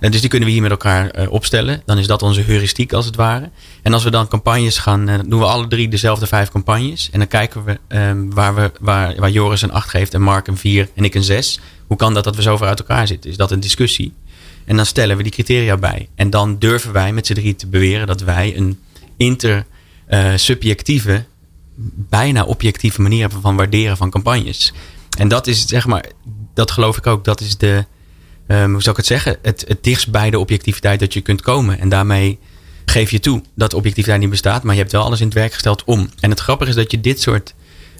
En 0.00 0.10
dus 0.10 0.20
die 0.20 0.30
kunnen 0.30 0.48
we 0.48 0.54
hier 0.54 0.62
met 0.62 0.70
elkaar 0.70 1.18
uh, 1.18 1.32
opstellen. 1.32 1.82
Dan 1.84 1.98
is 1.98 2.06
dat 2.06 2.22
onze 2.22 2.40
heuristiek 2.40 2.92
als 2.92 3.06
het 3.06 3.16
ware. 3.16 3.50
En 3.82 3.92
als 3.92 4.04
we 4.04 4.10
dan 4.10 4.28
campagnes 4.28 4.78
gaan, 4.78 5.08
uh, 5.08 5.18
doen 5.26 5.38
we 5.38 5.46
alle 5.46 5.66
drie 5.66 5.88
dezelfde 5.88 6.26
vijf 6.26 6.50
campagnes. 6.50 7.08
En 7.12 7.18
dan 7.18 7.28
kijken 7.28 7.64
we 7.64 7.78
um, 7.88 8.34
waar, 8.34 8.54
we 8.54 8.72
waar, 8.80 9.14
waar 9.16 9.30
Joris 9.30 9.62
een 9.62 9.72
8 9.72 9.88
geeft 9.88 10.14
en 10.14 10.22
Mark 10.22 10.46
een 10.46 10.56
4 10.56 10.88
en 10.94 11.04
ik 11.04 11.14
een 11.14 11.22
6. 11.22 11.60
Hoe 11.86 11.96
kan 11.96 12.14
dat 12.14 12.24
dat 12.24 12.36
we 12.36 12.42
zo 12.42 12.56
ver 12.56 12.66
uit 12.66 12.78
elkaar 12.78 13.06
zitten? 13.06 13.30
Is 13.30 13.36
dat 13.36 13.50
een 13.50 13.60
discussie? 13.60 14.12
En 14.64 14.76
dan 14.76 14.86
stellen 14.86 15.16
we 15.16 15.22
die 15.22 15.32
criteria 15.32 15.76
bij. 15.76 16.08
En 16.14 16.30
dan 16.30 16.58
durven 16.58 16.92
wij 16.92 17.12
met 17.12 17.26
z'n 17.26 17.34
drie 17.34 17.56
te 17.56 17.66
beweren 17.66 18.06
dat 18.06 18.20
wij 18.20 18.56
een 18.56 18.80
intersubjectieve, 19.16 21.24
bijna 22.08 22.44
objectieve 22.44 23.02
manier 23.02 23.20
hebben 23.20 23.40
van 23.40 23.56
waarderen 23.56 23.96
van 23.96 24.10
campagnes. 24.10 24.72
En 25.18 25.28
dat 25.28 25.46
is 25.46 25.66
zeg 25.66 25.86
maar, 25.86 26.04
dat 26.54 26.70
geloof 26.70 26.96
ik 26.96 27.06
ook, 27.06 27.24
dat 27.24 27.40
is 27.40 27.56
de, 27.56 27.84
um, 28.46 28.72
hoe 28.72 28.82
zou 28.82 28.90
ik 28.90 28.96
het 28.96 29.06
zeggen, 29.06 29.36
het, 29.42 29.64
het 29.68 29.84
dichtst 29.84 30.10
bij 30.10 30.30
de 30.30 30.38
objectiviteit 30.38 31.00
dat 31.00 31.12
je 31.12 31.20
kunt 31.20 31.42
komen. 31.42 31.78
En 31.78 31.88
daarmee 31.88 32.38
geef 32.84 33.10
je 33.10 33.20
toe 33.20 33.42
dat 33.54 33.74
objectiviteit 33.74 34.20
niet 34.20 34.30
bestaat, 34.30 34.62
maar 34.62 34.74
je 34.74 34.80
hebt 34.80 34.92
wel 34.92 35.04
alles 35.04 35.20
in 35.20 35.26
het 35.26 35.34
werk 35.34 35.52
gesteld 35.52 35.84
om. 35.84 36.10
En 36.20 36.30
het 36.30 36.40
grappige 36.40 36.70
is 36.70 36.76
dat 36.76 36.90
je 36.90 37.00
dit 37.00 37.20
soort 37.20 37.54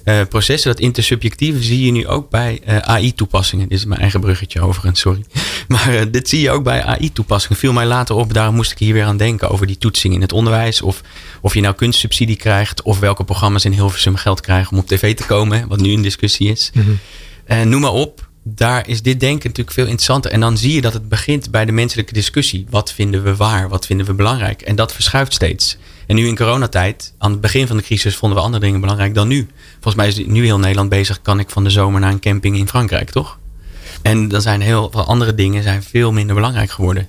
uh, 0.05 0.21
processen, 0.29 0.71
dat 0.71 0.79
intersubjectieve, 0.79 1.63
zie 1.63 1.85
je 1.85 1.91
nu 1.91 2.07
ook 2.07 2.29
bij 2.29 2.61
uh, 2.67 2.77
AI-toepassingen. 2.77 3.67
Dit 3.67 3.77
is 3.77 3.85
mijn 3.85 4.01
eigen 4.01 4.19
bruggetje 4.19 4.61
overigens, 4.61 4.99
sorry. 4.99 5.25
Maar 5.67 5.93
uh, 5.93 6.01
dit 6.11 6.29
zie 6.29 6.41
je 6.41 6.51
ook 6.51 6.63
bij 6.63 6.83
AI-toepassingen. 6.83 7.57
Viel 7.57 7.73
mij 7.73 7.85
later 7.85 8.15
op, 8.15 8.33
daarom 8.33 8.55
moest 8.55 8.71
ik 8.71 8.77
hier 8.77 8.93
weer 8.93 9.05
aan 9.05 9.17
denken 9.17 9.49
over 9.49 9.67
die 9.67 9.77
toetsing 9.77 10.13
in 10.13 10.21
het 10.21 10.33
onderwijs. 10.33 10.81
Of, 10.81 11.01
of 11.41 11.53
je 11.53 11.61
nou 11.61 11.75
kunstsubsidie 11.75 12.35
krijgt, 12.35 12.81
of 12.81 12.99
welke 12.99 13.23
programma's 13.23 13.65
in 13.65 13.71
Hilversum 13.71 14.15
geld 14.15 14.41
krijgen 14.41 14.71
om 14.71 14.77
op 14.77 14.87
tv 14.87 15.15
te 15.15 15.25
komen, 15.25 15.67
wat 15.67 15.79
nu 15.79 15.93
een 15.93 16.01
discussie 16.01 16.51
is. 16.51 16.71
Mm 16.73 16.99
-hmm. 17.47 17.69
noem 17.69 17.81
maar 17.81 17.93
op 17.93 18.24
daar 18.47 18.87
is 18.87 19.01
dit 19.01 19.19
denken 19.19 19.47
natuurlijk 19.47 19.75
veel 19.75 19.85
interessanter. 19.85 20.31
En 20.31 20.39
dan 20.39 20.57
zie 20.57 20.73
je 20.73 20.81
dat 20.81 20.93
het 20.93 21.09
begint 21.09 21.51
bij 21.51 21.65
de 21.65 21.71
menselijke 21.71 22.13
discussie. 22.13 22.65
Wat 22.69 22.91
vinden 22.91 23.23
we 23.23 23.35
waar? 23.35 23.69
Wat 23.69 23.85
vinden 23.85 24.05
we 24.05 24.13
belangrijk? 24.13 24.61
En 24.61 24.75
dat 24.75 24.93
verschuift 24.93 25.33
steeds. 25.33 25.77
En 26.07 26.15
nu 26.15 26.27
in 26.27 26.35
coronatijd, 26.35 27.13
aan 27.17 27.31
het 27.31 27.41
begin 27.41 27.67
van 27.67 27.77
de 27.77 27.83
crisis, 27.83 28.15
vonden 28.15 28.37
we 28.37 28.43
andere 28.43 28.63
dingen 28.63 28.81
belangrijk 28.81 29.13
dan 29.13 29.27
nu. 29.27 29.47
Volgens 29.73 29.95
mij 29.95 30.07
is 30.07 30.27
nu 30.27 30.43
heel 30.43 30.59
Nederland 30.59 30.89
bezig. 30.89 31.21
Kan 31.21 31.39
ik 31.39 31.49
van 31.49 31.63
de 31.63 31.69
zomer 31.69 31.99
naar 32.01 32.11
een 32.11 32.19
camping 32.19 32.57
in 32.57 32.67
Frankrijk, 32.67 33.09
toch? 33.09 33.39
En 34.01 34.27
dan 34.27 34.41
zijn 34.41 34.61
heel 34.61 34.89
veel 34.91 35.05
andere 35.05 35.35
dingen 35.35 35.63
zijn 35.63 35.83
veel 35.83 36.11
minder 36.11 36.35
belangrijk 36.35 36.71
geworden. 36.71 37.07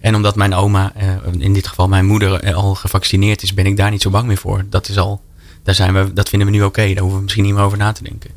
En 0.00 0.14
omdat 0.14 0.36
mijn 0.36 0.54
oma, 0.54 0.92
eh, 0.94 1.08
in 1.38 1.52
dit 1.52 1.66
geval 1.66 1.88
mijn 1.88 2.06
moeder, 2.06 2.40
eh, 2.40 2.54
al 2.54 2.74
gevaccineerd 2.74 3.42
is, 3.42 3.54
ben 3.54 3.66
ik 3.66 3.76
daar 3.76 3.90
niet 3.90 4.02
zo 4.02 4.10
bang 4.10 4.26
meer 4.26 4.36
voor. 4.36 4.64
Dat 4.70 4.88
is 4.88 4.98
al, 4.98 5.20
daar 5.62 5.74
zijn 5.74 5.94
we, 5.94 6.12
dat 6.12 6.28
vinden 6.28 6.48
we 6.48 6.54
nu 6.54 6.62
oké. 6.62 6.86
Daar 6.86 6.98
hoeven 6.98 7.16
we 7.16 7.22
misschien 7.22 7.44
niet 7.44 7.54
meer 7.54 7.62
over 7.62 7.78
na 7.78 7.92
te 7.92 8.02
denken. 8.02 8.30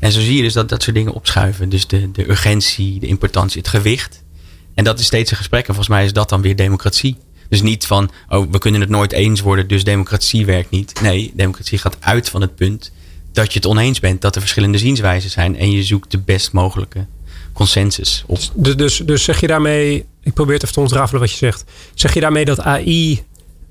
En 0.00 0.12
zo 0.12 0.20
zie 0.20 0.36
je 0.36 0.42
dus 0.42 0.52
dat 0.52 0.68
dat 0.68 0.82
soort 0.82 0.96
dingen 0.96 1.12
opschuiven. 1.12 1.68
Dus 1.68 1.86
de, 1.86 2.10
de 2.10 2.30
urgentie, 2.30 3.00
de 3.00 3.06
importantie, 3.06 3.60
het 3.60 3.70
gewicht. 3.70 4.24
En 4.74 4.84
dat 4.84 4.98
is 4.98 5.06
steeds 5.06 5.30
een 5.30 5.36
gesprek. 5.36 5.60
En 5.60 5.74
volgens 5.74 5.88
mij 5.88 6.04
is 6.04 6.12
dat 6.12 6.28
dan 6.28 6.42
weer 6.42 6.56
democratie. 6.56 7.16
Dus 7.48 7.62
niet 7.62 7.86
van, 7.86 8.10
oh, 8.28 8.50
we 8.50 8.58
kunnen 8.58 8.80
het 8.80 8.90
nooit 8.90 9.12
eens 9.12 9.40
worden, 9.40 9.68
dus 9.68 9.84
democratie 9.84 10.46
werkt 10.46 10.70
niet. 10.70 11.00
Nee, 11.02 11.32
democratie 11.34 11.78
gaat 11.78 11.96
uit 12.00 12.28
van 12.28 12.40
het 12.40 12.54
punt 12.54 12.92
dat 13.32 13.52
je 13.52 13.58
het 13.58 13.68
oneens 13.68 14.00
bent, 14.00 14.20
dat 14.20 14.34
er 14.34 14.40
verschillende 14.40 14.78
zienswijzen 14.78 15.30
zijn 15.30 15.56
en 15.56 15.70
je 15.70 15.82
zoekt 15.82 16.10
de 16.10 16.18
best 16.18 16.52
mogelijke 16.52 17.06
consensus 17.52 18.24
op. 18.26 18.38
Dus, 18.54 18.76
dus, 18.76 18.96
dus 18.96 19.24
zeg 19.24 19.40
je 19.40 19.46
daarmee, 19.46 20.06
ik 20.22 20.34
probeer 20.34 20.54
het 20.54 20.62
even 20.62 20.74
te 20.74 20.80
ontrafelen 20.80 21.20
wat 21.20 21.30
je 21.30 21.36
zegt. 21.36 21.64
Zeg 21.94 22.14
je 22.14 22.20
daarmee 22.20 22.44
dat 22.44 22.60
AI 22.60 23.22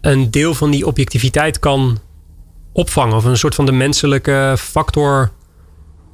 een 0.01 0.31
deel 0.31 0.53
van 0.53 0.71
die 0.71 0.85
objectiviteit 0.85 1.59
kan 1.59 1.99
opvangen? 2.71 3.15
Of 3.15 3.23
een 3.23 3.37
soort 3.37 3.55
van 3.55 3.65
de 3.65 3.71
menselijke 3.71 4.55
factor 4.59 5.31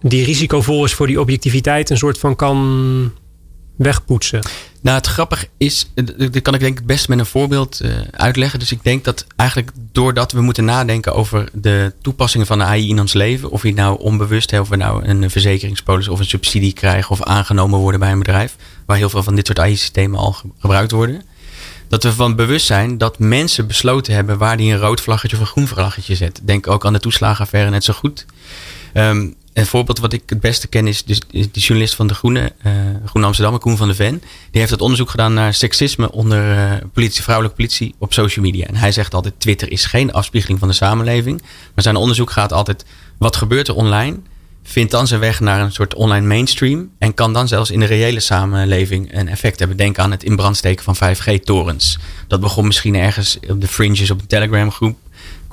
die 0.03 0.25
risicovol 0.25 0.85
is 0.85 0.93
voor 0.93 1.07
die 1.07 1.19
objectiviteit 1.19 1.89
een 1.89 1.97
soort 1.97 2.17
van 2.17 2.35
kan 2.35 3.11
wegpoetsen? 3.75 4.41
Nou, 4.81 4.97
het 4.97 5.07
grappige 5.07 5.47
is, 5.57 5.91
dat 6.17 6.41
kan 6.41 6.53
ik 6.53 6.59
denk 6.59 6.79
ik 6.79 6.85
best 6.85 7.07
met 7.07 7.19
een 7.19 7.25
voorbeeld 7.25 7.79
uh, 7.81 7.91
uitleggen. 8.11 8.59
Dus 8.59 8.71
ik 8.71 8.83
denk 8.83 9.03
dat 9.03 9.25
eigenlijk 9.35 9.71
doordat 9.91 10.31
we 10.31 10.41
moeten 10.41 10.65
nadenken 10.65 11.13
over 11.13 11.49
de 11.53 11.93
toepassingen 12.01 12.47
van 12.47 12.57
de 12.57 12.63
AI 12.63 12.89
in 12.89 12.99
ons 12.99 13.13
leven, 13.13 13.49
of 13.49 13.63
je 13.63 13.73
nou 13.73 13.99
onbewust 13.99 14.51
hebt, 14.51 14.63
of 14.63 14.69
we 14.69 14.75
nou 14.75 15.05
een 15.05 15.29
verzekeringspolis 15.29 16.07
of 16.07 16.19
een 16.19 16.25
subsidie 16.25 16.73
krijgen 16.73 17.11
of 17.11 17.23
aangenomen 17.23 17.79
worden 17.79 17.99
bij 17.99 18.11
een 18.11 18.17
bedrijf, 18.17 18.55
waar 18.85 18.97
heel 18.97 19.09
veel 19.09 19.23
van 19.23 19.35
dit 19.35 19.45
soort 19.45 19.59
AI-systemen 19.59 20.19
al 20.19 20.35
gebruikt 20.59 20.91
worden. 20.91 21.21
Dat 21.87 22.03
we 22.03 22.13
van 22.13 22.35
bewust 22.35 22.65
zijn 22.65 22.97
dat 22.97 23.19
mensen 23.19 23.67
besloten 23.67 24.13
hebben 24.13 24.37
waar 24.37 24.57
die 24.57 24.73
een 24.73 24.79
rood 24.79 25.01
vlaggetje 25.01 25.35
of 25.35 25.41
een 25.41 25.49
groen 25.49 25.67
vlaggetje 25.67 26.15
zet. 26.15 26.39
Denk 26.43 26.67
ook 26.67 26.85
aan 26.85 26.93
de 26.93 26.99
toeslagenaffaire 26.99 27.69
net 27.69 27.83
zo 27.83 27.93
goed. 27.93 28.25
Um, 28.93 29.35
een 29.53 29.65
voorbeeld 29.65 29.99
wat 29.99 30.13
ik 30.13 30.23
het 30.25 30.39
beste 30.39 30.67
ken 30.67 30.87
is 30.87 31.03
de, 31.03 31.49
journalist 31.51 31.95
van 31.95 32.07
de 32.07 32.13
Groene, 32.13 32.53
uh, 32.65 32.71
Groene 33.05 33.27
Amsterdam, 33.27 33.59
Koen 33.59 33.77
van 33.77 33.87
de 33.87 33.95
Ven. 33.95 34.19
Die 34.51 34.59
heeft 34.59 34.71
het 34.71 34.81
onderzoek 34.81 35.09
gedaan 35.09 35.33
naar 35.33 35.53
seksisme 35.53 36.11
onder 36.11 36.55
uh, 36.55 36.71
politie, 36.93 37.23
vrouwelijke 37.23 37.57
politie 37.57 37.95
op 37.97 38.13
social 38.13 38.45
media. 38.45 38.65
En 38.65 38.75
hij 38.75 38.91
zegt 38.91 39.13
altijd, 39.13 39.33
Twitter 39.37 39.71
is 39.71 39.85
geen 39.85 40.13
afspiegeling 40.13 40.59
van 40.59 40.67
de 40.67 40.73
samenleving. 40.73 41.41
Maar 41.73 41.83
zijn 41.83 41.95
onderzoek 41.95 42.31
gaat 42.31 42.53
altijd, 42.53 42.85
wat 43.17 43.35
gebeurt 43.35 43.67
er 43.67 43.75
online? 43.75 44.17
Vindt 44.63 44.91
dan 44.91 45.07
zijn 45.07 45.19
weg 45.19 45.39
naar 45.39 45.61
een 45.61 45.71
soort 45.71 45.93
online 45.93 46.27
mainstream. 46.27 46.89
En 46.97 47.13
kan 47.13 47.33
dan 47.33 47.47
zelfs 47.47 47.71
in 47.71 47.79
de 47.79 47.85
reële 47.85 48.19
samenleving 48.19 49.13
een 49.13 49.27
effect 49.27 49.59
hebben. 49.59 49.77
Denk 49.77 49.97
aan 49.99 50.11
het 50.11 50.23
in 50.23 50.35
brand 50.35 50.57
steken 50.57 50.83
van 50.83 50.95
5G-torens. 50.95 51.97
Dat 52.27 52.41
begon 52.41 52.65
misschien 52.65 52.95
ergens 52.95 53.37
op 53.49 53.61
de 53.61 53.67
fringes 53.67 54.11
op 54.11 54.19
een 54.21 54.27
Telegram 54.27 54.71
groep 54.71 54.97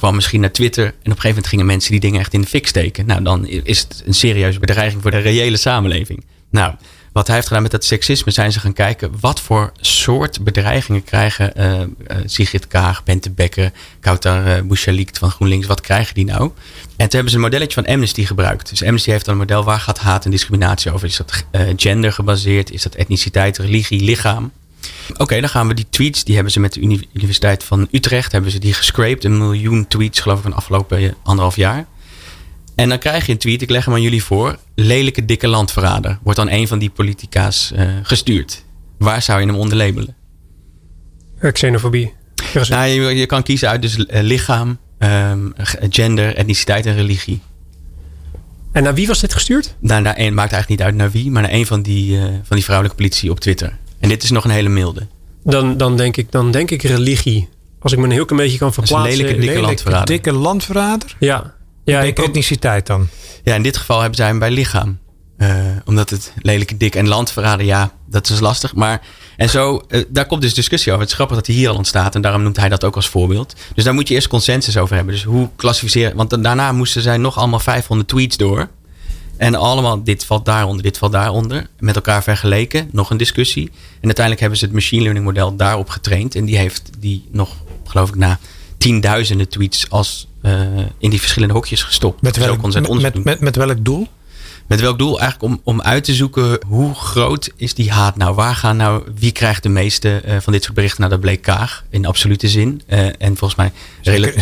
kwam 0.00 0.14
misschien 0.14 0.40
naar 0.40 0.52
Twitter. 0.52 0.84
En 0.84 0.90
op 0.90 0.96
een 1.04 1.04
gegeven 1.04 1.28
moment 1.28 1.46
gingen 1.46 1.66
mensen 1.66 1.90
die 1.90 2.00
dingen 2.00 2.20
echt 2.20 2.34
in 2.34 2.40
de 2.40 2.46
fik 2.46 2.66
steken. 2.66 3.06
Nou, 3.06 3.22
dan 3.22 3.46
is 3.46 3.78
het 3.78 4.02
een 4.06 4.14
serieuze 4.14 4.58
bedreiging 4.58 5.02
voor 5.02 5.10
de 5.10 5.18
reële 5.18 5.56
samenleving. 5.56 6.24
Nou, 6.50 6.74
wat 7.12 7.26
hij 7.26 7.34
heeft 7.34 7.46
gedaan 7.46 7.62
met 7.62 7.70
dat 7.70 7.84
seksisme, 7.84 8.32
zijn 8.32 8.52
ze 8.52 8.60
gaan 8.60 8.72
kijken 8.72 9.12
wat 9.20 9.40
voor 9.40 9.72
soort 9.80 10.44
bedreigingen 10.44 11.04
krijgen 11.04 11.52
uh, 11.56 11.80
uh, 11.80 11.86
Sigrid 12.24 12.66
Kaag, 12.66 13.04
Bente 13.04 13.30
Becker, 13.30 13.72
Kautar 14.00 14.46
uh, 14.46 14.62
Bouchalikt 14.62 15.18
van 15.18 15.30
GroenLinks. 15.30 15.66
Wat 15.66 15.80
krijgen 15.80 16.14
die 16.14 16.24
nou? 16.24 16.42
En 16.42 16.50
toen 16.96 17.08
hebben 17.10 17.30
ze 17.30 17.36
een 17.36 17.42
modelletje 17.42 17.82
van 17.82 17.92
Amnesty 17.92 18.24
gebruikt. 18.24 18.68
Dus 18.68 18.82
Amnesty 18.82 19.10
heeft 19.10 19.24
dan 19.24 19.34
een 19.34 19.40
model 19.40 19.64
waar 19.64 19.80
gaat 19.80 19.98
haat 19.98 20.24
en 20.24 20.30
discriminatie 20.30 20.92
over. 20.92 21.08
Is 21.08 21.16
dat 21.16 21.44
gender 21.76 22.12
gebaseerd? 22.12 22.70
Is 22.70 22.82
dat 22.82 22.94
etniciteit, 22.94 23.58
religie, 23.58 24.04
lichaam? 24.04 24.52
Oké, 25.16 25.40
dan 25.40 25.48
gaan 25.48 25.68
we 25.68 25.74
die 25.74 25.86
tweets, 25.90 26.24
die 26.24 26.34
hebben 26.34 26.52
ze 26.52 26.60
met 26.60 26.72
de 26.72 27.06
Universiteit 27.12 27.64
van 27.64 27.88
Utrecht, 27.90 28.32
hebben 28.32 28.50
ze 28.50 28.58
die 28.58 28.74
gescraped. 28.74 29.24
Een 29.24 29.38
miljoen 29.38 29.88
tweets 29.88 30.20
geloof 30.20 30.36
ik 30.36 30.42
van 30.42 30.50
de 30.50 30.56
afgelopen 30.56 31.14
anderhalf 31.22 31.56
jaar. 31.56 31.86
En 32.74 32.88
dan 32.88 32.98
krijg 32.98 33.26
je 33.26 33.32
een 33.32 33.38
tweet, 33.38 33.62
ik 33.62 33.70
leg 33.70 33.84
hem 33.84 33.94
aan 33.94 34.02
jullie 34.02 34.24
voor. 34.24 34.58
Lelijke 34.74 35.24
dikke 35.24 35.48
landverrader. 35.48 36.18
Wordt 36.22 36.38
dan 36.38 36.50
een 36.50 36.68
van 36.68 36.78
die 36.78 36.90
politica's 36.90 37.72
uh, 37.74 37.88
gestuurd. 38.02 38.64
Waar 38.98 39.22
zou 39.22 39.40
je 39.40 39.46
hem 39.46 39.56
onder 39.56 39.76
labelen? 39.76 40.16
Xenofobie. 41.52 42.12
Nou, 42.68 42.86
je, 42.86 43.14
je, 43.14 43.26
kan 43.26 43.42
kiezen 43.42 43.68
uit 43.68 43.82
dus 43.82 43.96
uh, 43.96 44.04
lichaam, 44.08 44.78
um, 44.98 45.52
gender, 45.90 46.36
etniciteit 46.36 46.86
en 46.86 46.94
religie. 46.94 47.40
En 48.72 48.82
naar 48.82 48.94
wie 48.94 49.06
was 49.06 49.20
dit 49.20 49.32
gestuurd? 49.32 49.74
Nou, 49.78 50.02
naar 50.02 50.18
een, 50.18 50.34
maakt 50.34 50.52
eigenlijk 50.52 50.68
niet 50.68 50.88
uit 50.88 50.96
naar 50.96 51.10
wie, 51.10 51.30
maar 51.30 51.42
naar 51.42 51.52
een 51.52 51.66
van 51.66 51.82
die, 51.82 52.16
uh, 52.16 52.22
van 52.22 52.56
die 52.56 52.64
vrouwelijke 52.64 52.96
politie 53.02 53.30
op 53.30 53.40
Twitter. 53.40 53.76
En 54.00 54.08
dit 54.08 54.22
is 54.22 54.30
nog 54.30 54.44
een 54.44 54.50
hele 54.50 54.68
milde. 54.68 55.06
Dan, 55.44 55.76
dan, 55.76 55.96
denk, 55.96 56.16
ik, 56.16 56.32
dan 56.32 56.50
denk 56.50 56.70
ik 56.70 56.82
religie. 56.82 57.48
als 57.80 57.92
ik 57.92 57.98
me 57.98 58.04
een 58.04 58.10
heel 58.10 58.24
klein 58.24 58.42
beetje 58.42 58.58
kan 58.58 58.72
verplaatsen. 58.72 59.10
Een 59.10 59.16
lelijke, 59.16 59.40
dikke 59.40 59.46
Lelijke, 59.46 59.66
landverrader. 59.66 60.06
dikke 60.06 60.32
landverrader? 60.32 61.16
Ja, 61.18 61.54
ja 61.84 62.00
ik 62.00 62.18
etniciteit 62.18 62.86
dan. 62.86 63.08
Ja, 63.44 63.54
in 63.54 63.62
dit 63.62 63.76
geval 63.76 63.98
hebben 63.98 64.16
zij 64.16 64.26
hem 64.26 64.38
bij 64.38 64.50
lichaam. 64.50 64.98
Eh, 65.36 65.48
omdat 65.84 66.10
het 66.10 66.32
lelijke, 66.42 66.76
dik 66.76 66.94
en 66.94 67.08
landverraden, 67.08 67.66
ja, 67.66 67.92
dat 68.08 68.28
is 68.28 68.40
lastig. 68.40 68.74
Maar, 68.74 69.00
en 69.36 69.48
zo, 69.48 69.82
eh, 69.88 70.04
daar 70.08 70.26
komt 70.26 70.42
dus 70.42 70.54
discussie 70.54 70.90
over. 70.90 71.02
Het 71.02 71.10
is 71.10 71.16
grappig 71.16 71.36
dat 71.36 71.46
hij 71.46 71.56
hier 71.56 71.68
al 71.68 71.76
ontstaat. 71.76 72.14
En 72.14 72.20
daarom 72.20 72.42
noemt 72.42 72.56
hij 72.56 72.68
dat 72.68 72.84
ook 72.84 72.96
als 72.96 73.08
voorbeeld. 73.08 73.54
Dus 73.74 73.84
daar 73.84 73.94
moet 73.94 74.08
je 74.08 74.14
eerst 74.14 74.28
consensus 74.28 74.76
over 74.76 74.96
hebben. 74.96 75.14
Dus 75.14 75.24
hoe 75.24 75.48
klassificeren... 75.56 76.16
Want 76.16 76.42
daarna 76.42 76.72
moesten 76.72 77.02
zij 77.02 77.16
nog 77.16 77.38
allemaal 77.38 77.60
500 77.60 78.08
tweets 78.08 78.36
door. 78.36 78.68
En 79.40 79.54
allemaal, 79.54 80.02
dit 80.04 80.24
valt 80.24 80.44
daaronder, 80.44 80.82
dit 80.82 80.98
valt 80.98 81.12
daaronder. 81.12 81.66
Met 81.78 81.94
elkaar 81.94 82.22
vergeleken, 82.22 82.88
nog 82.92 83.10
een 83.10 83.16
discussie. 83.16 83.70
En 83.70 84.04
uiteindelijk 84.04 84.40
hebben 84.40 84.58
ze 84.58 84.64
het 84.64 84.74
machine 84.74 85.02
learning 85.02 85.24
model 85.24 85.56
daarop 85.56 85.88
getraind. 85.88 86.34
En 86.34 86.44
die 86.44 86.56
heeft 86.56 86.90
die 86.98 87.24
nog, 87.30 87.56
geloof 87.84 88.08
ik, 88.08 88.14
na 88.14 88.38
tienduizenden 88.78 89.48
tweets 89.48 89.90
als 89.90 90.26
eh, 90.42 90.60
in 90.98 91.10
die 91.10 91.20
verschillende 91.20 91.54
hokjes 91.54 91.82
gestopt. 91.82 92.22
Met 92.22 92.36
welk, 92.36 92.72
met, 93.00 93.24
met, 93.24 93.40
met 93.40 93.56
welk 93.56 93.84
doel? 93.84 94.08
Met 94.70 94.80
welk 94.80 94.98
doel? 94.98 95.20
Eigenlijk 95.20 95.52
om, 95.52 95.60
om 95.64 95.82
uit 95.82 96.04
te 96.04 96.14
zoeken 96.14 96.58
hoe 96.66 96.94
groot 96.94 97.50
is 97.56 97.74
die 97.74 97.90
haat 97.90 98.16
nou? 98.16 98.34
Waar 98.34 98.54
gaan 98.54 98.76
nou, 98.76 99.02
wie 99.14 99.32
krijgt 99.32 99.62
de 99.62 99.68
meeste 99.68 100.20
eh, 100.20 100.36
van 100.40 100.52
dit 100.52 100.62
soort 100.62 100.74
berichten? 100.74 101.00
Nou, 101.00 101.12
dat 101.12 101.20
bleek 101.20 101.42
Kaag 101.42 101.84
in 101.88 102.06
absolute 102.06 102.48
zin. 102.48 102.82
Eh, 102.86 103.06
en 103.06 103.36
volgens 103.36 103.54
mij, 103.54 103.72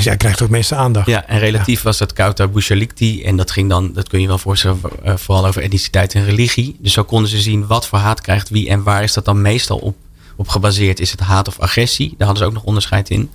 Zij 0.01 0.17
krijgt 0.17 0.43
ook 0.43 0.49
meeste 0.49 0.75
aandacht. 0.75 1.07
ja, 1.07 1.27
en 1.27 1.39
relatief 1.39 1.83
was 1.83 1.99
dat 1.99 2.13
Kautar 2.13 2.51
Bouchalikti. 2.51 3.23
En 3.23 3.37
dat 3.37 3.51
ging 3.51 3.69
dan, 3.69 3.93
dat 3.93 4.09
kun 4.09 4.21
je 4.21 4.27
wel 4.27 4.39
voorstellen, 4.39 4.81
eh, 5.03 5.17
vooral 5.17 5.47
over 5.47 5.63
etniciteit 5.63 6.15
en 6.15 6.25
religie. 6.25 6.77
Dus 6.79 6.93
zo 6.93 7.05
konden 7.05 7.31
ze 7.31 7.41
zien 7.41 7.67
wat 7.67 7.87
voor 7.87 7.99
haat 7.99 8.21
krijgt 8.21 8.49
wie 8.49 8.69
en 8.69 8.83
waar 8.83 9.03
is 9.03 9.13
dat 9.13 9.25
dan 9.25 9.43
meestal 9.43 9.79
op, 9.79 9.97
op 10.37 10.49
gebaseerd. 10.49 11.01
Is 11.01 11.11
het 11.11 11.21
haat 11.21 11.49
of 11.49 11.59
agressie? 11.59 12.09
Daar 12.09 12.27
hadden 12.27 12.39
ze 12.39 12.45
ook 12.45 12.57
nog 12.57 12.65
onderscheid 12.65 13.11
in. 13.11 13.31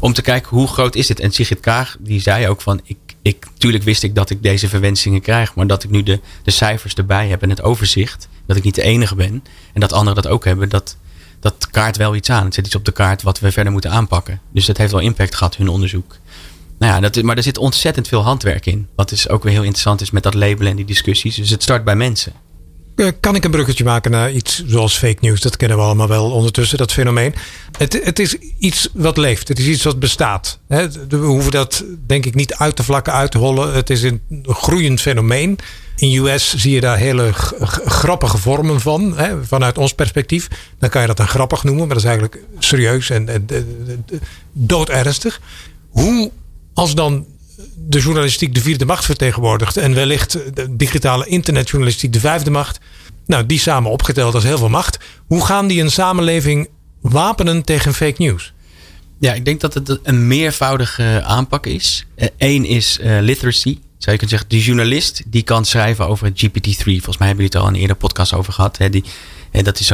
Om 0.00 0.12
te 0.12 0.22
kijken 0.22 0.56
hoe 0.56 0.68
groot 0.68 0.94
is 0.94 1.08
het. 1.08 1.20
En 1.20 1.32
Sigrid 1.32 1.60
Kaag, 1.60 1.96
die 2.00 2.20
zei 2.20 2.48
ook 2.48 2.60
van, 2.60 2.80
ik, 2.84 2.96
ik, 3.28 3.46
tuurlijk 3.58 3.84
wist 3.84 4.02
ik 4.02 4.14
dat 4.14 4.30
ik 4.30 4.42
deze 4.42 4.68
verwensingen 4.68 5.20
krijg. 5.20 5.54
Maar 5.54 5.66
dat 5.66 5.84
ik 5.84 5.90
nu 5.90 6.02
de, 6.02 6.20
de 6.42 6.50
cijfers 6.50 6.94
erbij 6.94 7.28
heb 7.28 7.42
en 7.42 7.50
het 7.50 7.62
overzicht. 7.62 8.28
Dat 8.46 8.56
ik 8.56 8.62
niet 8.64 8.74
de 8.74 8.82
enige 8.82 9.14
ben. 9.14 9.44
En 9.72 9.80
dat 9.80 9.92
anderen 9.92 10.22
dat 10.22 10.32
ook 10.32 10.44
hebben. 10.44 10.68
Dat, 10.68 10.96
dat 11.40 11.68
kaart 11.70 11.96
wel 11.96 12.14
iets 12.14 12.30
aan. 12.30 12.44
Het 12.44 12.54
zet 12.54 12.66
iets 12.66 12.74
op 12.74 12.84
de 12.84 12.92
kaart 12.92 13.22
wat 13.22 13.40
we 13.40 13.52
verder 13.52 13.72
moeten 13.72 13.90
aanpakken. 13.90 14.40
Dus 14.52 14.66
dat 14.66 14.76
heeft 14.76 14.92
wel 14.92 15.00
impact 15.00 15.34
gehad, 15.34 15.56
hun 15.56 15.68
onderzoek. 15.68 16.16
Nou 16.78 16.92
ja, 16.94 17.00
dat, 17.00 17.16
is- 17.16 17.22
maar 17.22 17.36
er 17.36 17.42
zit 17.42 17.58
ontzettend 17.58 18.08
veel 18.08 18.22
handwerk 18.22 18.66
in. 18.66 18.88
Wat 18.94 19.10
is 19.10 19.28
ook 19.28 19.42
weer 19.42 19.52
heel 19.52 19.62
interessant 19.62 20.00
is 20.00 20.10
met 20.10 20.22
dat 20.22 20.34
labelen 20.34 20.70
en 20.70 20.76
die 20.76 20.84
discussies. 20.84 21.34
Dus 21.36 21.50
het 21.50 21.62
start 21.62 21.84
bij 21.84 21.96
mensen. 21.96 22.32
Eh, 22.98 23.08
Kan 23.20 23.34
ik 23.34 23.44
een 23.44 23.50
bruggetje 23.50 23.84
maken 23.84 24.10
naar 24.10 24.32
iets 24.32 24.64
zoals 24.66 24.98
fake 24.98 25.18
news? 25.20 25.40
Dat 25.40 25.56
kennen 25.56 25.76
we 25.78 25.82
allemaal 25.82 26.08
wel 26.08 26.30
ondertussen, 26.30 26.78
dat 26.78 26.92
fenomeen. 26.92 27.34
Het, 27.78 28.00
het 28.04 28.18
is 28.18 28.36
iets 28.58 28.88
wat 28.92 29.16
leeft. 29.16 29.48
Het 29.48 29.58
is 29.58 29.66
iets 29.66 29.82
wat 29.84 29.98
bestaat. 29.98 30.58
We 31.08 31.16
hoeven 31.16 31.50
dat 31.52 31.84
denk 32.06 32.26
ik 32.26 32.34
niet 32.34 32.54
uit 32.54 32.76
te 32.76 32.82
vlakken, 32.82 33.12
uit 33.12 33.30
te 33.30 33.38
hollen. 33.38 33.74
Het 33.74 33.90
is 33.90 34.02
een 34.02 34.20
groeiend 34.42 35.00
fenomeen. 35.00 35.58
In 35.96 36.24
US 36.24 36.54
zie 36.56 36.72
je 36.74 36.80
daar 36.80 36.96
hele 36.98 37.30
grappige 37.84 38.38
vormen 38.38 38.80
van. 38.80 39.14
Vanuit 39.42 39.78
ons 39.78 39.92
perspectief. 39.94 40.48
Dan 40.78 40.90
kan 40.90 41.00
je 41.00 41.06
dat 41.06 41.16
dan 41.16 41.28
grappig 41.28 41.64
noemen. 41.64 41.86
Maar 41.86 41.94
dat 41.96 42.04
is 42.04 42.10
eigenlijk 42.10 42.42
serieus 42.58 43.10
en, 43.10 43.28
en, 43.28 43.44
en- 43.46 44.04
en 44.10 44.20
doodernstig. 44.52 45.40
Hoe 45.88 46.30
als 46.74 46.94
dan 46.94 47.26
de 47.88 48.00
journalistiek 48.00 48.54
de 48.54 48.60
vierde 48.60 48.84
macht 48.86 49.04
vertegenwoordigt. 49.04 49.76
En 49.76 49.94
wellicht 49.94 50.32
de 50.54 50.76
digitale 50.76 51.26
internetjournalistiek 51.26 52.12
de 52.12 52.20
vijfde 52.20 52.50
macht. 52.50 52.78
Nou, 53.26 53.46
die 53.46 53.58
samen 53.58 53.90
opgeteld 53.90 54.34
als 54.34 54.44
heel 54.44 54.58
veel 54.58 54.68
macht. 54.68 54.98
Hoe 55.26 55.44
gaan 55.44 55.66
die 55.66 55.80
een 55.82 55.90
samenleving 55.90 56.68
wapenen 57.00 57.64
tegen 57.64 57.94
fake 57.94 58.22
news? 58.22 58.52
Ja, 59.20 59.32
ik 59.32 59.44
denk 59.44 59.60
dat 59.60 59.74
het 59.74 59.98
een 60.02 60.26
meervoudige 60.26 61.22
aanpak 61.24 61.66
is. 61.66 62.06
Eén 62.38 62.64
is 62.64 62.98
eh, 62.98 63.18
literacy. 63.20 63.78
Zou 63.98 64.16
je 64.16 64.26
kunnen 64.26 64.28
zeggen, 64.28 64.48
de 64.48 64.62
journalist 64.62 65.22
die 65.26 65.42
kan 65.42 65.64
schrijven 65.64 66.06
over 66.08 66.28
GPT-3. 66.30 66.82
Volgens 66.84 67.18
mij 67.18 67.26
hebben 67.26 67.44
jullie 67.44 67.44
het 67.44 67.56
al 67.56 67.68
een 67.68 67.74
eerder 67.80 67.96
podcast 67.96 68.32
over 68.34 68.52
gehad. 68.52 68.78
Hè? 68.78 68.90
Die, 68.90 69.04
eh, 69.50 69.64
dat 69.64 69.80
is 69.80 69.86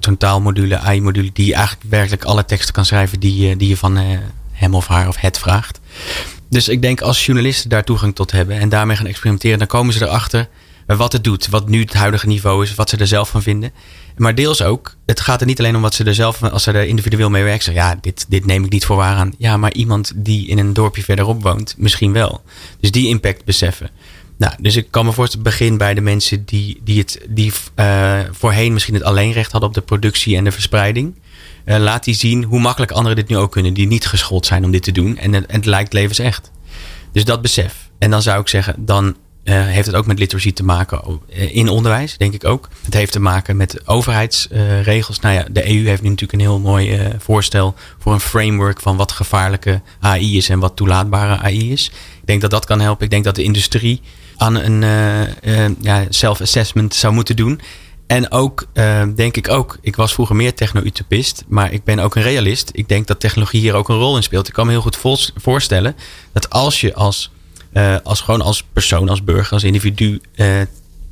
zo'n 0.00 0.16
taalmodule, 0.18 0.78
AI-module, 0.78 1.30
die 1.32 1.54
eigenlijk 1.54 1.90
werkelijk 1.90 2.24
alle 2.24 2.44
teksten 2.44 2.74
kan 2.74 2.84
schrijven 2.84 3.20
die, 3.20 3.36
je- 3.48 3.56
die 3.56 3.68
je 3.68 3.76
van 3.76 3.96
eh, 3.96 4.04
hem 4.52 4.74
of 4.74 4.86
haar 4.86 5.08
of 5.08 5.16
het 5.16 5.38
vraagt. 5.38 5.80
Dus 6.56 6.68
ik 6.68 6.82
denk 6.82 7.00
als 7.00 7.26
journalisten 7.26 7.70
daar 7.70 7.84
toegang 7.84 8.14
tot 8.14 8.30
hebben 8.30 8.58
en 8.58 8.68
daarmee 8.68 8.96
gaan 8.96 9.06
experimenteren, 9.06 9.58
dan 9.58 9.66
komen 9.66 9.94
ze 9.94 10.04
erachter 10.04 10.48
wat 10.86 11.12
het 11.12 11.24
doet, 11.24 11.48
wat 11.48 11.68
nu 11.68 11.80
het 11.80 11.94
huidige 11.94 12.26
niveau 12.26 12.62
is, 12.62 12.74
wat 12.74 12.90
ze 12.90 12.96
er 12.96 13.06
zelf 13.06 13.28
van 13.28 13.42
vinden. 13.42 13.72
Maar 14.16 14.34
deels 14.34 14.62
ook, 14.62 14.96
het 15.06 15.20
gaat 15.20 15.40
er 15.40 15.46
niet 15.46 15.58
alleen 15.58 15.76
om 15.76 15.82
wat 15.82 15.94
ze 15.94 16.04
er 16.04 16.14
zelf, 16.14 16.42
als 16.42 16.62
ze 16.62 16.72
er 16.72 16.86
individueel 16.86 17.30
mee 17.30 17.42
werken, 17.42 17.62
zeggen, 17.62 17.82
ja, 17.82 17.98
dit, 18.00 18.26
dit 18.28 18.46
neem 18.46 18.64
ik 18.64 18.70
niet 18.70 18.84
voor 18.84 18.96
waar 18.96 19.16
aan. 19.16 19.32
Ja, 19.38 19.56
maar 19.56 19.72
iemand 19.72 20.12
die 20.14 20.48
in 20.48 20.58
een 20.58 20.72
dorpje 20.72 21.02
verderop 21.02 21.42
woont, 21.42 21.74
misschien 21.78 22.12
wel. 22.12 22.42
Dus 22.80 22.90
die 22.90 23.08
impact 23.08 23.44
beseffen. 23.44 23.90
Nou, 24.36 24.54
dus 24.60 24.76
ik 24.76 24.86
kan 24.90 25.04
me 25.04 25.12
voorstellen, 25.12 25.44
begin 25.44 25.78
bij 25.78 25.94
de 25.94 26.00
mensen 26.00 26.44
die, 26.44 26.80
die, 26.84 26.98
het, 26.98 27.20
die 27.28 27.52
eh, 27.74 28.18
voorheen 28.30 28.72
misschien 28.72 28.94
het 28.94 29.02
alleenrecht 29.02 29.52
hadden 29.52 29.68
op 29.68 29.74
de 29.74 29.82
productie 29.82 30.36
en 30.36 30.44
de 30.44 30.52
verspreiding. 30.52 31.14
Eh, 31.66 31.78
laat 31.78 32.04
die 32.04 32.14
zien 32.14 32.44
hoe 32.44 32.60
makkelijk 32.60 32.92
anderen 32.92 33.16
dit 33.16 33.28
nu 33.28 33.36
ook 33.36 33.52
kunnen, 33.52 33.74
die 33.74 33.86
niet 33.86 34.06
geschoold 34.06 34.46
zijn 34.46 34.64
om 34.64 34.70
dit 34.70 34.82
te 34.82 34.92
doen. 34.92 35.18
En, 35.18 35.34
en 35.34 35.44
het 35.48 35.64
lijkt 35.64 35.92
levensecht. 35.92 36.50
Dus 37.12 37.24
dat 37.24 37.42
besef. 37.42 37.90
En 37.98 38.10
dan 38.10 38.22
zou 38.22 38.40
ik 38.40 38.48
zeggen, 38.48 38.74
dan 38.78 39.16
eh, 39.44 39.66
heeft 39.66 39.86
het 39.86 39.94
ook 39.94 40.06
met 40.06 40.18
literacy 40.18 40.52
te 40.52 40.64
maken 40.64 41.20
eh, 41.28 41.56
in 41.56 41.68
onderwijs, 41.68 42.16
denk 42.16 42.34
ik 42.34 42.44
ook. 42.44 42.68
Het 42.84 42.94
heeft 42.94 43.12
te 43.12 43.20
maken 43.20 43.56
met 43.56 43.88
overheidsregels. 43.88 45.20
nou 45.20 45.34
ja, 45.34 45.46
de 45.50 45.68
EU 45.68 45.86
heeft 45.86 46.02
nu 46.02 46.08
natuurlijk 46.08 46.32
een 46.32 46.48
heel 46.48 46.58
mooi 46.58 47.12
voorstel 47.18 47.74
voor 47.98 48.12
een 48.12 48.20
framework 48.20 48.80
van 48.80 48.96
wat 48.96 49.12
gevaarlijke 49.12 49.80
AI 50.00 50.36
is 50.36 50.48
en 50.48 50.58
wat 50.58 50.76
toelaatbare 50.76 51.38
AI 51.38 51.72
is. 51.72 51.86
Ik 52.20 52.26
denk 52.26 52.40
dat 52.40 52.50
dat 52.50 52.64
kan 52.64 52.80
helpen. 52.80 53.04
Ik 53.04 53.10
denk 53.10 53.24
dat 53.24 53.34
de 53.34 53.42
industrie 53.42 54.00
aan 54.36 54.54
een 54.54 54.80
ja, 55.80 56.04
self-assessment 56.08 56.94
zou 56.94 57.14
moeten 57.14 57.36
doen. 57.36 57.60
En 58.06 58.30
ook, 58.30 58.66
eh, 58.72 59.02
denk 59.14 59.36
ik 59.36 59.48
ook, 59.48 59.78
ik 59.80 59.96
was 59.96 60.12
vroeger 60.12 60.36
meer 60.36 60.54
techno-utopist, 60.54 61.44
maar 61.48 61.72
ik 61.72 61.84
ben 61.84 61.98
ook 61.98 62.14
een 62.14 62.22
realist. 62.22 62.70
Ik 62.72 62.88
denk 62.88 63.06
dat 63.06 63.20
technologie 63.20 63.60
hier 63.60 63.74
ook 63.74 63.88
een 63.88 63.96
rol 63.96 64.16
in 64.16 64.22
speelt. 64.22 64.48
Ik 64.48 64.54
kan 64.54 64.66
me 64.66 64.72
heel 64.72 64.80
goed 64.80 64.98
voorstellen 65.36 65.96
dat 66.32 66.50
als 66.50 66.80
je 66.80 66.94
als, 66.94 67.30
eh, 67.72 67.96
als 68.02 68.20
gewoon 68.20 68.40
als 68.40 68.64
persoon, 68.72 69.08
als 69.08 69.24
burger, 69.24 69.52
als 69.52 69.64
individu 69.64 70.20
eh, 70.34 70.60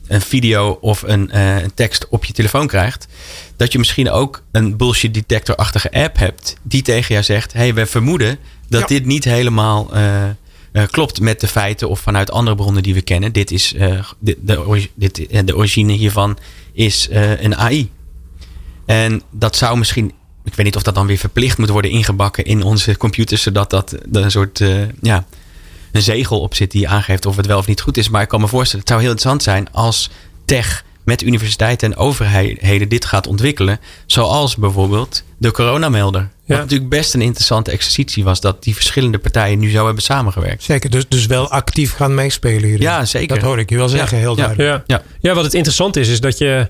een 0.06 0.20
video 0.20 0.78
of 0.80 1.02
een, 1.02 1.38
een 1.38 1.74
tekst 1.74 2.08
op 2.08 2.24
je 2.24 2.32
telefoon 2.32 2.66
krijgt, 2.66 3.06
dat 3.56 3.72
je 3.72 3.78
misschien 3.78 4.10
ook 4.10 4.42
een 4.52 4.76
bullshit 4.76 5.14
detector-achtige 5.14 5.92
app 5.92 6.18
hebt 6.18 6.56
die 6.62 6.82
tegen 6.82 7.12
jou 7.14 7.24
zegt: 7.24 7.52
hey, 7.52 7.74
we 7.74 7.86
vermoeden 7.86 8.38
dat 8.68 8.80
Ja. 8.80 8.86
dit 8.86 9.04
niet 9.04 9.24
helemaal 9.24 9.90
klopt 10.90 11.20
met 11.20 11.40
de 11.40 11.48
feiten 11.48 11.88
of 11.88 12.00
vanuit 12.00 12.30
andere 12.30 12.56
bronnen 12.56 12.82
die 12.82 12.94
we 12.94 13.02
kennen. 13.02 13.32
Dit 13.32 13.50
is 13.50 13.74
de, 14.18 14.38
de, 14.40 15.44
de 15.44 15.56
origine 15.56 15.92
hiervan 15.92 16.38
is 16.74 17.08
eh, 17.08 17.42
een 17.42 17.56
AI. 17.56 17.90
En 18.86 19.22
dat 19.30 19.56
zou 19.56 19.78
misschien, 19.78 20.12
ik 20.44 20.54
weet 20.54 20.66
niet 20.66 20.76
of 20.76 20.82
dat 20.82 20.94
dan 20.94 21.06
weer 21.06 21.18
verplicht 21.18 21.58
moet 21.58 21.68
worden 21.68 21.90
ingebakken 21.90 22.44
in 22.44 22.62
onze 22.62 22.96
computers, 22.96 23.42
zodat 23.42 23.70
dat 23.70 23.92
er 23.92 24.22
een 24.22 24.30
soort 24.30 24.60
eh, 24.60 24.82
ja, 25.00 25.26
een 25.92 26.02
zegel 26.02 26.40
op 26.40 26.54
zit 26.54 26.70
die 26.70 26.88
aangeeft 26.88 27.26
of 27.26 27.36
het 27.36 27.46
wel 27.46 27.58
of 27.58 27.66
niet 27.66 27.80
goed 27.80 27.96
is. 27.96 28.08
Maar 28.08 28.22
ik 28.22 28.28
kan 28.28 28.40
me 28.40 28.48
voorstellen, 28.48 28.80
het 28.80 28.88
zou 28.88 29.00
heel 29.00 29.10
interessant 29.10 29.42
zijn 29.42 29.72
als 29.72 30.10
tech 30.44 30.84
met 31.04 31.22
universiteiten 31.22 31.92
en 31.92 31.98
overheden 31.98 32.88
dit 32.88 33.04
gaat 33.04 33.26
ontwikkelen. 33.26 33.80
Zoals 34.06 34.56
bijvoorbeeld 34.56 35.22
de 35.38 35.50
coronamelder. 35.50 36.20
Ja. 36.20 36.28
Wat 36.54 36.58
natuurlijk 36.58 36.90
best 36.90 37.14
een 37.14 37.22
interessante 37.22 37.70
exercitie 37.70 38.24
was 38.24 38.40
dat 38.40 38.62
die 38.62 38.74
verschillende 38.74 39.18
partijen 39.18 39.58
nu 39.58 39.70
zo 39.70 39.84
hebben 39.84 40.02
samengewerkt. 40.02 40.62
Zeker, 40.62 40.90
dus, 40.90 41.08
dus 41.08 41.26
wel 41.26 41.50
actief 41.50 41.94
gaan 41.94 42.14
meespelen 42.14 42.68
hier. 42.68 42.80
Ja, 42.80 43.04
zeker. 43.04 43.34
Dat 43.34 43.44
hoor 43.44 43.58
ik 43.58 43.70
je 43.70 43.76
wel 43.76 43.88
zeggen, 43.88 44.18
heel 44.18 44.34
duidelijk. 44.34 44.68
Ja. 44.86 44.96
Ja. 44.96 45.02
ja, 45.20 45.34
wat 45.34 45.44
het 45.44 45.54
interessant 45.54 45.96
is, 45.96 46.08
is 46.08 46.20
dat 46.20 46.38
je 46.38 46.68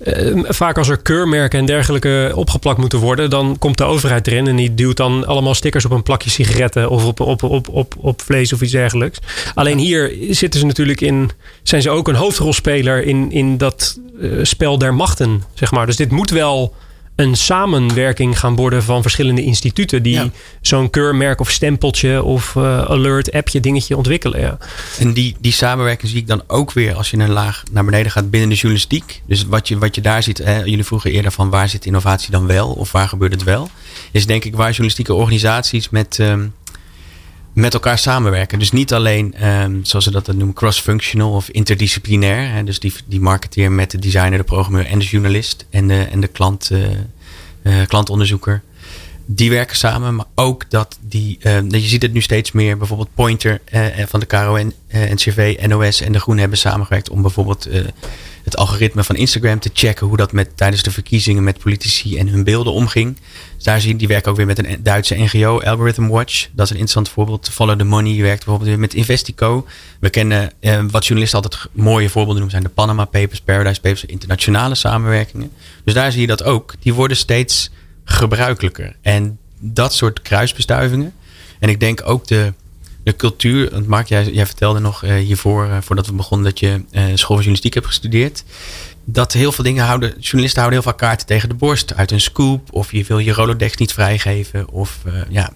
eh, 0.00 0.38
vaak 0.44 0.78
als 0.78 0.88
er 0.88 1.02
keurmerken 1.02 1.58
en 1.58 1.64
dergelijke 1.64 2.32
opgeplakt 2.34 2.78
moeten 2.78 2.98
worden, 2.98 3.30
dan 3.30 3.56
komt 3.58 3.78
de 3.78 3.84
overheid 3.84 4.26
erin 4.26 4.46
en 4.46 4.56
die 4.56 4.74
duwt 4.74 4.96
dan 4.96 5.26
allemaal 5.26 5.54
stickers 5.54 5.84
op 5.84 5.90
een 5.90 6.02
plakje 6.02 6.30
sigaretten 6.30 6.90
of 6.90 7.04
op, 7.04 7.20
op, 7.20 7.42
op, 7.42 7.68
op, 7.68 7.94
op 7.98 8.22
vlees 8.22 8.52
of 8.52 8.60
iets 8.60 8.72
dergelijks. 8.72 9.18
Alleen 9.54 9.78
hier 9.78 10.12
zitten 10.30 10.60
ze 10.60 10.66
natuurlijk 10.66 11.00
in, 11.00 11.30
zijn 11.62 11.82
ze 11.82 11.90
ook 11.90 12.08
een 12.08 12.14
hoofdrolspeler 12.14 13.04
in, 13.04 13.32
in 13.32 13.58
dat 13.58 13.98
eh, 14.20 14.30
spel 14.42 14.78
der 14.78 14.94
machten, 14.94 15.42
zeg 15.54 15.70
maar. 15.70 15.86
Dus 15.86 15.96
dit 15.96 16.10
moet 16.10 16.30
wel 16.30 16.74
een 17.20 17.36
samenwerking 17.36 18.38
gaan 18.38 18.56
worden 18.56 18.82
van 18.82 19.02
verschillende 19.02 19.42
instituten 19.42 20.02
die 20.02 20.14
Ja. 20.14 20.30
zo'n 20.60 20.90
keurmerk 20.90 21.40
of 21.40 21.50
stempeltje 21.50 22.22
of 22.22 22.56
eh, 22.56 22.82
alert 22.82 23.32
appje 23.32 23.60
dingetje 23.60 23.96
ontwikkelen. 23.96 24.40
Ja. 24.40 24.58
En 24.98 25.12
die, 25.12 25.36
die 25.40 25.52
samenwerking 25.52 26.10
zie 26.10 26.20
ik 26.20 26.26
dan 26.26 26.42
ook 26.46 26.72
weer 26.72 26.94
als 26.94 27.10
je 27.10 27.16
een 27.18 27.30
laag 27.30 27.62
naar 27.70 27.84
beneden 27.84 28.12
gaat 28.12 28.30
binnen 28.30 28.48
de 28.48 28.54
journalistiek. 28.54 29.22
Dus 29.26 29.44
wat 29.44 29.68
je, 29.68 29.78
wat 29.78 29.94
je 29.94 30.00
daar 30.00 30.22
ziet, 30.22 30.38
hè, 30.38 30.58
jullie 30.58 30.84
vroegen 30.84 31.10
eerder 31.10 31.32
van 31.32 31.50
waar 31.50 31.68
zit 31.68 31.86
innovatie 31.86 32.30
dan 32.30 32.46
wel 32.46 32.68
of 32.68 32.92
waar 32.92 33.08
gebeurt 33.08 33.32
het 33.32 33.42
wel. 33.42 33.70
Is 34.12 34.26
denk 34.26 34.44
ik 34.44 34.54
waar 34.54 34.68
journalistieke 34.68 35.14
organisaties 35.14 35.88
met, 35.90 36.18
ehm, 36.18 36.46
met 37.60 37.74
elkaar 37.74 37.98
samenwerken. 37.98 38.58
Dus 38.58 38.72
niet 38.72 38.92
alleen, 38.92 39.34
ehm, 39.34 39.78
zoals 39.82 40.04
ze 40.04 40.10
dat 40.10 40.26
noemen, 40.26 40.54
cross-functional 40.54 41.32
of 41.32 41.50
interdisciplinair. 41.50 42.52
Hè, 42.52 42.64
dus 42.64 42.78
die, 42.78 42.92
die 43.06 43.20
marketeer 43.20 43.72
met 43.72 43.90
de 43.90 43.98
designer, 43.98 44.38
de 44.38 44.44
programmeur 44.44 44.86
en 44.86 44.98
de 44.98 45.04
journalist 45.04 45.66
en 45.70 45.88
de, 45.88 46.02
en 46.02 46.20
de 46.20 46.28
klant, 46.28 46.70
eh, 46.70 46.82
eh, 47.62 47.86
klantonderzoeker. 47.86 48.62
Die 49.34 49.50
werken 49.50 49.76
samen, 49.76 50.14
maar 50.14 50.26
ook 50.34 50.70
dat 50.70 50.98
die, 51.00 51.38
je 51.68 51.80
ziet 51.80 52.02
het 52.02 52.12
nu 52.12 52.20
steeds 52.20 52.52
meer, 52.52 52.76
bijvoorbeeld 52.76 53.14
Pointer 53.14 53.60
van 54.06 54.20
de 54.20 54.26
KRO, 54.26 54.58
NCV, 54.88 55.66
NOS 55.66 56.00
en 56.00 56.12
De 56.12 56.20
Groen 56.20 56.38
hebben 56.38 56.58
samengewerkt 56.58 57.10
om 57.10 57.22
bijvoorbeeld 57.22 57.68
het 58.44 58.56
algoritme 58.56 59.04
van 59.04 59.16
Instagram 59.16 59.58
te 59.58 59.70
checken 59.72 60.06
hoe 60.06 60.16
dat 60.16 60.32
met, 60.32 60.56
tijdens 60.56 60.82
de 60.82 60.90
verkiezingen 60.90 61.44
met 61.44 61.58
politici 61.58 62.18
en 62.18 62.28
hun 62.28 62.44
beelden 62.44 62.72
omging. 62.72 63.16
Dus 63.54 63.64
daar 63.64 63.80
zie 63.80 63.92
je, 63.92 63.96
die 63.96 64.08
werken 64.08 64.30
ook 64.30 64.36
weer 64.36 64.46
met 64.46 64.58
een 64.58 64.82
Duitse 64.82 65.14
NGO, 65.14 65.60
Algorithm 65.60 66.06
Watch. 66.06 66.48
Dat 66.52 66.64
is 66.64 66.70
een 66.70 66.78
interessant 66.78 67.08
voorbeeld. 67.08 67.48
Follow 67.52 67.78
the 67.78 67.84
Money 67.84 68.22
werkt 68.22 68.44
bijvoorbeeld 68.44 68.70
weer 68.70 68.78
met 68.78 68.94
Investico. 68.94 69.66
We 70.00 70.10
kennen 70.10 70.52
eh, 70.60 70.84
wat 70.90 71.06
journalisten 71.06 71.42
altijd 71.42 71.66
mooie 71.72 72.08
voorbeelden 72.08 72.42
noemen, 72.42 72.50
zijn 72.50 72.62
de 72.62 72.68
Panama 72.68 73.04
Papers, 73.04 73.40
Paradise 73.40 73.80
Papers, 73.80 74.04
internationale 74.04 74.74
samenwerkingen. 74.74 75.50
Dus 75.84 75.94
daar 75.94 76.12
zie 76.12 76.20
je 76.20 76.26
dat 76.26 76.42
ook. 76.42 76.74
Die 76.80 76.94
worden 76.94 77.16
steeds 77.16 77.70
gebruikelijker. 78.10 78.96
En 79.00 79.38
dat 79.58 79.94
soort 79.94 80.22
kruisbestuivingen. 80.22 81.12
En 81.58 81.68
ik 81.68 81.80
denk 81.80 82.00
ook 82.04 82.26
de, 82.26 82.52
de 83.02 83.16
cultuur. 83.16 83.70
Want 83.70 83.86
Mark, 83.86 84.08
jij, 84.08 84.30
jij 84.30 84.46
vertelde 84.46 84.80
nog 84.80 85.04
uh, 85.04 85.14
hiervoor, 85.14 85.66
uh, 85.66 85.76
voordat 85.80 86.06
we 86.06 86.12
begonnen, 86.12 86.46
dat 86.46 86.58
je 86.58 86.68
uh, 86.68 87.02
school 87.02 87.14
van 87.14 87.36
journalistiek 87.36 87.74
hebt 87.74 87.86
gestudeerd. 87.86 88.44
Dat 89.04 89.32
heel 89.32 89.52
veel 89.52 89.64
dingen 89.64 89.84
houden, 89.84 90.08
journalisten 90.18 90.60
houden 90.60 90.80
heel 90.80 90.90
vaak 90.90 91.00
kaarten 91.00 91.26
tegen 91.26 91.48
de 91.48 91.54
borst. 91.54 91.94
Uit 91.94 92.10
een 92.10 92.20
scoop, 92.20 92.72
of 92.72 92.92
je 92.92 93.04
wil 93.04 93.18
je 93.18 93.32
Rolodex 93.32 93.76
niet 93.76 93.92
vrijgeven. 93.92 94.68
Of 94.68 94.98
ja, 95.28 95.52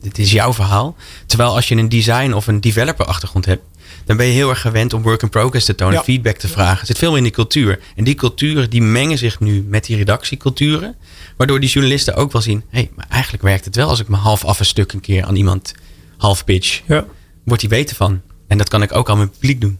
dit 0.00 0.18
is 0.18 0.32
jouw 0.32 0.52
verhaal. 0.52 0.96
Terwijl 1.26 1.54
als 1.54 1.68
je 1.68 1.76
een 1.76 1.88
design 1.88 2.32
of 2.32 2.46
een 2.46 2.60
developer 2.60 3.06
achtergrond 3.06 3.44
hebt, 3.44 3.62
dan 4.06 4.16
ben 4.16 4.26
je 4.26 4.32
heel 4.32 4.50
erg 4.50 4.60
gewend 4.60 4.92
om 4.92 5.02
work 5.02 5.22
in 5.22 5.28
progress 5.28 5.66
te 5.66 5.74
tonen, 5.74 6.04
feedback 6.04 6.36
te 6.36 6.48
vragen. 6.48 6.78
Het 6.78 6.86
zit 6.86 6.98
veel 6.98 7.08
meer 7.08 7.18
in 7.18 7.24
die 7.24 7.32
cultuur. 7.32 7.80
En 7.96 8.04
die 8.04 8.14
culturen 8.14 8.70
die 8.70 8.82
mengen 8.82 9.18
zich 9.18 9.40
nu 9.40 9.64
met 9.68 9.84
die 9.84 9.96
redactieculturen. 9.96 10.96
Waardoor 11.36 11.60
die 11.60 11.68
journalisten 11.68 12.14
ook 12.14 12.32
wel 12.32 12.42
zien, 12.42 12.64
hé, 12.68 12.78
hey, 12.78 12.90
maar 12.94 13.06
eigenlijk 13.08 13.42
werkt 13.42 13.64
het 13.64 13.76
wel 13.76 13.88
als 13.88 14.00
ik 14.00 14.08
me 14.08 14.16
half 14.16 14.44
af 14.44 14.58
een 14.58 14.66
stuk 14.66 14.92
een 14.92 15.00
keer 15.00 15.24
aan 15.24 15.36
iemand 15.36 15.74
half 16.16 16.44
pitch. 16.44 16.82
Ja. 16.86 17.06
Wordt 17.44 17.62
hij 17.62 17.70
weten 17.70 17.96
van. 17.96 18.20
En 18.46 18.58
dat 18.58 18.68
kan 18.68 18.82
ik 18.82 18.94
ook 18.94 19.10
aan 19.10 19.16
mijn 19.16 19.30
publiek 19.30 19.60
doen. 19.60 19.78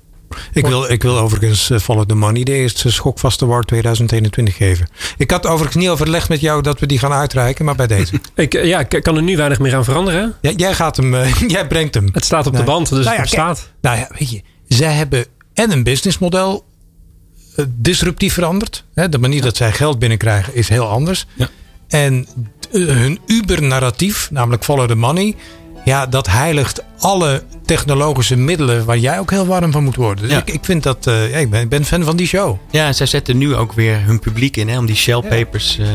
Ik 0.52 0.66
wil, 0.66 0.90
ik 0.90 1.02
wil 1.02 1.18
overigens 1.18 1.70
uh, 1.70 1.78
Follow 1.78 2.04
the 2.04 2.14
Money 2.14 2.42
de 2.42 2.52
eerste 2.52 2.92
schokvaste 2.92 3.44
award 3.44 3.66
2021 3.66 4.56
geven. 4.56 4.88
Ik 5.16 5.30
had 5.30 5.46
overigens 5.46 5.76
niet 5.76 5.88
overlegd 5.88 6.28
met 6.28 6.40
jou 6.40 6.62
dat 6.62 6.80
we 6.80 6.86
die 6.86 6.98
gaan 6.98 7.12
uitreiken, 7.12 7.64
maar 7.64 7.74
bij 7.74 7.86
deze. 7.86 8.20
ik, 8.34 8.54
eh, 8.54 8.64
ja, 8.64 8.80
ik 8.88 9.02
kan 9.02 9.16
er 9.16 9.22
nu 9.22 9.36
weinig 9.36 9.58
meer 9.58 9.74
aan 9.74 9.84
veranderen. 9.84 10.34
Ja, 10.40 10.50
jij 10.56 10.74
gaat 10.74 10.96
hem, 10.96 11.14
uh, 11.14 11.34
jij 11.48 11.66
brengt 11.66 11.94
hem. 11.94 12.08
Het 12.12 12.24
staat 12.24 12.46
op 12.46 12.56
de 12.56 12.62
band, 12.62 12.88
dus 12.88 13.04
nou 13.04 13.16
ja, 13.16 13.20
het 13.20 13.30
staat. 13.30 13.70
Nou 13.80 13.98
ja, 13.98 14.10
weet 14.18 14.30
je, 14.30 14.42
zij 14.68 14.92
hebben 14.92 15.26
en 15.54 15.70
een 15.70 15.82
businessmodel 15.82 16.64
disruptief 17.68 18.34
veranderd. 18.34 18.84
De 18.94 19.18
manier 19.18 19.42
dat 19.42 19.56
zij 19.56 19.72
geld 19.72 19.98
binnenkrijgen 19.98 20.54
is 20.54 20.68
heel 20.68 20.88
anders. 20.88 21.26
Ja. 21.34 21.48
En 21.88 22.26
hun 22.70 23.18
Uber-narratief, 23.26 24.30
namelijk 24.30 24.64
Follow 24.64 24.88
the 24.88 24.94
Money 24.94 25.34
ja, 25.86 26.06
dat 26.06 26.26
heiligt 26.26 26.82
alle 26.98 27.42
technologische 27.64 28.36
middelen 28.36 28.84
waar 28.84 28.98
jij 28.98 29.18
ook 29.18 29.30
heel 29.30 29.46
warm 29.46 29.72
van 29.72 29.84
moet 29.84 29.96
worden. 29.96 30.28
Dus 30.28 30.38
ik, 30.38 30.50
ik 30.50 30.64
vind 30.64 30.82
dat, 30.82 31.06
uh, 31.06 31.30
ja, 31.30 31.38
ik, 31.38 31.50
ben, 31.50 31.68
ben 31.68 31.84
fan 31.84 32.04
van 32.04 32.16
die 32.16 32.26
show. 32.26 32.58
Ja, 32.70 32.92
zij 32.92 33.06
zetten 33.06 33.38
nu 33.38 33.54
ook 33.54 33.72
weer 33.72 34.04
hun 34.04 34.18
publiek 34.18 34.56
in 34.56 34.68
hè, 34.68 34.78
om 34.78 34.86
die 34.86 34.96
Shell 34.96 35.20
Papers 35.20 35.78
uh, 35.78 35.86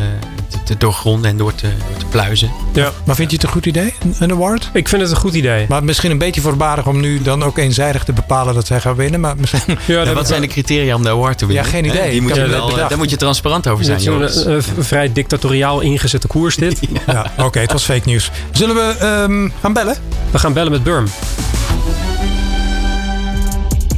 te, 0.47 0.63
te, 0.63 0.77
doorgronden 0.77 1.31
en 1.31 1.37
door 1.37 1.55
te, 1.55 1.67
te 1.97 2.05
pluizen. 2.05 2.51
Ja. 2.73 2.91
Maar 3.05 3.15
vind 3.15 3.29
je 3.29 3.35
het 3.35 3.45
een 3.45 3.51
goed 3.51 3.65
idee, 3.65 3.93
een 4.19 4.31
award? 4.31 4.69
Ik 4.73 4.87
vind 4.87 5.01
het 5.01 5.11
een 5.11 5.17
goed 5.17 5.33
idee. 5.33 5.65
Maar 5.69 5.83
misschien 5.83 6.11
een 6.11 6.17
beetje 6.17 6.41
voorbarig 6.41 6.87
om 6.87 6.99
nu 6.99 7.21
dan 7.21 7.43
ook 7.43 7.57
eenzijdig 7.57 8.03
te 8.03 8.13
bepalen 8.13 8.53
dat 8.53 8.67
zij 8.67 8.79
gaan 8.79 8.95
winnen. 8.95 9.19
Maar 9.19 9.35
misschien... 9.37 9.77
ja, 9.87 10.13
wat 10.13 10.27
zijn 10.27 10.41
de 10.41 10.47
criteria 10.47 10.95
om 10.95 11.03
de 11.03 11.09
award 11.09 11.37
te 11.37 11.45
winnen? 11.45 11.65
Ja, 11.65 11.69
geen 11.69 11.85
idee. 11.85 12.11
Die 12.11 12.21
moet 12.21 12.35
je 12.35 12.47
wel, 12.47 12.75
daar 12.75 12.97
moet 12.97 13.09
je 13.09 13.17
transparant 13.17 13.67
over 13.67 13.85
zijn. 13.85 14.21
Het 14.21 14.29
is 14.29 14.45
een 14.45 14.83
vrij 14.83 15.11
dictatoriaal 15.13 15.79
ingezette 15.79 16.27
koers 16.27 16.55
dit. 16.55 16.79
ja, 17.07 17.31
oké, 17.37 17.59
het 17.59 17.71
was 17.71 17.83
fake 17.83 18.01
nieuws. 18.05 18.31
Zullen 18.51 18.75
we 18.75 19.05
um, 19.29 19.53
gaan 19.61 19.73
bellen? 19.73 19.95
We 20.31 20.39
gaan 20.39 20.53
bellen 20.53 20.71
met 20.71 20.83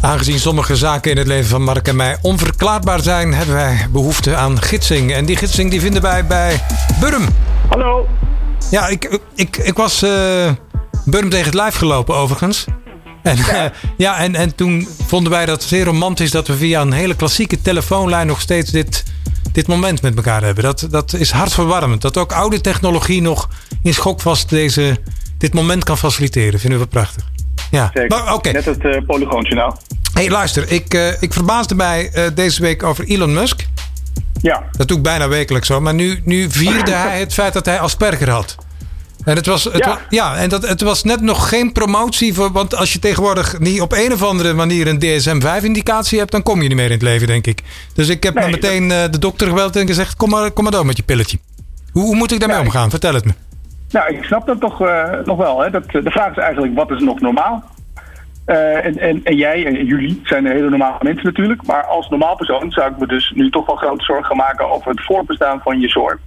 Aangezien 0.02 0.40
sommige 0.40 0.76
zaken 0.76 1.12
in 1.12 1.18
het 1.18 1.28
leven 1.28 1.50
van 1.50 1.64
Mark 1.64 1.88
en 1.88 1.96
mij 1.96 2.18
onverklaarbaar 2.22 3.02
zijn, 3.02 3.34
hebben 3.34 3.56
wij 3.56 3.88
behoefte 3.92 4.36
aan 4.36 4.62
gidsing. 4.62 5.14
En 5.14 5.26
die 5.26 5.36
gidsing 5.36 5.70
die 5.70 5.82
vinden 5.82 6.02
wij 6.02 6.26
bij 6.26 6.62
Burm. 7.00 7.28
Hallo. 7.70 8.08
Ja, 8.72 8.88
ik, 8.88 9.20
ik, 9.36 9.58
ik 9.58 9.78
was 9.78 10.04
uh, 10.04 10.52
Burm 11.06 11.30
tegen 11.30 11.46
het 11.46 11.54
lijf 11.54 11.76
gelopen 11.76 12.16
overigens. 12.16 12.66
En, 13.24 13.38
ja. 13.38 13.66
Uh, 13.66 13.70
ja, 13.98 14.18
en, 14.18 14.36
en 14.36 14.56
toen 14.56 14.88
vonden 15.06 15.32
wij 15.32 15.46
dat 15.46 15.64
zeer 15.64 15.86
romantisch 15.86 16.32
dat 16.32 16.48
we 16.48 16.56
via 16.56 16.82
een 16.82 16.92
hele 16.92 17.16
klassieke 17.16 17.62
telefoonlijn 17.62 18.28
nog 18.28 18.42
steeds 18.42 18.72
dit, 18.72 19.04
dit 19.52 19.68
moment 19.68 20.02
met 20.02 20.16
elkaar 20.16 20.44
hebben. 20.44 20.64
Dat, 20.64 20.88
dat 20.90 21.14
is 21.14 21.32
hartverwarmend. 21.32 22.02
Dat 22.02 22.18
ook 22.18 22.32
oude 22.32 22.62
technologie 22.62 23.22
nog 23.22 23.50
in 23.84 23.94
schokvast 23.94 24.50
deze, 24.50 24.98
dit 25.44 25.54
moment 25.54 25.84
kan 25.84 25.98
faciliteren. 25.98 26.60
Vinden 26.60 26.80
we 26.80 26.88
prachtig. 26.88 27.24
Ja, 27.72 27.92
Oké. 28.34 28.52
Net 28.52 28.66
het 28.66 28.84
uh, 28.84 28.98
Polygoonjournaal. 29.08 29.80
hey, 30.14 30.30
luister. 30.30 30.72
Ik, 30.72 30.94
uh, 30.94 31.22
ik 31.22 31.34
verbaasde 31.34 31.76
mij 31.76 32.12
uh, 32.14 32.24
deze 32.34 32.62
week 32.62 32.84
over 32.84 33.06
Elon 33.06 33.34
Musk. 33.34 33.66
Ja. 34.42 34.64
Dat 34.72 34.88
doe 34.88 34.98
ik 34.98 35.04
bijna 35.04 35.28
wekelijks 35.28 35.68
zo. 35.68 35.82
Maar 35.82 35.94
nu, 35.94 36.22
nu 36.24 36.52
vierde 36.52 36.92
hij 36.92 37.20
het 37.20 37.34
feit 37.34 37.54
dat 37.54 37.66
hij 37.66 37.80
Asperger 37.80 38.30
had. 38.30 38.56
En 39.24 39.36
het 39.36 39.46
was, 39.46 39.64
het 39.64 39.78
ja. 39.78 39.88
Was, 39.88 39.98
ja, 40.10 40.36
en 40.36 40.50
dat, 40.50 40.68
het 40.68 40.82
was 40.82 41.04
net 41.04 41.22
nog 41.22 41.50
geen 41.50 41.72
promotie. 41.72 42.34
Voor, 42.34 42.52
want 42.52 42.76
als 42.76 42.94
je 42.94 43.00
tegenwoordig 43.00 43.60
niet 43.60 43.82
op 43.82 43.92
een 43.92 44.14
of 44.14 44.24
andere 44.24 44.54
manier 44.54 44.88
een 44.88 45.00
DSM-5-indicatie 45.00 46.20
hebt, 46.20 46.32
dan 46.32 46.44
kom 46.44 46.62
je 46.62 46.68
niet 46.68 46.78
meer 46.78 46.86
in 46.86 46.92
het 46.92 47.02
leven, 47.02 47.28
denk 47.28 47.48
ik. 47.48 47.62
Dus 47.94 48.08
ik 48.08 48.24
heb 48.24 48.34
nee, 48.34 48.50
meteen 48.50 48.88
dat... 48.88 49.14
de 49.14 49.20
dokter 49.20 49.48
gebeld 49.48 49.76
en 49.76 49.88
gezegd: 49.88 50.16
kom 50.16 50.30
maar, 50.30 50.52
kom 50.52 50.64
maar 50.64 50.74
door 50.74 50.86
met 50.86 50.98
je 50.98 51.04
pilletje. 51.04 51.40
Hoe, 51.92 52.04
hoe 52.04 52.16
moet 52.16 52.32
ik 52.32 52.40
daarmee 52.40 52.58
ja, 52.58 52.64
omgaan? 52.64 52.90
Vertel 52.90 53.14
het 53.14 53.26
me. 53.26 53.34
Nou, 53.94 54.16
ik 54.16 54.24
snap 54.24 54.46
dat 54.46 54.60
toch 54.60 54.82
uh, 54.82 55.20
nog 55.24 55.38
wel. 55.38 55.60
Hè? 55.60 55.70
Dat, 55.70 55.92
de 55.92 56.12
vraag 56.12 56.32
is 56.32 56.44
eigenlijk, 56.44 56.76
wat 56.76 56.92
is 56.92 57.02
nog 57.02 57.20
normaal? 57.20 57.64
Uh, 58.48 58.86
en, 58.86 58.98
en, 58.98 59.22
en, 59.24 59.36
jij 59.36 59.66
en 59.66 59.86
jullie 59.86 60.22
zijn 60.24 60.46
hele 60.46 60.70
normale 60.70 60.98
mensen 61.02 61.26
natuurlijk. 61.26 61.66
Maar 61.66 61.86
als 61.86 62.10
normaal 62.10 62.36
persoon 62.36 62.72
zou 62.72 62.92
ik 62.92 62.98
me 62.98 63.08
dus 63.08 63.32
nu 63.36 63.50
toch 63.50 63.66
wel 63.66 63.76
grote 63.76 64.04
zorgen 64.04 64.36
maken 64.36 64.72
over 64.72 64.92
het 64.92 65.04
voorbestaan 65.04 65.62
van 65.62 65.80
je 65.80 65.90
zorg. 65.90 66.18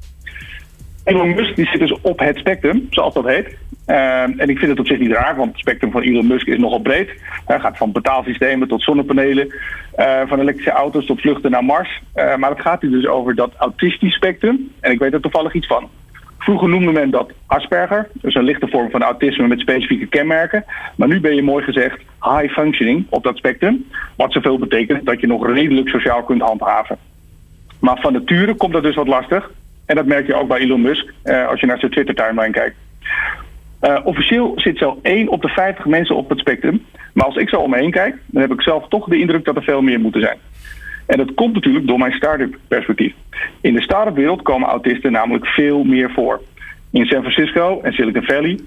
Elon 1.04 1.34
Musk 1.34 1.56
die 1.56 1.66
zit 1.66 1.80
dus 1.80 2.00
op 2.00 2.18
het 2.18 2.38
spectrum, 2.38 2.86
zoals 2.90 3.14
dat 3.14 3.26
heet. 3.26 3.56
Uh, 3.86 4.22
en 4.22 4.48
ik 4.48 4.58
vind 4.58 4.70
het 4.70 4.78
op 4.78 4.86
zich 4.86 4.98
niet 4.98 5.12
raar, 5.12 5.36
want 5.36 5.50
het 5.50 5.60
spectrum 5.60 5.90
van 5.90 6.02
Elon 6.02 6.26
Musk 6.26 6.46
is 6.46 6.58
nogal 6.58 6.80
breed. 6.80 7.10
Hij 7.46 7.60
gaat 7.60 7.76
van 7.76 7.92
betaalsystemen 7.92 8.68
tot 8.68 8.82
zonnepanelen, 8.82 9.54
van 10.26 10.40
elektrische 10.40 10.70
auto's 10.70 11.06
tot 11.06 11.20
vluchten 11.20 11.50
naar 11.50 11.64
Mars. 11.64 12.02
Maar 12.14 12.50
het 12.50 12.60
gaat 12.60 12.80
hier 12.80 12.90
dus 12.90 13.06
over 13.06 13.34
dat 13.34 13.54
autistisch 13.56 14.14
spectrum. 14.14 14.72
En 14.80 14.92
ik 14.92 14.98
weet 14.98 15.12
er 15.12 15.20
toevallig 15.20 15.54
iets 15.54 15.66
van. 15.66 15.88
Vroeger 16.46 16.68
noemde 16.68 16.92
men 16.92 17.10
dat 17.10 17.32
Asperger, 17.46 18.08
dus 18.12 18.34
een 18.34 18.44
lichte 18.44 18.68
vorm 18.68 18.90
van 18.90 19.02
autisme 19.02 19.46
met 19.46 19.60
specifieke 19.60 20.06
kenmerken. 20.06 20.64
Maar 20.96 21.08
nu 21.08 21.20
ben 21.20 21.34
je 21.34 21.42
mooi 21.42 21.64
gezegd 21.64 21.98
high 22.20 22.52
functioning 22.52 23.06
op 23.08 23.22
dat 23.22 23.36
spectrum. 23.36 23.86
Wat 24.16 24.32
zoveel 24.32 24.58
betekent 24.58 25.06
dat 25.06 25.20
je 25.20 25.26
nog 25.26 25.46
redelijk 25.46 25.88
sociaal 25.88 26.22
kunt 26.22 26.42
handhaven. 26.42 26.98
Maar 27.80 27.98
van 28.00 28.12
nature 28.12 28.54
komt 28.54 28.72
dat 28.72 28.82
dus 28.82 28.94
wat 28.94 29.06
lastig. 29.06 29.50
En 29.86 29.96
dat 29.96 30.06
merk 30.06 30.26
je 30.26 30.34
ook 30.34 30.48
bij 30.48 30.58
Elon 30.58 30.80
Musk 30.80 31.12
uh, 31.24 31.48
als 31.48 31.60
je 31.60 31.66
naar 31.66 31.78
zijn 31.78 31.90
Twitter-timeline 31.90 32.52
kijkt. 32.52 32.76
Uh, 33.82 33.98
officieel 34.04 34.52
zit 34.56 34.78
zo 34.78 34.98
1 35.02 35.28
op 35.28 35.42
de 35.42 35.48
50 35.48 35.84
mensen 35.84 36.16
op 36.16 36.28
het 36.28 36.38
spectrum. 36.38 36.84
Maar 37.12 37.26
als 37.26 37.36
ik 37.36 37.48
zo 37.48 37.56
om 37.56 37.70
me 37.70 37.76
heen 37.76 37.90
kijk, 37.90 38.16
dan 38.26 38.42
heb 38.42 38.52
ik 38.52 38.62
zelf 38.62 38.88
toch 38.88 39.08
de 39.08 39.18
indruk 39.18 39.44
dat 39.44 39.56
er 39.56 39.62
veel 39.62 39.82
meer 39.82 40.00
moeten 40.00 40.20
zijn. 40.20 40.38
En 41.06 41.18
dat 41.18 41.34
komt 41.34 41.54
natuurlijk 41.54 41.86
door 41.86 41.98
mijn 41.98 42.12
start-up 42.12 42.58
perspectief. 42.68 43.14
In 43.60 43.74
de 43.74 43.82
start-up 43.82 44.14
wereld 44.14 44.42
komen 44.42 44.68
autisten 44.68 45.12
namelijk 45.12 45.46
veel 45.46 45.84
meer 45.84 46.10
voor. 46.10 46.40
In 46.90 47.06
San 47.06 47.20
Francisco 47.20 47.80
en 47.82 47.92
Silicon 47.92 48.22
Valley, 48.22 48.58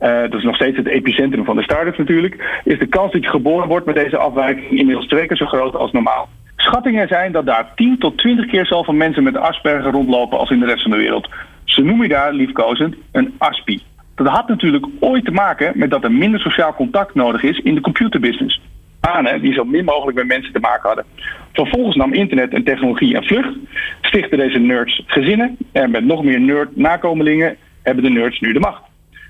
uh, 0.00 0.20
dat 0.20 0.34
is 0.34 0.42
nog 0.42 0.54
steeds 0.54 0.76
het 0.76 0.86
epicentrum 0.86 1.44
van 1.44 1.56
de 1.56 1.62
start-ups 1.62 1.98
natuurlijk, 1.98 2.60
is 2.64 2.78
de 2.78 2.86
kans 2.86 3.12
dat 3.12 3.22
je 3.22 3.28
geboren 3.28 3.68
wordt 3.68 3.86
met 3.86 3.94
deze 3.94 4.16
afwijking 4.16 4.78
inmiddels 4.78 5.06
twee 5.06 5.26
keer 5.26 5.36
zo 5.36 5.46
groot 5.46 5.74
als 5.74 5.92
normaal. 5.92 6.28
Schattingen 6.56 7.08
zijn 7.08 7.32
dat 7.32 7.46
daar 7.46 7.72
10 7.74 7.98
tot 7.98 8.18
20 8.18 8.46
keer 8.46 8.66
zoveel 8.66 8.94
mensen 8.94 9.22
met 9.22 9.36
Asperger 9.36 9.92
rondlopen 9.92 10.38
als 10.38 10.50
in 10.50 10.60
de 10.60 10.66
rest 10.66 10.82
van 10.82 10.90
de 10.90 10.96
wereld. 10.96 11.28
Ze 11.64 11.82
noemen 11.82 12.08
je 12.08 12.14
daar 12.14 12.32
liefkozend 12.32 12.94
een 13.12 13.34
ASPI. 13.38 13.82
Dat 14.14 14.26
had 14.26 14.48
natuurlijk 14.48 14.86
ooit 15.00 15.24
te 15.24 15.30
maken 15.30 15.72
met 15.74 15.90
dat 15.90 16.04
er 16.04 16.12
minder 16.12 16.40
sociaal 16.40 16.74
contact 16.74 17.14
nodig 17.14 17.42
is 17.42 17.58
in 17.58 17.74
de 17.74 17.80
computerbusiness 17.80 18.60
banen 19.00 19.40
die 19.40 19.52
zo 19.52 19.64
min 19.64 19.84
mogelijk 19.84 20.16
met 20.16 20.26
mensen 20.26 20.52
te 20.52 20.60
maken 20.60 20.86
hadden. 20.86 21.04
Vervolgens 21.52 21.96
nam 21.96 22.12
internet 22.12 22.52
en 22.52 22.64
technologie 22.64 23.16
een 23.16 23.24
vlucht, 23.24 23.56
stichten 24.00 24.38
deze 24.38 24.58
nerds 24.58 25.02
gezinnen 25.06 25.56
en 25.72 25.90
met 25.90 26.04
nog 26.04 26.22
meer 26.24 26.40
nerd-nakomelingen 26.40 27.56
hebben 27.82 28.04
de 28.04 28.10
nerds 28.10 28.40
nu 28.40 28.52
de 28.52 28.60
macht. 28.60 28.82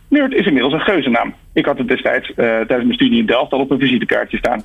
Nerd 0.08 0.32
is 0.32 0.46
inmiddels 0.46 0.72
een 0.72 0.80
geuzennaam. 0.80 1.34
Ik 1.52 1.64
had 1.64 1.78
het 1.78 1.88
destijds 1.88 2.28
uh, 2.28 2.36
tijdens 2.36 2.84
mijn 2.84 2.94
studie 2.94 3.18
in 3.18 3.26
Delft 3.26 3.52
al 3.52 3.60
op 3.60 3.70
een 3.70 3.78
visitekaartje 3.78 4.38
staan. 4.38 4.62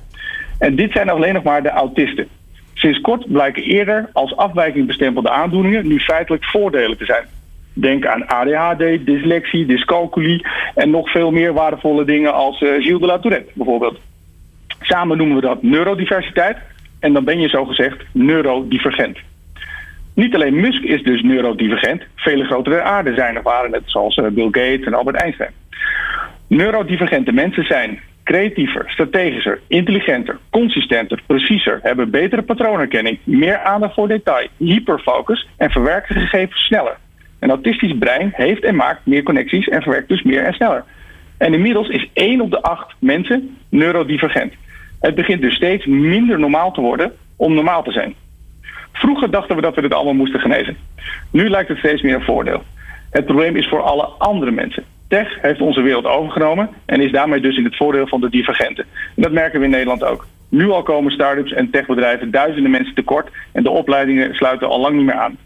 En 0.58 0.76
dit 0.76 0.92
zijn 0.92 1.08
alleen 1.08 1.34
nog 1.34 1.42
maar 1.42 1.62
de 1.62 1.70
autisten. 1.70 2.28
Sinds 2.74 3.00
kort 3.00 3.32
blijken 3.32 3.62
eerder 3.62 4.10
als 4.12 4.36
afwijking 4.36 4.86
bestempelde 4.86 5.30
aandoeningen 5.30 5.88
nu 5.88 6.00
feitelijk 6.00 6.44
voordelen 6.44 6.98
te 6.98 7.04
zijn. 7.04 7.24
Denk 7.72 8.06
aan 8.06 8.26
ADHD, 8.26 9.06
dyslexie, 9.06 9.66
dyscalculie 9.66 10.46
en 10.74 10.90
nog 10.90 11.10
veel 11.10 11.30
meer 11.30 11.52
waardevolle 11.52 12.04
dingen 12.04 12.34
als 12.34 12.60
uh, 12.60 12.70
Gilles 12.82 13.00
de 13.00 13.06
la 13.06 13.18
Tourette 13.18 13.50
bijvoorbeeld. 13.54 13.98
Samen 14.86 15.16
noemen 15.16 15.36
we 15.36 15.42
dat 15.42 15.62
neurodiversiteit. 15.62 16.56
En 17.00 17.12
dan 17.12 17.24
ben 17.24 17.40
je 17.40 17.48
zogezegd 17.48 18.04
neurodivergent. 18.12 19.18
Niet 20.14 20.34
alleen 20.34 20.60
Musk 20.60 20.82
is 20.82 21.02
dus 21.02 21.22
neurodivergent, 21.22 22.02
vele 22.14 22.44
grotere 22.44 22.82
aarde 22.82 23.14
zijn 23.14 23.36
er 23.36 23.42
waren, 23.42 23.82
zoals 23.84 24.20
Bill 24.32 24.48
Gates 24.50 24.86
en 24.86 24.94
Albert 24.94 25.16
Einstein. 25.16 25.50
Neurodivergente 26.46 27.32
mensen 27.32 27.64
zijn 27.64 28.00
creatiever, 28.24 28.84
strategischer, 28.86 29.60
intelligenter, 29.68 30.38
consistenter, 30.50 31.22
preciezer, 31.26 31.78
hebben 31.82 32.10
betere 32.10 32.42
patroonherkenning, 32.42 33.18
meer 33.24 33.58
aandacht 33.58 33.94
voor 33.94 34.08
detail, 34.08 34.48
hyperfocus 34.56 35.48
en 35.56 35.70
verwerken 35.70 36.14
gegevens 36.14 36.64
sneller. 36.64 36.96
Een 37.38 37.50
autistisch 37.50 37.98
brein 37.98 38.32
heeft 38.32 38.64
en 38.64 38.74
maakt 38.74 39.06
meer 39.06 39.22
connecties 39.22 39.68
en 39.68 39.82
verwerkt 39.82 40.08
dus 40.08 40.22
meer 40.22 40.44
en 40.44 40.54
sneller. 40.54 40.84
En 41.38 41.54
inmiddels 41.54 41.88
is 41.88 42.08
1 42.12 42.40
op 42.40 42.50
de 42.50 42.62
8 42.62 42.94
mensen 42.98 43.56
neurodivergent. 43.68 44.52
Het 45.00 45.14
begint 45.14 45.40
dus 45.40 45.54
steeds 45.54 45.86
minder 45.86 46.38
normaal 46.38 46.72
te 46.72 46.80
worden 46.80 47.12
om 47.36 47.54
normaal 47.54 47.82
te 47.82 47.92
zijn. 47.92 48.14
Vroeger 48.92 49.30
dachten 49.30 49.56
we 49.56 49.62
dat 49.62 49.74
we 49.74 49.80
dit 49.80 49.94
allemaal 49.94 50.14
moesten 50.14 50.40
genezen. 50.40 50.76
Nu 51.30 51.48
lijkt 51.48 51.68
het 51.68 51.78
steeds 51.78 52.02
meer 52.02 52.14
een 52.14 52.22
voordeel. 52.22 52.62
Het 53.10 53.24
probleem 53.24 53.56
is 53.56 53.68
voor 53.68 53.82
alle 53.82 54.04
andere 54.18 54.50
mensen. 54.50 54.84
Tech 55.08 55.38
heeft 55.42 55.60
onze 55.60 55.80
wereld 55.80 56.04
overgenomen 56.04 56.68
en 56.86 57.00
is 57.00 57.12
daarmee 57.12 57.40
dus 57.40 57.56
in 57.56 57.64
het 57.64 57.76
voordeel 57.76 58.06
van 58.06 58.20
de 58.20 58.30
divergenten. 58.30 58.84
En 59.16 59.22
dat 59.22 59.32
merken 59.32 59.58
we 59.58 59.64
in 59.64 59.70
Nederland 59.70 60.04
ook. 60.04 60.26
Nu 60.48 60.70
al 60.70 60.82
komen 60.82 61.12
start-ups 61.12 61.52
en 61.52 61.70
techbedrijven 61.70 62.30
duizenden 62.30 62.70
mensen 62.70 62.94
tekort 62.94 63.30
en 63.52 63.62
de 63.62 63.70
opleidingen 63.70 64.34
sluiten 64.34 64.68
al 64.68 64.80
lang 64.80 64.96
niet 64.96 65.06
meer 65.06 65.14
aan. 65.14 65.38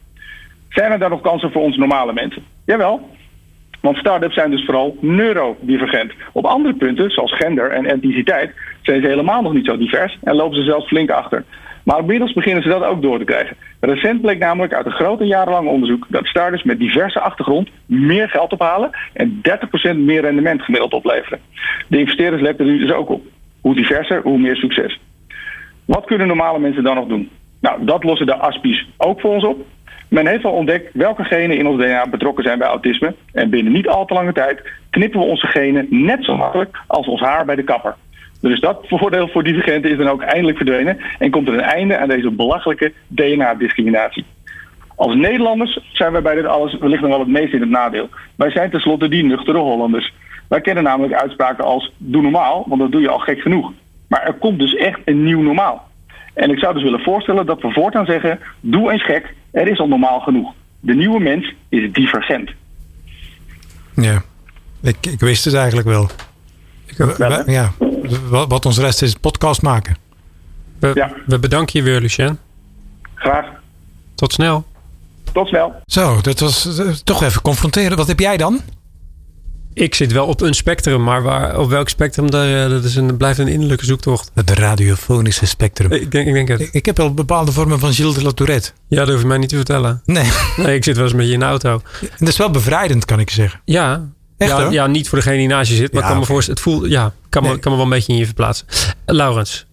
Zijn 0.69 0.93
er 0.93 0.99
daar 0.99 1.11
nog 1.11 1.21
kansen 1.21 1.53
voor 1.53 1.63
ons 1.63 1.77
normale 1.77 2.13
mensen? 2.13 2.45
Jawel. 2.67 3.09
Want 3.81 3.97
start-ups 3.97 4.35
zijn 4.35 4.51
dus 4.51 4.65
vooral 4.65 4.97
neurodivergent. 5.01 6.13
Op 6.33 6.45
andere 6.45 6.75
punten, 6.75 7.11
zoals 7.11 7.37
gender 7.37 7.71
en 7.71 7.87
etniciteit, 7.87 8.53
zijn 8.83 9.01
ze 9.01 9.09
helemaal 9.09 9.43
nog 9.43 9.53
niet 9.53 9.67
zo 9.67 9.77
divers 9.77 10.19
en 10.23 10.35
lopen 10.35 10.57
ze 10.57 10.65
zelfs 10.65 10.87
flink 10.87 11.11
achter. 11.11 11.45
Maar 11.85 11.99
inmiddels 11.99 12.33
beginnen 12.33 12.63
ze 12.63 12.69
dat 12.69 12.85
ook 12.85 13.03
door 13.03 13.19
te 13.19 13.25
krijgen. 13.25 13.57
Recent 13.81 14.21
bleek 14.21 14.39
namelijk 14.39 14.75
uit 14.75 14.87
een 14.87 14.93
grote 14.93 15.25
jarenlang 15.25 15.69
onderzoek 15.69 16.07
dat 16.09 16.27
starters 16.27 16.63
met 16.63 16.79
diverse 16.79 17.21
achtergrond 17.21 17.69
meer 17.87 18.29
geld 18.29 18.53
ophalen 18.53 18.91
en 19.13 19.41
30% 19.93 19.97
meer 19.97 20.21
rendement 20.21 20.63
gemiddeld 20.63 20.93
opleveren. 20.93 21.39
De 21.89 21.99
investeerders 21.99 22.43
letten 22.43 22.67
nu 22.67 22.79
dus 22.79 22.93
ook 22.93 23.09
op. 23.09 23.23
Hoe 23.61 23.75
diverser, 23.75 24.23
hoe 24.23 24.39
meer 24.39 24.57
succes. 24.57 25.01
Wat 25.85 26.05
kunnen 26.05 26.27
normale 26.27 26.59
mensen 26.59 26.83
dan 26.83 26.95
nog 26.95 27.07
doen? 27.07 27.31
Nou, 27.61 27.85
dat 27.85 28.05
lossen 28.05 28.27
de 28.27 28.37
ASPI's 28.37 28.87
ook 28.97 29.21
voor 29.21 29.31
ons 29.31 29.45
op. 29.45 29.67
Men 30.11 30.27
heeft 30.27 30.45
al 30.45 30.53
ontdekt 30.53 30.91
welke 30.93 31.25
genen 31.25 31.57
in 31.57 31.67
ons 31.67 31.83
DNA 31.83 32.07
betrokken 32.09 32.45
zijn 32.45 32.59
bij 32.59 32.69
autisme. 32.69 33.15
En 33.33 33.51
binnen 33.51 33.73
niet 33.73 33.89
al 33.89 34.05
te 34.05 34.15
lange 34.15 34.33
tijd 34.33 34.63
knippen 34.91 35.21
we 35.21 35.27
onze 35.27 35.47
genen 35.47 35.87
net 35.91 36.25
zo 36.25 36.37
makkelijk 36.37 36.79
als 36.87 37.07
ons 37.07 37.21
haar 37.21 37.45
bij 37.45 37.57
de 37.57 37.65
kapper. 37.65 37.95
Dus 38.41 38.61
dat 38.61 38.85
voordeel 38.89 39.29
voor 39.29 39.43
divergenten 39.43 39.91
is 39.91 39.97
dan 39.97 40.09
ook 40.09 40.23
eindelijk 40.23 40.57
verdwenen 40.57 40.99
en 41.19 41.31
komt 41.31 41.49
er 41.49 41.55
een 41.55 41.61
einde 41.61 41.99
aan 41.99 42.09
deze 42.09 42.31
belachelijke 42.31 42.93
DNA-discriminatie. 43.09 44.25
Als 44.97 45.15
Nederlanders 45.15 45.79
zijn 45.93 46.13
wij 46.13 46.23
bij 46.23 46.35
dit 46.35 46.47
alles 46.47 46.79
wellicht 46.79 47.01
nog 47.01 47.11
wel 47.11 47.19
het 47.19 47.29
meest 47.29 47.53
in 47.53 47.61
het 47.61 47.71
nadeel. 47.71 48.09
Wij 48.37 48.51
zijn 48.51 48.71
tenslotte 48.71 49.09
die 49.09 49.25
nuchtere 49.25 49.59
Hollanders. 49.59 50.15
Wij 50.49 50.61
kennen 50.61 50.85
namelijk 50.85 51.15
uitspraken 51.15 51.65
als 51.65 51.93
doe 51.97 52.23
normaal, 52.23 52.65
want 52.69 52.81
dat 52.81 52.93
doe 52.93 53.01
je 53.01 53.09
al 53.09 53.19
gek 53.19 53.41
genoeg. 53.41 53.73
Maar 54.09 54.23
er 54.23 54.35
komt 54.35 54.59
dus 54.59 54.75
echt 54.75 55.01
een 55.05 55.25
nieuw 55.25 55.43
normaal. 55.43 55.89
En 56.35 56.51
ik 56.51 56.59
zou 56.59 56.75
dus 56.75 56.83
willen 56.83 57.01
voorstellen 57.01 57.47
dat 57.47 57.61
we 57.63 57.71
voortaan 57.71 58.07
zeggen: 58.07 58.41
doe 58.61 58.93
eens 58.93 59.05
gek, 59.05 59.35
er 59.51 59.69
is 59.69 59.79
al 59.79 59.89
normaal 59.89 60.21
genoeg. 60.21 60.53
De 60.81 60.95
nieuwe 60.95 61.21
mens 61.21 61.55
is 61.69 61.93
divergent. 61.93 62.51
Ja, 63.95 64.23
ik, 64.83 65.07
ik 65.07 65.21
wist 65.21 65.45
het 65.45 65.55
eigenlijk 65.55 65.89
wel. 65.89 66.11
Ik, 66.87 66.97
ja, 67.47 67.73
wat 68.29 68.67
ons 68.67 68.79
rest 68.79 69.03
is 69.03 69.15
podcast 69.15 69.63
maken. 69.63 69.97
We, 70.79 70.91
ja. 70.95 71.13
we 71.27 71.39
bedanken 71.39 71.79
je 71.79 71.91
weer, 71.91 72.01
Lucien. 72.01 72.39
Graag. 73.15 73.47
Tot 74.15 74.33
snel. 74.33 74.65
Tot 75.33 75.49
snel. 75.49 75.83
Zo, 75.87 76.21
dat 76.21 76.41
was 76.41 76.79
uh, 76.81 76.91
toch 76.91 77.23
even 77.23 77.43
confronteren. 77.43 77.97
Wat 77.97 78.07
heb 78.07 78.19
jij 78.19 78.37
dan? 78.37 78.61
Ik 79.81 79.95
zit 79.95 80.13
wel 80.13 80.27
op 80.27 80.41
een 80.41 80.55
spectrum, 80.55 81.03
maar 81.03 81.23
waar, 81.23 81.59
op 81.59 81.69
welk 81.71 81.89
spectrum, 81.89 82.31
dat, 82.31 82.71
dat 82.71 82.85
is 82.85 82.97
een, 82.97 83.17
blijft 83.17 83.39
een 83.39 83.49
innerlijke 83.49 83.85
zoektocht. 83.85 84.31
Het 84.35 84.51
radiofonische 84.51 85.47
spectrum. 85.47 85.93
Ik 85.93 86.11
denk, 86.11 86.27
ik 86.27 86.33
denk 86.33 86.49
het. 86.49 86.61
Ik, 86.61 86.73
ik 86.73 86.87
heb 86.87 86.97
wel 86.97 87.15
bepaalde 87.15 87.53
vormen 87.53 87.79
van 87.79 87.93
Gilles 87.93 88.15
de 88.15 88.23
la 88.23 88.31
Tourette. 88.31 88.71
Ja, 88.89 88.99
dat 88.99 89.09
hoef 89.09 89.21
je 89.21 89.27
mij 89.27 89.39
niet 89.39 89.49
te 89.49 89.57
vertellen. 89.57 90.03
Nee. 90.05 90.31
Nee, 90.57 90.75
ik 90.75 90.85
zit 90.85 90.97
wel 90.97 91.05
eens 91.05 91.15
met 91.15 91.27
je 91.27 91.33
in 91.33 91.39
de 91.39 91.45
auto. 91.45 91.81
En 92.01 92.09
dat 92.19 92.29
is 92.29 92.37
wel 92.37 92.51
bevrijdend, 92.51 93.05
kan 93.05 93.21
ik 93.21 93.31
zeggen. 93.31 93.61
Ja, 93.65 94.09
Echt, 94.37 94.51
ja, 94.51 94.63
hoor? 94.63 94.73
ja, 94.73 94.87
niet 94.87 95.09
voor 95.09 95.19
degene 95.19 95.37
die 95.37 95.49
naast 95.49 95.71
je 95.71 95.77
zit, 95.77 95.93
maar 95.93 96.03
Ja, 96.03 96.09
kan 96.09 96.19
me 96.19 96.25
voorstellen, 96.25 96.61
het 96.61 96.69
voelt, 96.71 96.91
ja, 96.91 97.13
kan, 97.29 97.43
Nee. 97.43 97.53
me, 97.53 97.59
kan 97.59 97.71
me 97.71 97.77
wel 97.77 97.87
een 97.87 97.93
beetje 97.93 98.13
in 98.13 98.19
je 98.19 98.25
verplaatsen. 98.25 98.67
Uh, 98.71 98.85
Laurens, 99.05 99.67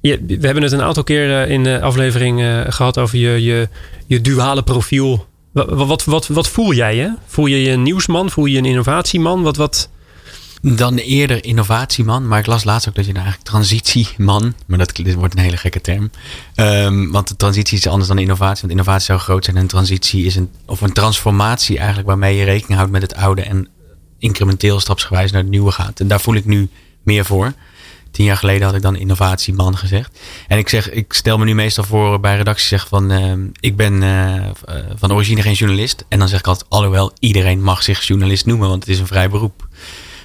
je, 0.00 0.24
we 0.26 0.46
hebben 0.46 0.62
het 0.62 0.72
een 0.72 0.82
aantal 0.82 1.04
keer 1.04 1.42
eh, 1.42 1.50
in 1.50 1.64
de 1.64 1.80
aflevering 1.80 2.40
eh, 2.42 2.60
gehad 2.68 2.98
over 2.98 3.18
je, 3.18 3.42
je, 3.42 3.68
je 4.06 4.20
duale 4.20 4.62
profiel. 4.62 5.26
Wat, 5.64 5.86
wat, 5.86 6.04
wat, 6.04 6.26
wat 6.26 6.48
voel 6.48 6.72
jij? 6.72 6.96
Hè? 6.96 7.08
Voel 7.26 7.46
je 7.46 7.62
je 7.62 7.70
een 7.70 7.82
nieuwsman? 7.82 8.30
Voel 8.30 8.44
je 8.44 8.52
je 8.52 8.58
een 8.58 8.64
innovatieman? 8.64 9.42
Wat, 9.42 9.56
wat, 9.56 9.88
Dan 10.60 10.96
eerder 10.96 11.44
innovatieman, 11.44 12.28
maar 12.28 12.38
ik 12.38 12.46
las 12.46 12.64
laatst 12.64 12.88
ook 12.88 12.94
dat 12.94 13.06
je 13.06 13.12
nou 13.12 13.24
eigenlijk 13.24 13.54
transitieman, 13.54 14.54
maar 14.66 14.78
dat 14.78 14.96
dit 14.96 15.14
wordt 15.14 15.34
een 15.34 15.40
hele 15.40 15.56
gekke 15.56 15.80
term. 15.80 16.10
Ehm, 16.54 17.10
want 17.10 17.28
de 17.28 17.36
transitie 17.36 17.78
is 17.78 17.86
anders 17.86 18.08
dan 18.08 18.18
innovatie, 18.18 18.60
want 18.60 18.72
innovatie 18.72 19.04
zou 19.04 19.18
groot 19.18 19.44
zijn 19.44 19.56
en 19.56 19.62
een 19.62 19.68
transitie 19.68 20.24
is 20.24 20.36
een, 20.36 20.50
of 20.66 20.80
een 20.80 20.92
transformatie 20.92 21.76
eigenlijk 21.78 22.08
waarmee 22.08 22.36
je 22.36 22.44
rekening 22.44 22.74
houdt 22.74 22.92
met 22.92 23.02
het 23.02 23.14
oude 23.14 23.42
en 23.42 23.68
incrementeel 24.18 24.80
stapsgewijs 24.80 25.30
naar 25.30 25.40
het 25.40 25.50
nieuwe 25.50 25.70
gaat. 25.70 26.00
En 26.00 26.08
daar 26.08 26.20
voel 26.20 26.34
ik 26.34 26.44
nu 26.44 26.68
meer 27.02 27.24
voor. 27.24 27.52
Tien 28.16 28.24
jaar 28.24 28.36
geleden 28.36 28.66
had 28.66 28.74
ik 28.74 28.82
dan 28.82 28.96
innovatieman 28.96 29.76
gezegd. 29.76 30.18
En 30.48 30.58
ik 30.58 30.68
zeg, 30.68 30.90
ik 30.90 31.12
stel 31.12 31.38
me 31.38 31.44
nu 31.44 31.54
meestal 31.54 31.84
voor 31.84 32.20
bij 32.20 32.36
redactie 32.36 32.66
zeg 32.66 32.88
van, 32.88 33.10
ehm, 33.10 33.46
ik 33.60 33.76
ben 33.76 34.02
eh, 34.02 34.36
eh, 34.36 34.50
van 34.94 35.12
origine 35.12 35.42
geen 35.42 35.52
journalist. 35.52 36.04
En 36.08 36.18
dan 36.18 36.28
zeg 36.28 36.38
ik 36.38 36.46
altijd, 36.46 36.70
alhoewel, 36.70 37.12
iedereen 37.18 37.62
mag 37.62 37.82
zich 37.82 38.02
journalist 38.02 38.46
noemen, 38.46 38.68
want 38.68 38.84
het 38.84 38.92
is 38.92 38.98
een 38.98 39.06
vrij 39.06 39.30
beroep. 39.30 39.68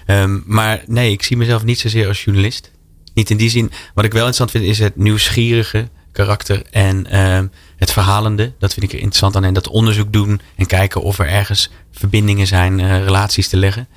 Ehm, 0.06 0.40
maar 0.46 0.84
nee, 0.88 1.12
ik 1.12 1.24
zie 1.24 1.38
mezelf 1.38 1.64
niet 1.64 1.80
zozeer 1.80 2.08
als 2.08 2.24
journalist. 2.24 2.72
Niet 3.14 3.30
in 3.30 3.38
die 3.38 3.50
zin. 3.50 3.72
Wat 3.94 4.06
ik 4.06 4.12
wel 4.12 4.26
interessant 4.26 4.52
vind 4.52 4.64
is 4.64 4.80
het 4.80 4.96
nieuwsgierige 4.96 5.90
karakter 6.12 6.64
en 6.70 7.08
ehm, 7.08 7.48
het 7.78 7.92
verhalende. 7.92 8.54
Dat 8.60 8.74
vind 8.74 8.86
ik 8.86 8.92
er 8.92 9.00
interessant 9.00 9.36
aan. 9.36 9.44
En 9.44 9.54
dat 9.54 9.68
onderzoek 9.68 10.14
doen 10.14 10.42
en 10.56 10.66
kijken 10.66 11.02
of 11.02 11.20
er 11.20 11.28
ergens 11.28 11.70
verbindingen 11.92 12.48
zijn, 12.48 12.80
eh, 12.80 13.04
relaties 13.04 13.48
te 13.48 13.58
leggen. 13.58 13.88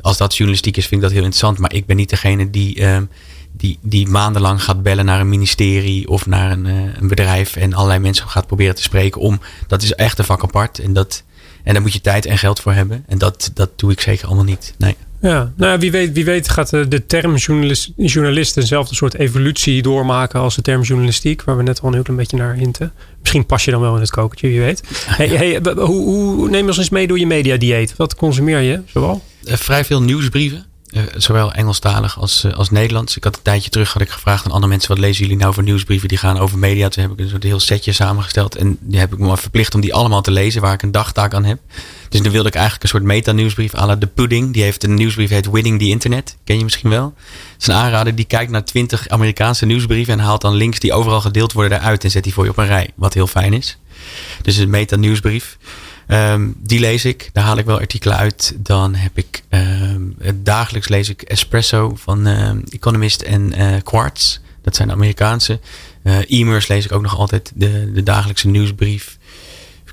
Als 0.00 0.16
dat 0.16 0.36
journalistiek 0.36 0.76
is, 0.76 0.86
vind 0.86 1.00
ik 1.00 1.06
dat 1.06 1.16
heel 1.16 1.24
interessant. 1.24 1.58
Maar 1.58 1.74
ik 1.74 1.86
ben 1.86 1.96
niet 1.96 2.10
degene 2.10 2.50
die, 2.50 2.84
die, 3.56 3.78
die 3.82 4.08
maandenlang 4.08 4.62
gaat 4.62 4.82
bellen 4.82 5.04
naar 5.04 5.20
een 5.20 5.28
ministerie 5.28 6.08
of 6.08 6.26
naar 6.26 6.50
een, 6.50 6.66
eh, 6.66 7.00
een 7.00 7.08
bedrijf 7.08 7.56
en 7.56 7.74
allerlei 7.74 8.00
mensen 8.00 8.28
gaat 8.28 8.46
proberen 8.46 8.74
te 8.74 8.82
spreken 8.82 9.20
om. 9.20 9.40
Dat 9.66 9.82
is 9.82 9.94
echt 9.94 10.18
een 10.18 10.24
vak 10.24 10.42
apart. 10.42 10.78
En, 10.78 10.92
dat, 10.92 11.22
en 11.62 11.72
daar 11.72 11.82
moet 11.82 11.92
je 11.92 12.00
tijd 12.00 12.26
en 12.26 12.38
geld 12.38 12.60
voor 12.60 12.72
hebben. 12.72 13.04
En 13.06 13.18
dat, 13.18 13.50
dat 13.54 13.70
doe 13.76 13.92
ik 13.92 14.00
zeker 14.00 14.26
allemaal 14.26 14.44
niet. 14.44 14.74
Nee. 14.78 14.96
ja, 15.20 15.52
nou, 15.56 15.72
ja, 15.72 15.78
wie, 15.78 15.90
weet, 15.90 16.12
wie 16.12 16.24
weet 16.24 16.48
gaat 16.48 16.70
de, 16.70 16.88
de 16.88 17.06
term 17.06 17.36
journalist, 17.36 17.90
journalist 17.96 18.56
eenzelfde 18.56 18.94
soort 18.94 19.14
evolutie 19.14 19.82
doormaken 19.82 20.40
als 20.40 20.54
de 20.54 20.62
term 20.62 20.82
journalistiek, 20.82 21.42
waar 21.42 21.56
we 21.56 21.62
net 21.62 21.80
al 21.80 21.88
een 21.88 21.94
heel 21.94 22.02
klein 22.02 22.18
beetje 22.18 22.36
naar 22.36 22.54
hinten. 22.54 22.92
Misschien 23.20 23.46
pas 23.46 23.64
je 23.64 23.70
dan 23.70 23.80
wel 23.80 23.94
in 23.94 24.00
het 24.00 24.10
kokertje, 24.10 24.48
wie 24.48 24.60
weet. 24.60 24.82
Hey, 25.06 25.28
hey, 25.28 25.60
hoe, 25.74 26.04
hoe 26.34 26.48
neem 26.48 26.66
ons 26.66 26.78
eens 26.78 26.88
mee 26.88 27.06
door 27.06 27.18
je 27.18 27.26
mediadieet? 27.26 27.96
Wat 27.96 28.14
consumeer 28.14 28.60
je 28.60 28.80
zoal? 28.86 29.22
Eh, 29.44 29.56
vrij 29.56 29.84
veel 29.84 30.02
nieuwsbrieven. 30.02 30.64
Eh, 30.94 31.02
zowel 31.16 31.52
Engelstalig 31.52 32.18
als, 32.18 32.44
eh, 32.44 32.52
als 32.52 32.70
Nederlands. 32.70 33.16
Ik 33.16 33.24
had 33.24 33.36
een 33.36 33.42
tijdje 33.42 33.70
terug 33.70 33.92
had 33.92 34.02
ik 34.02 34.10
gevraagd 34.10 34.44
aan 34.44 34.50
andere 34.50 34.70
mensen: 34.72 34.88
wat 34.88 34.98
lezen 34.98 35.22
jullie 35.22 35.38
nou 35.38 35.54
voor 35.54 35.62
nieuwsbrieven 35.62 36.08
die 36.08 36.18
gaan 36.18 36.38
over 36.38 36.58
media? 36.58 36.88
Toen 36.88 37.02
heb 37.02 37.12
ik 37.12 37.18
een 37.18 37.28
soort 37.28 37.42
heel 37.42 37.60
setje 37.60 37.92
samengesteld. 37.92 38.56
En 38.56 38.76
die 38.80 38.98
heb 38.98 39.12
ik 39.12 39.18
me 39.18 39.36
verplicht 39.36 39.74
om 39.74 39.80
die 39.80 39.94
allemaal 39.94 40.22
te 40.22 40.30
lezen, 40.30 40.60
waar 40.60 40.72
ik 40.72 40.82
een 40.82 40.90
dagtaak 40.90 41.34
aan 41.34 41.44
heb. 41.44 41.58
Dus 42.08 42.20
nu 42.20 42.30
wilde 42.30 42.48
ik 42.48 42.54
eigenlijk 42.54 42.84
een 42.84 42.88
soort 42.88 43.02
meta-nieuwsbrief 43.02 43.74
à 43.74 43.86
la 43.86 43.96
de 43.96 44.06
Pudding. 44.06 44.52
Die 44.52 44.62
heeft 44.62 44.84
een 44.84 44.94
nieuwsbrief, 44.94 45.30
heet 45.30 45.50
Winning 45.50 45.78
the 45.78 45.88
Internet. 45.88 46.36
Ken 46.44 46.58
je 46.58 46.64
misschien 46.64 46.90
wel? 46.90 47.14
Het 47.52 47.60
is 47.60 47.66
een 47.66 47.74
aanrader 47.74 48.14
die 48.14 48.24
kijkt 48.24 48.50
naar 48.50 48.64
twintig 48.64 49.08
Amerikaanse 49.08 49.66
nieuwsbrieven 49.66 50.12
en 50.12 50.24
haalt 50.24 50.40
dan 50.40 50.54
links 50.54 50.78
die 50.78 50.92
overal 50.92 51.20
gedeeld 51.20 51.52
worden 51.52 51.78
eruit 51.78 52.04
en 52.04 52.10
zet 52.10 52.24
die 52.24 52.32
voor 52.32 52.44
je 52.44 52.50
op 52.50 52.58
een 52.58 52.66
rij. 52.66 52.90
Wat 52.94 53.14
heel 53.14 53.26
fijn 53.26 53.52
is. 53.52 53.78
Dus 54.42 54.56
een 54.56 54.70
meta-nieuwsbrief. 54.70 55.56
Ehm, 56.06 56.50
die 56.56 56.80
lees 56.80 57.04
ik. 57.04 57.30
Daar 57.32 57.44
haal 57.44 57.58
ik 57.58 57.64
wel 57.64 57.78
artikelen 57.78 58.16
uit. 58.16 58.54
Dan 58.58 58.94
heb 58.94 59.18
ik 59.18 59.42
ehm, 59.48 59.93
dagelijks 60.34 60.88
lees 60.88 61.08
ik 61.08 61.22
Espresso 61.22 61.92
van 61.94 62.26
ehm, 62.26 62.60
Economist 62.70 63.22
en 63.22 63.52
eh, 63.52 63.82
Quartz. 63.82 64.38
Dat 64.62 64.76
zijn 64.76 64.88
de 64.88 64.94
Amerikaanse. 64.94 65.60
Eh 66.02 66.40
E-mails 66.40 66.68
lees 66.68 66.84
ik 66.84 66.92
ook 66.92 67.02
nog 67.02 67.18
altijd. 67.18 67.52
De, 67.54 67.92
de 67.92 68.02
dagelijkse 68.02 68.48
nieuwsbrief. 68.48 69.18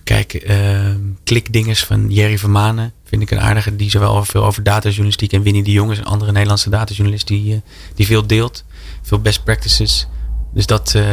Ehm 0.03 0.97
Klikdingers 1.23 1.83
van 1.83 2.09
Jerry 2.09 2.37
Vermanen. 2.37 2.93
Vind 3.05 3.21
ik 3.21 3.31
een 3.31 3.39
aardige. 3.39 3.75
Die 3.75 3.89
zowel 3.89 4.25
veel 4.25 4.45
over 4.45 4.63
datajournalistiek 4.63 5.33
en 5.33 5.41
Winnie 5.41 5.63
de 5.63 5.71
Jong 5.71 5.91
is 5.91 5.97
een 5.97 6.05
andere 6.05 6.31
Nederlandse 6.31 6.69
datajournalist 6.69 7.27
die, 7.27 7.53
eh, 7.53 7.59
die 7.95 8.05
veel 8.05 8.27
deelt. 8.27 8.63
Veel 9.01 9.19
best 9.19 9.43
practices. 9.43 10.07
Dus 10.53 10.65
dat, 10.65 10.93
uh, 10.95 11.03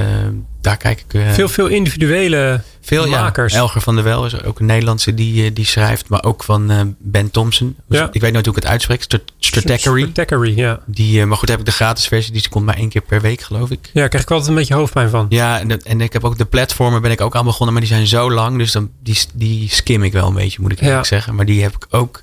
daar 0.60 0.76
kijk 0.76 1.00
ik... 1.00 1.14
Uh, 1.14 1.30
veel, 1.30 1.48
veel 1.48 1.66
individuele 1.66 2.62
veel, 2.80 3.08
makers. 3.08 3.52
Ja. 3.52 3.58
Elger 3.58 3.80
van 3.80 3.94
der 3.94 4.04
Wel 4.04 4.26
is 4.26 4.42
ook 4.42 4.60
een 4.60 4.66
Nederlandse 4.66 5.14
die, 5.14 5.52
die 5.52 5.64
schrijft. 5.64 6.08
Maar 6.08 6.24
ook 6.24 6.44
van 6.44 6.96
Ben 6.98 7.30
Thompson. 7.30 7.76
Dus 7.88 7.98
ja. 7.98 8.08
Ik 8.12 8.20
weet 8.20 8.32
nooit 8.32 8.46
hoe 8.46 8.56
ik 8.56 8.62
het 8.62 8.70
uitspreek. 8.70 9.02
Stratechery. 9.38 10.56
Ja. 10.56 10.80
Die, 10.86 11.26
maar 11.26 11.38
goed, 11.38 11.48
heb 11.48 11.58
ik 11.58 11.64
de 11.64 11.72
gratis 11.72 12.06
versie. 12.06 12.32
Die 12.32 12.48
komt 12.48 12.64
maar 12.64 12.76
één 12.76 12.88
keer 12.88 13.02
per 13.02 13.20
week, 13.20 13.40
geloof 13.40 13.70
ik. 13.70 13.90
Ja, 13.92 14.08
krijg 14.08 14.24
ik 14.24 14.30
altijd 14.30 14.48
een 14.48 14.54
beetje 14.54 14.74
hoofdpijn 14.74 15.10
van. 15.10 15.26
Ja, 15.28 15.60
en, 15.60 15.82
en 15.82 16.00
ik 16.00 16.12
heb 16.12 16.24
ook 16.24 16.38
de 16.38 16.44
platformen 16.44 17.02
ben 17.02 17.10
ik 17.10 17.20
ook 17.20 17.36
aan 17.36 17.44
begonnen. 17.44 17.72
Maar 17.72 17.82
die 17.82 17.92
zijn 17.92 18.06
zo 18.06 18.30
lang. 18.30 18.58
Dus 18.58 18.72
dan, 18.72 18.90
die, 19.02 19.18
die 19.34 19.68
skim 19.68 20.02
ik 20.02 20.12
wel 20.12 20.28
een 20.28 20.34
beetje, 20.34 20.60
moet 20.60 20.72
ik 20.72 20.78
eigenlijk 20.78 21.08
zeggen. 21.08 21.34
Maar 21.34 21.46
die 21.46 21.62
heb 21.62 21.74
ik 21.74 21.86
ook. 21.90 22.22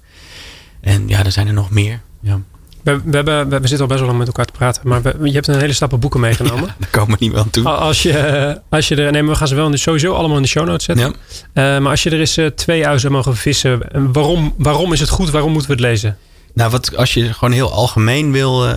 En 0.81 1.07
ja, 1.07 1.25
er 1.25 1.31
zijn 1.31 1.47
er 1.47 1.53
nog 1.53 1.69
meer. 1.69 2.01
Ja. 2.21 2.39
We, 2.85 3.01
we, 3.05 3.15
hebben, 3.15 3.49
we, 3.49 3.67
zitten 3.67 3.79
al 3.79 3.87
best 3.87 3.99
wel 3.99 4.07
lang 4.07 4.17
met 4.17 4.27
elkaar 4.27 4.44
praten, 4.57 4.81
maar 4.85 5.01
we, 5.01 5.15
je 5.23 5.31
hebt 5.31 5.47
een 5.47 5.59
hele 5.59 5.73
stapel 5.73 5.97
boeken 5.97 6.19
meegenomen. 6.19 6.63
Ja, 6.65 6.75
daar 6.77 6.89
komen 6.89 7.17
we 7.17 7.23
niet 7.23 7.31
wel 7.31 7.41
aan 7.41 7.49
toe. 7.49 7.69
Als 7.69 8.03
je, 8.03 8.61
als 8.69 8.87
je 8.87 8.95
er, 8.95 9.11
nee, 9.11 9.23
we 9.23 9.35
gaan 9.35 9.47
ze 9.47 9.55
wel 9.55 9.77
sowieso 9.77 10.13
allemaal 10.13 10.37
in 10.37 10.43
de 10.43 10.47
show 10.47 10.67
notes 10.67 10.85
zetten. 10.85 11.15
Ja. 11.53 11.75
Uh, 11.75 11.81
maar 11.81 11.91
als 11.91 12.03
je 12.03 12.09
er 12.09 12.19
eens 12.19 12.37
uh, 12.37 12.45
twee 12.47 12.87
uit 12.87 13.01
zou 13.01 13.13
mogen 13.13 13.35
vissen, 13.35 13.79
waarom, 14.13 14.53
waarom 14.57 14.93
is 14.93 14.99
het 14.99 15.09
goed? 15.09 15.29
Waarom 15.29 15.51
moeten 15.51 15.69
we 15.69 15.75
het 15.75 15.85
lezen? 15.85 16.17
Nou, 16.55 16.71
wat, 16.71 16.97
als 16.97 17.13
je 17.13 17.33
gewoon 17.33 17.53
heel 17.53 17.71
algemeen 17.71 18.31
wil 18.31 18.67
uh, 18.67 18.75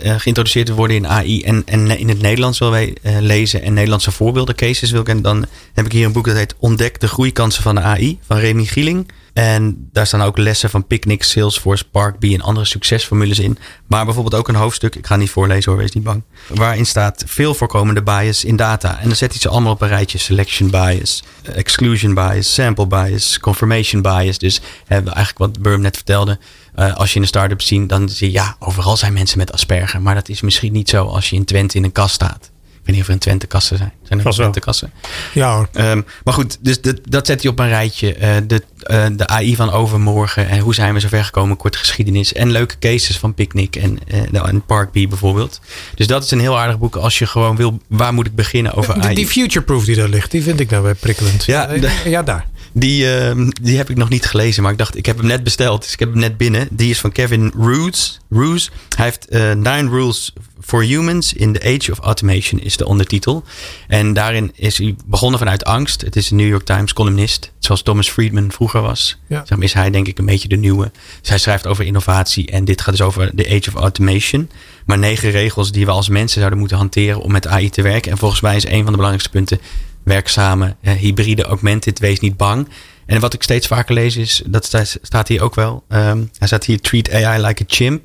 geïntroduceerd 0.00 0.68
worden 0.68 0.96
in 0.96 1.06
AI 1.06 1.42
en, 1.42 1.62
en 1.66 1.98
in 1.98 2.08
het 2.08 2.20
Nederlands 2.20 2.58
wil 2.58 2.70
wij, 2.70 2.96
uh, 3.02 3.16
lezen 3.20 3.62
en 3.62 3.74
Nederlandse 3.74 4.10
voorbeelden, 4.10 4.54
cases 4.54 4.90
wil 4.90 5.02
kennen, 5.02 5.24
dan 5.24 5.46
heb 5.74 5.84
ik 5.84 5.92
hier 5.92 6.06
een 6.06 6.12
boek 6.12 6.26
dat 6.26 6.36
heet 6.36 6.54
Ontdek 6.58 7.00
de 7.00 7.08
groeikansen 7.08 7.62
van 7.62 7.74
de 7.74 7.80
AI 7.80 8.18
van 8.26 8.38
Remy 8.38 8.64
Gieling. 8.64 9.10
En 9.36 9.88
daar 9.92 10.06
staan 10.06 10.22
ook 10.22 10.38
lessen 10.38 10.70
van 10.70 10.86
Picnic, 10.86 11.22
Salesforce, 11.22 11.84
Parkbee 11.84 12.34
en 12.34 12.40
andere 12.40 12.66
succesformules 12.66 13.38
in. 13.38 13.58
Maar 13.86 14.04
bijvoorbeeld 14.04 14.34
ook 14.34 14.48
een 14.48 14.54
hoofdstuk, 14.54 14.94
ik 14.94 15.06
ga 15.06 15.16
niet 15.16 15.30
voorlezen 15.30 15.70
hoor, 15.72 15.80
wees 15.80 15.92
niet 15.92 16.04
bang. 16.04 16.22
Waarin 16.48 16.86
staat 16.86 17.24
veel 17.26 17.54
voorkomende 17.54 18.02
bias 18.02 18.44
in 18.44 18.56
data. 18.56 18.98
En 18.98 19.06
dan 19.06 19.16
zet 19.16 19.30
hij 19.30 19.40
ze 19.40 19.48
allemaal 19.48 19.72
op 19.72 19.80
een 19.80 19.88
rijtje. 19.88 20.18
Selection 20.18 20.70
bias, 20.70 21.22
exclusion 21.42 22.14
bias, 22.14 22.54
sample 22.54 22.86
bias, 22.86 23.40
confirmation 23.40 24.02
bias. 24.02 24.38
Dus 24.38 24.60
eigenlijk 24.86 25.38
wat 25.38 25.62
Burm 25.62 25.80
net 25.80 25.96
vertelde. 25.96 26.38
Uh, 26.78 26.96
als 26.96 27.10
je 27.10 27.16
in 27.16 27.22
een 27.22 27.28
start-up 27.28 27.62
ziet, 27.62 27.88
dan 27.88 28.08
zie 28.08 28.26
je 28.26 28.32
ja, 28.32 28.56
overal 28.58 28.96
zijn 28.96 29.12
mensen 29.12 29.38
met 29.38 29.52
Asperger. 29.52 30.02
Maar 30.02 30.14
dat 30.14 30.28
is 30.28 30.40
misschien 30.40 30.72
niet 30.72 30.88
zo 30.88 31.04
als 31.04 31.30
je 31.30 31.36
in 31.36 31.44
Twente 31.44 31.76
in 31.76 31.84
een 31.84 31.92
kast 31.92 32.14
staat 32.14 32.50
weet 32.86 32.94
niet 32.94 33.00
of 33.00 33.06
er 33.06 33.12
in 33.12 33.18
Twente 33.18 33.46
kassen 33.46 33.76
zijn. 33.76 33.92
Zijn 34.02 34.24
er 34.24 34.32
Twente 34.32 34.60
kassen? 34.60 34.90
Ja 35.34 35.68
um, 35.72 36.04
maar 36.24 36.34
goed, 36.34 36.58
dus 36.60 36.80
dat, 36.80 37.00
dat 37.08 37.26
zet 37.26 37.42
hij 37.42 37.50
op 37.50 37.58
een 37.58 37.68
rijtje. 37.68 38.16
Uh, 38.18 38.36
de, 38.46 38.62
uh, 38.90 39.06
de 39.16 39.26
AI 39.26 39.56
van 39.56 39.70
overmorgen. 39.70 40.48
En 40.48 40.58
hoe 40.58 40.74
zijn 40.74 40.94
we 40.94 41.00
zover 41.00 41.24
gekomen? 41.24 41.56
Korte 41.56 41.78
geschiedenis. 41.78 42.32
En 42.32 42.50
leuke 42.50 42.78
cases 42.78 43.18
van 43.18 43.34
Picnic 43.34 43.76
en, 43.76 43.98
uh, 44.32 44.48
en 44.48 44.64
Parkbee 44.64 45.08
bijvoorbeeld. 45.08 45.60
Dus 45.94 46.06
dat 46.06 46.24
is 46.24 46.30
een 46.30 46.40
heel 46.40 46.58
aardig 46.58 46.78
boek 46.78 46.96
als 46.96 47.18
je 47.18 47.26
gewoon 47.26 47.56
wil... 47.56 47.80
Waar 47.88 48.14
moet 48.14 48.26
ik 48.26 48.34
beginnen 48.34 48.74
over 48.74 48.94
die, 48.94 49.02
AI? 49.02 49.14
Die 49.14 49.26
future-proof 49.26 49.84
die 49.84 49.96
daar 49.96 50.08
ligt, 50.08 50.30
die 50.30 50.42
vind 50.42 50.60
ik 50.60 50.70
nou 50.70 50.82
weer 50.82 50.94
prikkelend. 50.94 51.44
Ja, 51.44 51.68
ja 52.04 52.22
daar. 52.22 52.46
Die, 52.78 53.04
uh, 53.04 53.48
die 53.62 53.76
heb 53.76 53.90
ik 53.90 53.96
nog 53.96 54.08
niet 54.08 54.26
gelezen, 54.26 54.62
maar 54.62 54.72
ik 54.72 54.78
dacht, 54.78 54.96
ik 54.96 55.06
heb 55.06 55.16
hem 55.16 55.26
net 55.26 55.42
besteld. 55.42 55.82
Dus 55.82 55.92
ik 55.92 55.98
heb 55.98 56.10
hem 56.10 56.18
net 56.18 56.36
binnen. 56.36 56.68
Die 56.70 56.90
is 56.90 57.00
van 57.00 57.12
Kevin 57.12 57.52
Roos. 57.58 58.20
Roos. 58.30 58.70
Hij 58.96 59.04
heeft 59.04 59.26
uh, 59.28 59.52
Nine 59.52 59.88
Rules 59.88 60.32
for 60.60 60.84
Humans 60.84 61.32
in 61.32 61.52
the 61.52 61.62
Age 61.62 61.92
of 61.92 61.98
Automation 61.98 62.60
is 62.60 62.76
de 62.76 62.86
ondertitel. 62.86 63.44
En 63.88 64.12
daarin 64.12 64.52
is 64.54 64.78
hij 64.78 64.94
begonnen 65.06 65.38
vanuit 65.38 65.64
angst. 65.64 66.00
Het 66.00 66.16
is 66.16 66.30
een 66.30 66.36
New 66.36 66.48
York 66.48 66.64
Times 66.64 66.92
columnist, 66.92 67.52
zoals 67.58 67.82
Thomas 67.82 68.08
Friedman 68.08 68.52
vroeger 68.52 68.80
was. 68.82 69.18
Ja. 69.26 69.44
Zeg 69.46 69.58
maar, 69.58 69.66
is 69.66 69.72
hij 69.72 69.90
denk 69.90 70.06
ik 70.06 70.18
een 70.18 70.26
beetje 70.26 70.48
de 70.48 70.56
nieuwe. 70.56 70.90
Dus 71.20 71.28
hij 71.28 71.38
schrijft 71.38 71.66
over 71.66 71.84
innovatie 71.84 72.50
en 72.50 72.64
dit 72.64 72.80
gaat 72.80 72.96
dus 72.96 73.06
over 73.06 73.34
the 73.34 73.46
Age 73.46 73.68
of 73.68 73.74
Automation. 73.74 74.50
Maar 74.86 74.98
negen 74.98 75.30
regels 75.30 75.72
die 75.72 75.84
we 75.84 75.90
als 75.90 76.08
mensen 76.08 76.38
zouden 76.38 76.58
moeten 76.58 76.76
hanteren 76.76 77.20
om 77.20 77.32
met 77.32 77.46
AI 77.46 77.70
te 77.70 77.82
werken. 77.82 78.10
En 78.10 78.18
volgens 78.18 78.40
mij 78.40 78.56
is 78.56 78.64
een 78.64 78.82
van 78.82 78.92
de 78.92 78.96
belangrijkste 78.96 79.30
punten 79.30 79.60
werkzame, 80.06 80.76
eh, 80.80 80.92
hybride, 80.92 81.44
augmented, 81.44 81.98
wees 81.98 82.20
niet 82.20 82.36
bang. 82.36 82.68
En 83.06 83.20
wat 83.20 83.34
ik 83.34 83.42
steeds 83.42 83.66
vaker 83.66 83.94
lees 83.94 84.16
is, 84.16 84.42
dat 84.46 84.86
staat 85.02 85.28
hier 85.28 85.42
ook 85.42 85.54
wel. 85.54 85.84
Um, 85.88 86.30
hij 86.38 86.46
staat 86.46 86.64
hier, 86.64 86.80
treat 86.80 87.12
AI 87.12 87.42
like 87.42 87.62
a 87.62 87.66
chimp. 87.66 88.02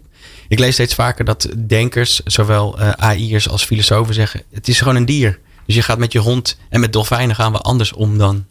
Ik 0.47 0.59
lees 0.59 0.73
steeds 0.73 0.93
vaker 0.93 1.25
dat 1.25 1.49
denkers, 1.57 2.21
zowel 2.25 2.79
uh, 2.79 2.89
AI'ers 2.89 3.49
als 3.49 3.65
filosofen 3.65 4.13
zeggen, 4.13 4.43
het 4.51 4.67
is 4.67 4.77
gewoon 4.77 4.95
een 4.95 5.05
dier. 5.05 5.39
Dus 5.65 5.75
je 5.75 5.81
gaat 5.81 5.97
met 5.97 6.11
je 6.11 6.19
hond 6.19 6.57
en 6.69 6.79
met 6.79 6.93
dolfijnen 6.93 7.35
gaan 7.35 7.51
we 7.51 7.57
anders 7.57 7.93
om 7.93 8.17
dan 8.17 8.45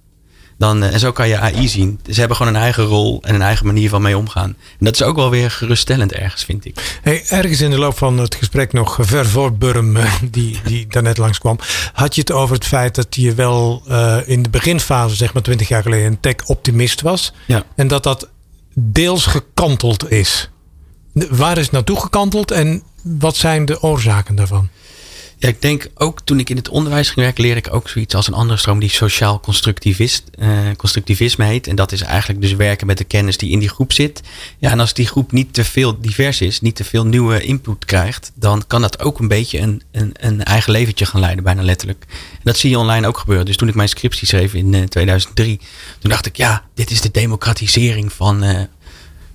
dan, 0.60 0.82
eh, 0.82 0.92
en 0.92 1.00
zo 1.00 1.12
kan 1.12 1.28
je 1.28 1.38
AI 1.38 1.68
zien. 1.68 2.00
Ze 2.10 2.18
hebben 2.18 2.36
gewoon 2.36 2.54
een 2.54 2.60
eigen 2.60 2.84
rol 2.84 3.18
en 3.22 3.34
een 3.34 3.42
eigen 3.42 3.66
manier 3.66 3.88
van 3.88 4.02
mee 4.02 4.16
omgaan. 4.16 4.48
En 4.48 4.84
dat 4.84 4.94
is 4.94 5.02
ook 5.02 5.16
wel 5.16 5.30
weer 5.30 5.50
geruststellend 5.50 6.12
ergens, 6.12 6.44
vind 6.44 6.64
ik. 6.64 6.98
Hey, 7.02 7.24
ergens 7.28 7.60
in 7.60 7.70
de 7.70 7.78
loop 7.78 7.98
van 7.98 8.18
het 8.18 8.34
gesprek 8.34 8.72
nog 8.72 8.98
ver 9.00 9.26
voor 9.26 9.52
Burm, 9.52 9.96
eh, 9.96 10.12
die, 10.30 10.60
die 10.64 10.86
daarnet 10.88 11.18
langskwam, 11.18 11.58
had 11.92 12.14
je 12.14 12.20
het 12.20 12.32
over 12.32 12.54
het 12.54 12.66
feit 12.66 12.94
dat 12.94 13.14
je 13.14 13.34
wel 13.34 13.82
uh, 13.88 14.16
in 14.24 14.42
de 14.42 14.50
beginfase, 14.50 15.16
zeg 15.16 15.32
maar 15.32 15.42
twintig 15.42 15.68
jaar 15.68 15.82
geleden, 15.82 16.06
een 16.06 16.20
tech-optimist 16.20 17.00
was. 17.00 17.32
Ja. 17.46 17.62
En 17.76 17.88
dat 17.88 18.02
dat 18.02 18.28
deels 18.74 19.26
gekanteld 19.26 20.10
is. 20.10 20.50
Waar 21.12 21.58
is 21.58 21.62
het 21.62 21.72
naartoe 21.72 22.00
gekanteld 22.00 22.50
en 22.50 22.82
wat 23.02 23.36
zijn 23.36 23.64
de 23.64 23.82
oorzaken 23.82 24.34
daarvan? 24.34 24.68
Ja, 25.40 25.48
ik 25.48 25.62
denk 25.62 25.88
ook 25.94 26.20
toen 26.20 26.38
ik 26.38 26.50
in 26.50 26.56
het 26.56 26.68
onderwijs 26.68 27.06
ging 27.06 27.20
werken, 27.20 27.44
leer 27.44 27.56
ik 27.56 27.72
ook 27.72 27.88
zoiets 27.88 28.14
als 28.14 28.26
een 28.26 28.34
andere 28.34 28.58
stroom 28.58 28.78
die 28.78 28.90
sociaal 28.90 29.40
constructivist, 29.40 30.24
uh, 30.38 30.48
constructivisme 30.76 31.44
heet. 31.44 31.66
En 31.66 31.76
dat 31.76 31.92
is 31.92 32.00
eigenlijk 32.00 32.40
dus 32.40 32.54
werken 32.54 32.86
met 32.86 32.98
de 32.98 33.04
kennis 33.04 33.36
die 33.36 33.50
in 33.50 33.58
die 33.58 33.68
groep 33.68 33.92
zit. 33.92 34.20
Ja, 34.58 34.70
en 34.70 34.80
als 34.80 34.94
die 34.94 35.06
groep 35.06 35.32
niet 35.32 35.54
te 35.54 35.64
veel 35.64 36.00
divers 36.00 36.40
is, 36.40 36.60
niet 36.60 36.74
te 36.74 36.84
veel 36.84 37.06
nieuwe 37.06 37.40
input 37.42 37.84
krijgt, 37.84 38.32
dan 38.34 38.64
kan 38.66 38.80
dat 38.80 39.02
ook 39.02 39.18
een 39.18 39.28
beetje 39.28 39.58
een, 39.58 39.82
een, 39.92 40.12
een 40.18 40.44
eigen 40.44 40.72
leventje 40.72 41.06
gaan 41.06 41.20
leiden, 41.20 41.44
bijna 41.44 41.62
letterlijk. 41.62 42.06
En 42.10 42.40
dat 42.42 42.58
zie 42.58 42.70
je 42.70 42.78
online 42.78 43.06
ook 43.06 43.18
gebeuren. 43.18 43.46
Dus 43.46 43.56
toen 43.56 43.68
ik 43.68 43.74
mijn 43.74 43.88
scriptie 43.88 44.26
schreef 44.26 44.54
in 44.54 44.72
uh, 44.72 44.82
2003, 44.82 45.60
toen 45.98 46.10
dacht 46.10 46.26
ik, 46.26 46.36
ja, 46.36 46.64
dit 46.74 46.90
is 46.90 47.00
de 47.00 47.10
democratisering 47.10 48.12
van, 48.12 48.44
uh, 48.44 48.60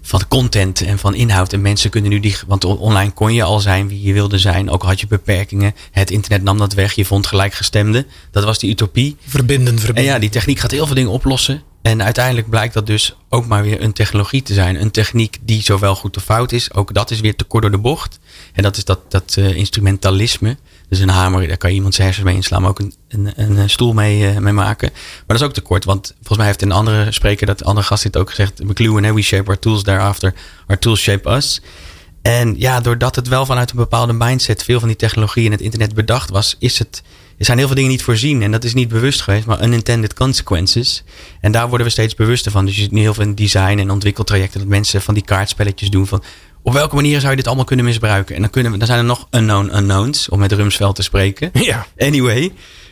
van 0.06 0.28
content 0.28 0.82
en 0.82 0.99
van 0.99 1.16
inhoud. 1.16 1.53
En 1.53 1.62
mensen 1.62 1.89
kunnen 1.89 2.12
nu 2.12 2.20
die. 2.20 2.36
Want 2.47 2.66
online 2.66 3.12
kon 3.12 3.34
je 3.34 3.43
al 3.43 3.60
zijn 3.60 3.88
wie 3.88 4.01
je 4.01 4.14
wilde 4.14 4.38
zijn. 4.38 4.70
Ook 4.70 4.84
had 4.84 4.99
je 4.99 5.08
beperkingen. 5.08 5.76
Het 5.91 6.12
internet 6.12 6.43
nam 6.43 6.58
dat 6.58 6.74
weg. 6.74 6.93
Je 6.93 7.06
vond 7.06 7.28
gelijkgestemde. 7.28 8.06
Dat 8.32 8.43
was 8.43 8.60
die 8.60 8.70
utopie. 8.70 9.18
Verbinden, 9.28 9.80
verbinden. 9.80 10.03
En 10.03 10.10
ja, 10.10 10.20
die 10.20 10.30
techniek 10.30 10.60
gaat 10.60 10.72
heel 10.72 10.86
veel 10.86 10.95
dingen 10.95 11.12
oplossen. 11.12 11.62
En 11.82 12.03
uiteindelijk 12.03 12.49
blijkt 12.49 12.74
dat 12.74 12.88
dus 12.88 13.16
ook 13.30 13.45
maar 13.45 13.64
weer 13.64 13.82
een 13.82 13.93
technologie 13.93 14.41
te 14.41 14.53
zijn. 14.53 14.82
Een 14.82 14.91
techniek 14.91 15.38
die 15.41 15.62
zowel 15.62 15.95
goed 15.95 16.18
of 16.18 16.24
fout 16.24 16.51
is. 16.51 16.74
Ook 16.74 16.93
dat 16.93 17.12
is 17.12 17.20
weer 17.20 17.36
te 17.36 17.43
kort 17.43 17.62
door 17.62 17.72
de 17.72 17.78
bocht. 17.78 18.20
En 18.53 18.64
dat 18.64 18.78
is 18.78 18.86
dat, 18.86 19.12
dat 19.12 19.36
uh, 19.39 19.56
instrumentalisme. 19.56 20.58
Dus 20.90 21.00
een 21.00 21.10
hamer, 21.10 21.48
daar 21.48 21.58
kan 21.58 21.70
je 21.70 21.76
iemand 21.76 21.96
zijn 21.96 22.08
hersens 22.08 22.28
mee 22.28 22.36
inslaan, 22.36 22.62
maar 22.62 22.70
ook 22.70 22.80
een, 22.80 22.94
een, 23.10 23.58
een 23.58 23.70
stoel 23.70 23.94
mee, 23.94 24.34
uh, 24.34 24.38
mee 24.38 24.54
maken. 24.54 24.90
Maar 24.92 25.24
dat 25.28 25.40
is 25.40 25.44
ook 25.44 25.54
te 25.54 25.62
kort, 25.62 25.86
want 25.86 26.14
volgens 26.16 26.38
mij 26.38 26.48
heeft 26.48 26.62
een 26.62 26.72
andere 26.72 27.12
spreker, 27.12 27.48
dat 27.48 27.64
andere 27.64 27.88
gast 27.88 28.04
dit 28.04 28.18
ook 28.18 28.30
gezegd, 28.30 28.64
McLuhan, 28.64 29.14
we 29.14 29.22
shape 29.22 29.48
our 29.48 29.60
tools 29.60 29.84
thereafter, 29.84 30.34
our 30.68 30.80
tools 30.80 31.02
shape 31.02 31.30
us. 31.30 31.62
En 32.22 32.56
ja, 32.58 32.80
doordat 32.80 33.16
het 33.16 33.28
wel 33.28 33.46
vanuit 33.46 33.70
een 33.70 33.76
bepaalde 33.76 34.14
mindset 34.14 34.64
veel 34.64 34.80
van 34.80 34.88
die 34.88 34.98
technologie 34.98 35.46
en 35.46 35.52
het 35.52 35.62
internet 35.62 35.94
bedacht 35.94 36.30
was, 36.30 36.56
is 36.60 36.80
het, 36.80 37.04
er 37.38 37.46
zijn 37.46 37.58
heel 37.58 37.68
veel 37.68 37.76
dingen 37.76 37.92
niet 37.92 38.04
voorzien. 38.04 38.42
En 38.42 38.52
dat 38.52 38.64
is 38.64 38.74
niet 38.74 38.88
bewust 38.88 39.22
geweest, 39.22 39.46
maar 39.46 39.64
unintended 39.64 40.14
consequences. 40.14 41.04
En 41.42 41.52
daar 41.52 41.70
worden 41.70 41.88
we 41.88 41.92
steeds 41.92 42.16
bewuster 42.16 42.52
van. 42.52 42.66
Dus 42.66 42.76
je 42.76 42.82
ziet 42.82 42.92
nu 42.92 43.00
heel 43.00 43.14
veel 43.14 43.24
in 43.24 43.36
design 43.36 43.78
en 43.80 43.92
ontwikkeltrajecten 43.92 44.60
dat 44.60 44.70
mensen 44.70 45.02
van 45.02 45.14
die 45.14 45.24
kaartspelletjes 45.24 45.90
doen 45.90 46.08
van 46.08 46.24
op 46.66 46.74
welke 46.74 46.95
manier 46.95 47.20
zou 47.20 47.32
je 47.32 47.38
dit 47.38 47.47
allemaal 47.47 47.66
kunnen 47.66 47.86
misbruiken? 47.86 48.36
En 48.36 48.41
dan, 48.41 48.49
kunnen 48.49 48.72
we, 48.72 48.78
dan 48.78 48.88
zijn 48.88 48.99
er 48.99 49.05
nog 49.05 49.28
unknown 49.32 49.76
unknowns, 49.76 50.30
om 50.30 50.39
met 50.39 50.51
Rumsveld 50.51 50.95
te 50.95 51.03
spreken. 51.03 51.49
Ja. 51.66 51.86
Anyway, 51.97 52.51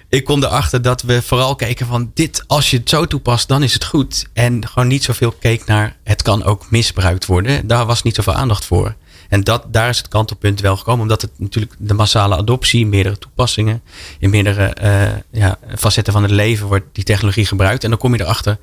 ik 0.10 0.24
kom 0.24 0.44
erachter 0.44 0.82
dat 0.82 1.02
we 1.02 1.22
vooral 1.22 1.56
keken 1.56 1.86
van 1.86 2.12
dit, 2.14 2.44
als 2.48 2.70
je 2.70 2.78
het 2.78 2.90
zo 2.90 3.06
toepast, 3.06 3.48
dan 3.48 3.64
is 3.64 3.74
het 3.74 3.86
goed. 3.86 4.26
En 4.34 4.68
gewoon 4.68 4.88
niet 4.88 5.04
zoveel 5.04 5.32
keek 5.32 5.66
naar 5.66 5.98
het 6.04 6.22
kan 6.22 6.44
ook 6.44 6.72
misbruikt 6.72 7.26
worden. 7.26 7.68
Daar 7.68 7.86
was 7.86 8.04
niet 8.04 8.16
zoveel 8.16 8.34
aandacht 8.34 8.66
voor. 8.66 8.96
En 9.30 9.44
dat, 9.44 9.66
daar 9.68 9.90
is 9.90 9.98
het 9.98 10.08
kantelpunt 10.08 10.62
wel 10.62 10.78
gekomen, 10.78 11.02
omdat 11.02 11.22
het 11.22 11.32
natuurlijk 11.38 11.74
de 11.78 11.94
massale 11.94 12.38
adoptie, 12.38 12.86
meerdere 12.86 13.18
toepassingen, 13.18 13.82
in 14.20 14.30
meerdere 14.30 14.76
uh, 14.84 15.42
ja, 15.42 15.58
facetten 15.78 16.14
van 16.14 16.24
het 16.24 16.32
leven 16.32 16.68
wordt 16.68 16.86
die 16.92 17.04
technologie 17.04 17.46
gebruikt. 17.46 17.84
En 17.84 17.90
dan 17.90 18.00
kom 18.00 18.16
je 18.16 18.22
erachter 18.22 18.58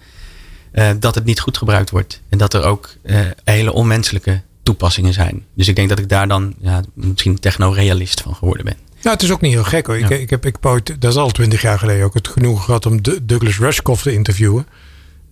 uh, 0.72 0.90
dat 0.98 1.14
het 1.14 1.24
niet 1.24 1.40
goed 1.40 1.58
gebruikt 1.58 1.90
wordt. 1.90 2.20
En 2.28 2.38
dat 2.38 2.54
er 2.54 2.62
ook 2.62 2.94
uh, 3.02 3.20
hele 3.44 3.72
onmenselijke 3.72 4.42
toepassingen 4.70 5.12
zijn. 5.12 5.44
Dus 5.54 5.68
ik 5.68 5.76
denk 5.76 5.88
dat 5.88 5.98
ik 5.98 6.08
daar 6.08 6.28
dan 6.28 6.54
ja, 6.60 6.82
misschien 6.94 7.38
techno-realist 7.38 8.20
van 8.20 8.34
geworden 8.34 8.64
ben. 8.64 8.76
Ja, 9.00 9.10
het 9.10 9.22
is 9.22 9.30
ook 9.30 9.40
niet 9.40 9.52
heel 9.52 9.64
gek 9.64 9.86
hoor. 9.86 9.98
Ik, 9.98 10.08
ik, 10.08 10.30
heb, 10.30 10.46
ik 10.46 10.56
ooit, 10.60 11.00
dat 11.00 11.10
is 11.10 11.16
al 11.16 11.30
twintig 11.30 11.62
jaar 11.62 11.78
geleden 11.78 12.04
ook, 12.04 12.14
het 12.14 12.28
genoegen 12.28 12.64
gehad 12.64 12.86
om 12.86 13.00
Douglas 13.22 13.58
Rushkoff 13.58 14.02
te 14.02 14.12
interviewen. 14.12 14.66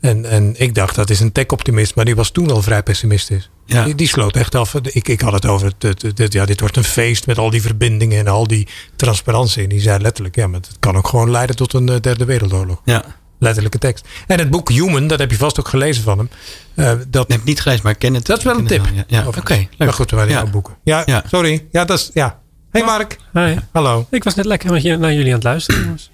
En, 0.01 0.25
en 0.25 0.55
ik 0.57 0.75
dacht 0.75 0.95
dat 0.95 1.11
is 1.11 1.21
een 1.21 1.33
tech-optimist, 1.33 1.95
maar 1.95 2.05
die 2.05 2.15
was 2.15 2.31
toen 2.31 2.51
al 2.51 2.63
vrij 2.63 2.83
pessimistisch. 2.83 3.51
Ja. 3.67 3.85
Die, 3.85 3.95
die 3.95 4.09
sloot 4.09 4.37
echt 4.37 4.55
af. 4.55 4.75
Ik, 4.75 5.09
ik 5.09 5.21
had 5.21 5.33
het 5.33 5.47
over, 5.47 5.73
het, 5.79 6.03
het, 6.03 6.19
het, 6.19 6.33
ja, 6.33 6.45
dit 6.45 6.61
wordt 6.61 6.77
een 6.77 6.85
feest 6.85 7.27
met 7.27 7.39
al 7.39 7.51
die 7.51 7.63
verbindingen 7.63 8.19
en 8.19 8.29
al 8.29 8.47
die 8.47 8.67
transparantie. 8.97 9.63
En 9.63 9.69
die 9.69 9.81
zei 9.81 10.03
letterlijk, 10.03 10.37
ja, 10.37 10.47
maar 10.47 10.61
het 10.61 10.77
kan 10.79 10.97
ook 10.97 11.09
gewoon 11.09 11.31
leiden 11.31 11.57
tot 11.57 11.73
een 11.73 11.87
derde 11.87 12.25
wereldoorlog. 12.25 12.81
Ja. 12.85 13.05
Letterlijke 13.39 13.79
tekst. 13.79 14.09
En 14.27 14.39
het 14.39 14.51
boek 14.51 14.71
Human, 14.71 15.07
dat 15.07 15.19
heb 15.19 15.31
je 15.31 15.37
vast 15.37 15.61
ook 15.61 15.69
gelezen 15.69 16.03
van 16.03 16.19
hem. 16.19 16.29
Uh, 16.75 16.93
dat 17.09 17.25
ik 17.25 17.33
heb 17.33 17.45
niet 17.45 17.61
gelezen, 17.61 17.83
maar 17.83 17.93
ik 17.93 17.99
ken 17.99 18.15
het. 18.15 18.27
Dat 18.27 18.39
is 18.39 18.45
wel 18.45 18.59
een 18.59 18.67
tip. 18.67 18.85
Ja, 18.95 19.05
ja. 19.07 19.27
oké. 19.27 19.39
Okay, 19.39 19.69
maar 19.79 19.93
goed, 19.93 20.11
er 20.11 20.17
waren 20.17 20.33
ja. 20.33 20.47
boeken. 20.47 20.77
Ja, 20.83 21.03
ja, 21.07 21.23
sorry. 21.27 21.67
Ja, 21.73 21.85
dat 21.85 21.99
is, 21.99 22.11
ja. 22.15 22.41
Hey 22.71 22.85
Mark. 22.85 23.19
Hi. 23.33 23.57
Hallo. 23.73 24.07
Ik 24.11 24.25
was 24.25 24.35
net 24.35 24.45
lekker 24.45 24.73
met 24.73 24.83
je, 24.83 24.97
naar 24.97 25.13
jullie 25.13 25.29
aan 25.29 25.35
het 25.35 25.43
luisteren, 25.43 25.83
jongens. 25.83 26.11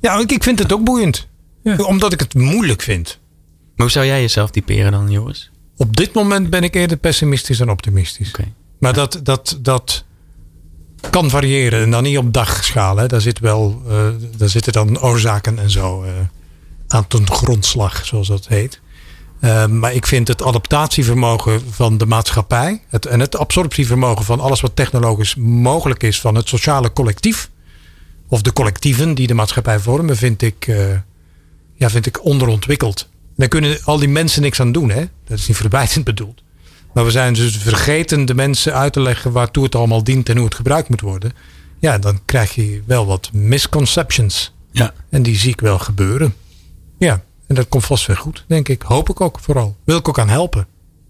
Ja, 0.00 0.18
ik, 0.18 0.32
ik 0.32 0.42
vind 0.42 0.58
het 0.58 0.72
ook 0.72 0.84
boeiend. 0.84 1.28
Ja. 1.62 1.76
Omdat 1.76 2.12
ik 2.12 2.20
het 2.20 2.34
moeilijk 2.34 2.82
vind. 2.82 3.18
Maar 3.76 3.86
hoe 3.86 3.90
zou 3.90 4.06
jij 4.06 4.20
jezelf 4.20 4.50
typeren 4.50 4.92
dan, 4.92 5.10
Joris? 5.10 5.50
Op 5.76 5.96
dit 5.96 6.12
moment 6.12 6.50
ben 6.50 6.62
ik 6.62 6.74
eerder 6.74 6.96
pessimistisch 6.96 7.58
dan 7.58 7.70
optimistisch. 7.70 8.28
Oké. 8.28 8.44
Maar 8.78 8.92
dat, 8.92 9.20
dat, 9.22 9.58
dat 9.60 10.04
kan 11.10 11.30
variëren. 11.30 11.82
En 11.82 11.90
dan 11.90 12.02
niet 12.02 12.18
op 12.18 12.32
dagschaal. 12.32 12.96
Hè. 12.96 13.06
Daar, 13.06 13.20
zit 13.20 13.38
wel, 13.38 13.82
eh, 13.88 14.08
daar 14.36 14.48
zitten 14.48 14.72
dan 14.72 15.00
oorzaken 15.00 15.58
en 15.58 15.70
zo 15.70 16.02
eh, 16.02 16.10
aan 16.88 17.06
ten 17.06 17.30
grondslag, 17.30 18.06
zoals 18.06 18.28
dat 18.28 18.48
heet. 18.48 18.80
Eh, 19.40 19.66
maar 19.66 19.94
ik 19.94 20.06
vind 20.06 20.28
het 20.28 20.42
adaptatievermogen 20.42 21.62
van 21.70 21.98
de 21.98 22.06
maatschappij 22.06 22.82
het, 22.88 23.06
en 23.06 23.20
het 23.20 23.36
absorptievermogen 23.36 24.24
van 24.24 24.40
alles 24.40 24.60
wat 24.60 24.76
technologisch 24.76 25.34
mogelijk 25.34 26.02
is 26.02 26.20
van 26.20 26.34
het 26.34 26.48
sociale 26.48 26.92
collectief, 26.92 27.50
of 28.28 28.42
de 28.42 28.52
collectieven 28.52 29.14
die 29.14 29.26
de 29.26 29.34
maatschappij 29.34 29.78
vormen, 29.78 30.16
vind 30.16 30.42
ik, 30.42 30.66
eh, 30.66 30.76
ja, 31.74 31.90
vind 31.90 32.06
ik 32.06 32.24
onderontwikkeld. 32.24 33.08
Daar 33.36 33.48
kunnen 33.48 33.78
al 33.84 33.98
die 33.98 34.08
mensen 34.08 34.42
niks 34.42 34.60
aan 34.60 34.72
doen. 34.72 34.90
Hè? 34.90 35.04
Dat 35.26 35.38
is 35.38 35.48
niet 35.48 35.56
verwijtend 35.56 36.04
bedoeld. 36.04 36.42
Maar 36.92 37.04
we 37.04 37.10
zijn 37.10 37.34
dus 37.34 37.56
vergeten 37.56 38.24
de 38.24 38.34
mensen 38.34 38.74
uit 38.74 38.92
te 38.92 39.00
leggen 39.00 39.32
waartoe 39.32 39.64
het 39.64 39.74
allemaal 39.74 40.04
dient 40.04 40.28
en 40.28 40.36
hoe 40.36 40.44
het 40.44 40.54
gebruikt 40.54 40.88
moet 40.88 41.00
worden. 41.00 41.32
Ja, 41.78 41.98
dan 41.98 42.20
krijg 42.24 42.54
je 42.54 42.82
wel 42.86 43.06
wat 43.06 43.30
misconceptions. 43.32 44.54
Ja. 44.70 44.92
En 45.10 45.22
die 45.22 45.36
zie 45.36 45.50
ik 45.50 45.60
wel 45.60 45.78
gebeuren. 45.78 46.34
Ja, 46.98 47.22
en 47.46 47.54
dat 47.54 47.68
komt 47.68 47.84
vast 47.84 48.06
weer 48.06 48.16
goed, 48.16 48.44
denk 48.48 48.68
ik. 48.68 48.82
Hoop 48.82 49.08
ik 49.08 49.20
ook 49.20 49.40
vooral. 49.40 49.76
Wil 49.84 49.98
ik 49.98 50.08
ook 50.08 50.18
aan 50.18 50.28
helpen. 50.28 50.66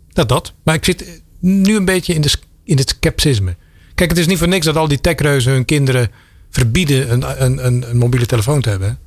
Dat 0.08 0.28
dat. 0.28 0.52
Maar 0.62 0.74
ik 0.74 0.84
zit 0.84 1.22
nu 1.40 1.76
een 1.76 1.84
beetje 1.84 2.14
in, 2.14 2.20
de, 2.20 2.32
in 2.64 2.76
het 2.78 2.96
scepticisme. 3.00 3.56
Kijk, 3.94 4.10
het 4.10 4.18
is 4.18 4.26
niet 4.26 4.38
voor 4.38 4.48
niks 4.48 4.66
dat 4.66 4.76
al 4.76 4.88
die 4.88 5.00
techreuzen 5.00 5.52
hun 5.52 5.64
kinderen 5.64 6.10
verbieden 6.50 7.12
een, 7.12 7.44
een, 7.44 7.66
een, 7.66 7.90
een 7.90 7.96
mobiele 7.96 8.26
telefoon 8.26 8.60
te 8.60 8.68
hebben. 8.68 8.98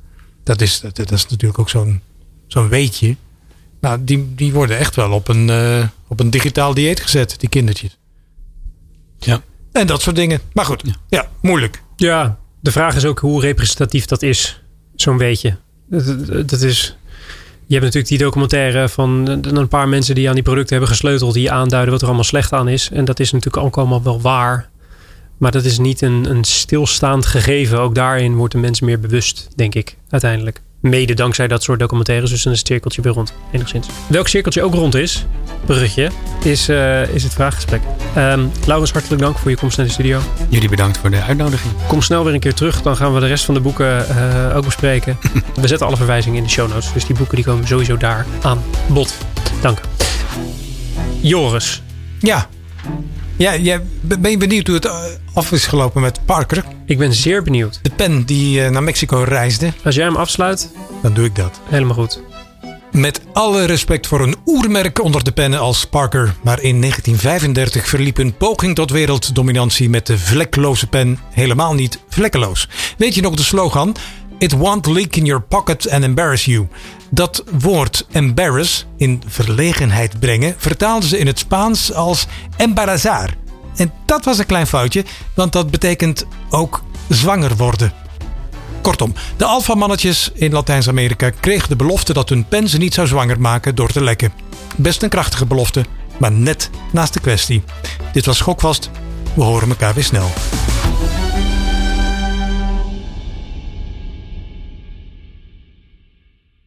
Dat 0.44 0.60
is, 0.60 0.80
dat, 0.80 0.96
dat 0.96 1.12
is 1.12 1.26
natuurlijk 1.26 1.58
ook 1.58 1.70
zo'n 1.70 2.00
zo'n 2.46 2.68
weetje. 2.68 3.16
Nou, 3.80 4.04
die, 4.04 4.34
die 4.34 4.52
worden 4.52 4.78
echt 4.78 4.96
wel 4.96 5.12
op 5.12 5.28
een, 5.28 5.50
eh, 5.50 5.86
op 6.06 6.20
een 6.20 6.30
digitaal 6.30 6.74
dieet 6.74 7.00
gezet, 7.00 7.40
die 7.40 7.48
kindertjes. 7.48 7.98
Ja. 9.18 9.42
En 9.72 9.86
dat 9.86 10.02
soort 10.02 10.16
dingen. 10.16 10.40
Maar 10.52 10.64
goed, 10.64 10.82
ja, 11.08 11.30
moeilijk. 11.40 11.82
Ja, 11.96 12.38
de 12.60 12.72
vraag 12.72 12.96
is 12.96 13.04
ook 13.04 13.18
hoe 13.18 13.40
representatief 13.40 14.04
dat 14.04 14.22
is. 14.22 14.62
Zo'n 14.94 15.16
beetje. 15.16 15.56
Dat, 15.90 16.48
dat- 16.48 16.60
is... 16.62 16.96
Je 17.66 17.76
hebt 17.76 17.84
natuurlijk 17.86 18.08
die 18.08 18.18
documentaire 18.26 18.88
van 18.88 19.26
een 19.42 19.68
paar 19.68 19.88
mensen 19.88 20.14
die 20.14 20.28
aan 20.28 20.34
die 20.34 20.42
producten 20.42 20.76
hebben 20.76 20.94
gesleuteld. 20.94 21.34
Die 21.34 21.50
aanduiden 21.50 21.90
wat 21.92 22.00
er 22.00 22.06
allemaal 22.06 22.24
slecht 22.24 22.52
aan 22.52 22.68
is. 22.68 22.90
En 22.92 23.04
dat 23.04 23.20
is 23.20 23.32
natuurlijk 23.32 23.64
ook 23.64 23.76
allemaal 23.76 24.02
wel 24.02 24.20
waar. 24.20 24.68
Maar 25.36 25.50
dat 25.50 25.64
is 25.64 25.78
niet 25.78 26.00
een, 26.00 26.30
een 26.30 26.44
stilstaand 26.44 27.26
gegeven. 27.26 27.80
Ook 27.80 27.94
daarin 27.94 28.34
wordt 28.34 28.52
de 28.52 28.60
mens 28.60 28.80
meer 28.80 29.00
bewust, 29.00 29.48
denk 29.56 29.74
ik, 29.74 29.96
uiteindelijk. 30.08 30.62
Mede 30.80 31.14
dankzij 31.14 31.48
dat 31.48 31.62
soort 31.62 31.78
documentaires. 31.78 32.30
Dus 32.30 32.42
dan 32.42 32.52
is 32.52 32.58
het 32.58 32.66
cirkeltje 32.66 33.02
weer 33.02 33.12
rond, 33.12 33.34
enigszins. 33.52 33.86
Welk 34.06 34.28
cirkeltje 34.28 34.62
ook 34.62 34.74
rond 34.74 34.94
is, 34.94 35.26
bruggetje, 35.64 36.10
is, 36.44 36.68
eh, 36.68 37.14
is 37.14 37.22
het 37.22 37.32
vraaggesprek. 37.32 37.80
Ehm 38.14 38.46
Laurens, 38.66 38.92
hartelijk 38.92 39.22
dank 39.22 39.38
voor 39.38 39.50
je 39.50 39.56
komst 39.56 39.76
naar 39.76 39.86
de 39.86 39.92
studio. 39.92 40.20
Jullie 40.48 40.68
bedankt 40.68 40.98
voor 40.98 41.10
de 41.10 41.22
uitnodiging. 41.22 41.72
Kom 41.86 42.02
snel 42.02 42.24
weer 42.24 42.34
een 42.34 42.40
keer 42.40 42.54
terug. 42.54 42.82
Dan 42.82 42.96
gaan 42.96 43.14
we 43.14 43.20
de 43.20 43.26
rest 43.26 43.44
van 43.44 43.54
de 43.54 43.60
boeken 43.60 44.08
eh, 44.08 44.56
ook 44.56 44.64
bespreken. 44.64 45.18
We 45.60 45.68
zetten 45.68 45.86
alle 45.86 45.96
verwijzingen 45.96 46.38
in 46.38 46.44
de 46.44 46.50
show 46.50 46.68
notes. 46.68 46.92
Dus 46.92 47.06
die 47.06 47.16
boeken 47.16 47.36
die 47.36 47.44
komen 47.44 47.66
sowieso 47.66 47.96
daar 47.96 48.26
aan 48.42 48.62
bod. 48.88 49.14
Dank. 49.60 49.80
Joris. 51.20 51.82
Ja. 52.20 52.48
Ja, 53.40 53.56
jij, 53.56 53.80
ben 54.00 54.30
je 54.30 54.36
benieuwd 54.36 54.66
hoe 54.66 54.76
het 54.76 54.84
eh, 54.84 55.02
af 55.34 55.52
is 55.52 55.66
gelopen 55.66 56.00
met 56.00 56.20
Parker? 56.24 56.64
Ik 56.86 56.98
ben 56.98 57.14
zeer 57.14 57.42
benieuwd. 57.42 57.78
De 57.82 57.90
pen 57.90 58.24
die 58.24 58.62
eh, 58.64 58.70
naar 58.70 58.82
Mexico 58.82 59.24
reisde. 59.28 59.72
Als 59.84 59.94
jij 59.94 60.04
hem 60.04 60.16
afsluit, 60.16 60.70
Dan 61.02 61.12
doe 61.14 61.24
ik 61.24 61.36
dat. 61.36 61.60
helemaal 61.64 61.94
goed. 61.94 62.22
Met 62.92 63.20
alle 63.32 63.64
respect 63.64 64.06
voor 64.06 64.20
een 64.20 64.36
oermerk 64.46 65.02
onder 65.02 65.24
de 65.24 65.32
pennen 65.32 65.58
als 65.60 65.84
Parker. 65.86 66.34
Maar 66.42 66.60
in 66.62 66.80
1935 66.80 67.88
verliep 67.88 68.18
een 68.18 68.36
poging 68.36 68.74
tot 68.74 68.90
werelddominantie 68.90 69.90
met 69.90 70.06
de 70.06 70.18
vlekloze 70.18 70.86
pen 70.86 71.18
helemaal 71.30 71.74
niet 71.74 71.98
vlekkeloos. 72.08 72.68
Weet 72.98 73.14
je 73.14 73.20
nog 73.22 73.34
de 73.34 73.42
slogan? 73.42 73.96
It 74.38 74.52
won't 74.52 74.86
leak 74.86 75.16
in 75.16 75.24
your 75.24 75.42
pocket 75.42 75.90
and 75.90 76.04
embarrass 76.04 76.44
you. 76.44 76.68
Dat 77.10 77.44
woord 77.58 78.06
embarrass, 78.10 78.86
in 78.96 79.22
verlegenheid 79.26 80.20
brengen, 80.20 80.54
vertaalden 80.58 81.08
ze 81.08 81.18
in 81.18 81.26
het 81.26 81.38
Spaans 81.38 81.92
als 81.92 82.26
embarazar. 82.56 83.34
En 83.76 83.92
dat 84.04 84.24
was 84.24 84.38
een 84.38 84.46
klein 84.46 84.66
foutje, 84.66 85.04
want 85.34 85.52
dat 85.52 85.70
betekent 85.70 86.26
ook 86.50 86.82
zwanger 87.08 87.56
worden. 87.56 87.92
Kortom, 88.82 89.14
de 89.36 89.44
alfamannetjes 89.44 90.30
in 90.34 90.52
Latijns-Amerika 90.52 91.30
kregen 91.30 91.68
de 91.68 91.76
belofte 91.76 92.12
dat 92.12 92.28
hun 92.28 92.48
pen 92.48 92.68
ze 92.68 92.78
niet 92.78 92.94
zou 92.94 93.06
zwanger 93.06 93.40
maken 93.40 93.74
door 93.74 93.88
te 93.88 94.02
lekken. 94.02 94.32
Best 94.76 95.02
een 95.02 95.08
krachtige 95.08 95.46
belofte, 95.46 95.84
maar 96.18 96.32
net 96.32 96.70
naast 96.92 97.12
de 97.12 97.20
kwestie. 97.20 97.62
Dit 98.12 98.26
was 98.26 98.36
Schokvast. 98.36 98.90
We 99.34 99.42
horen 99.42 99.68
elkaar 99.68 99.94
weer 99.94 100.04
snel. 100.04 100.30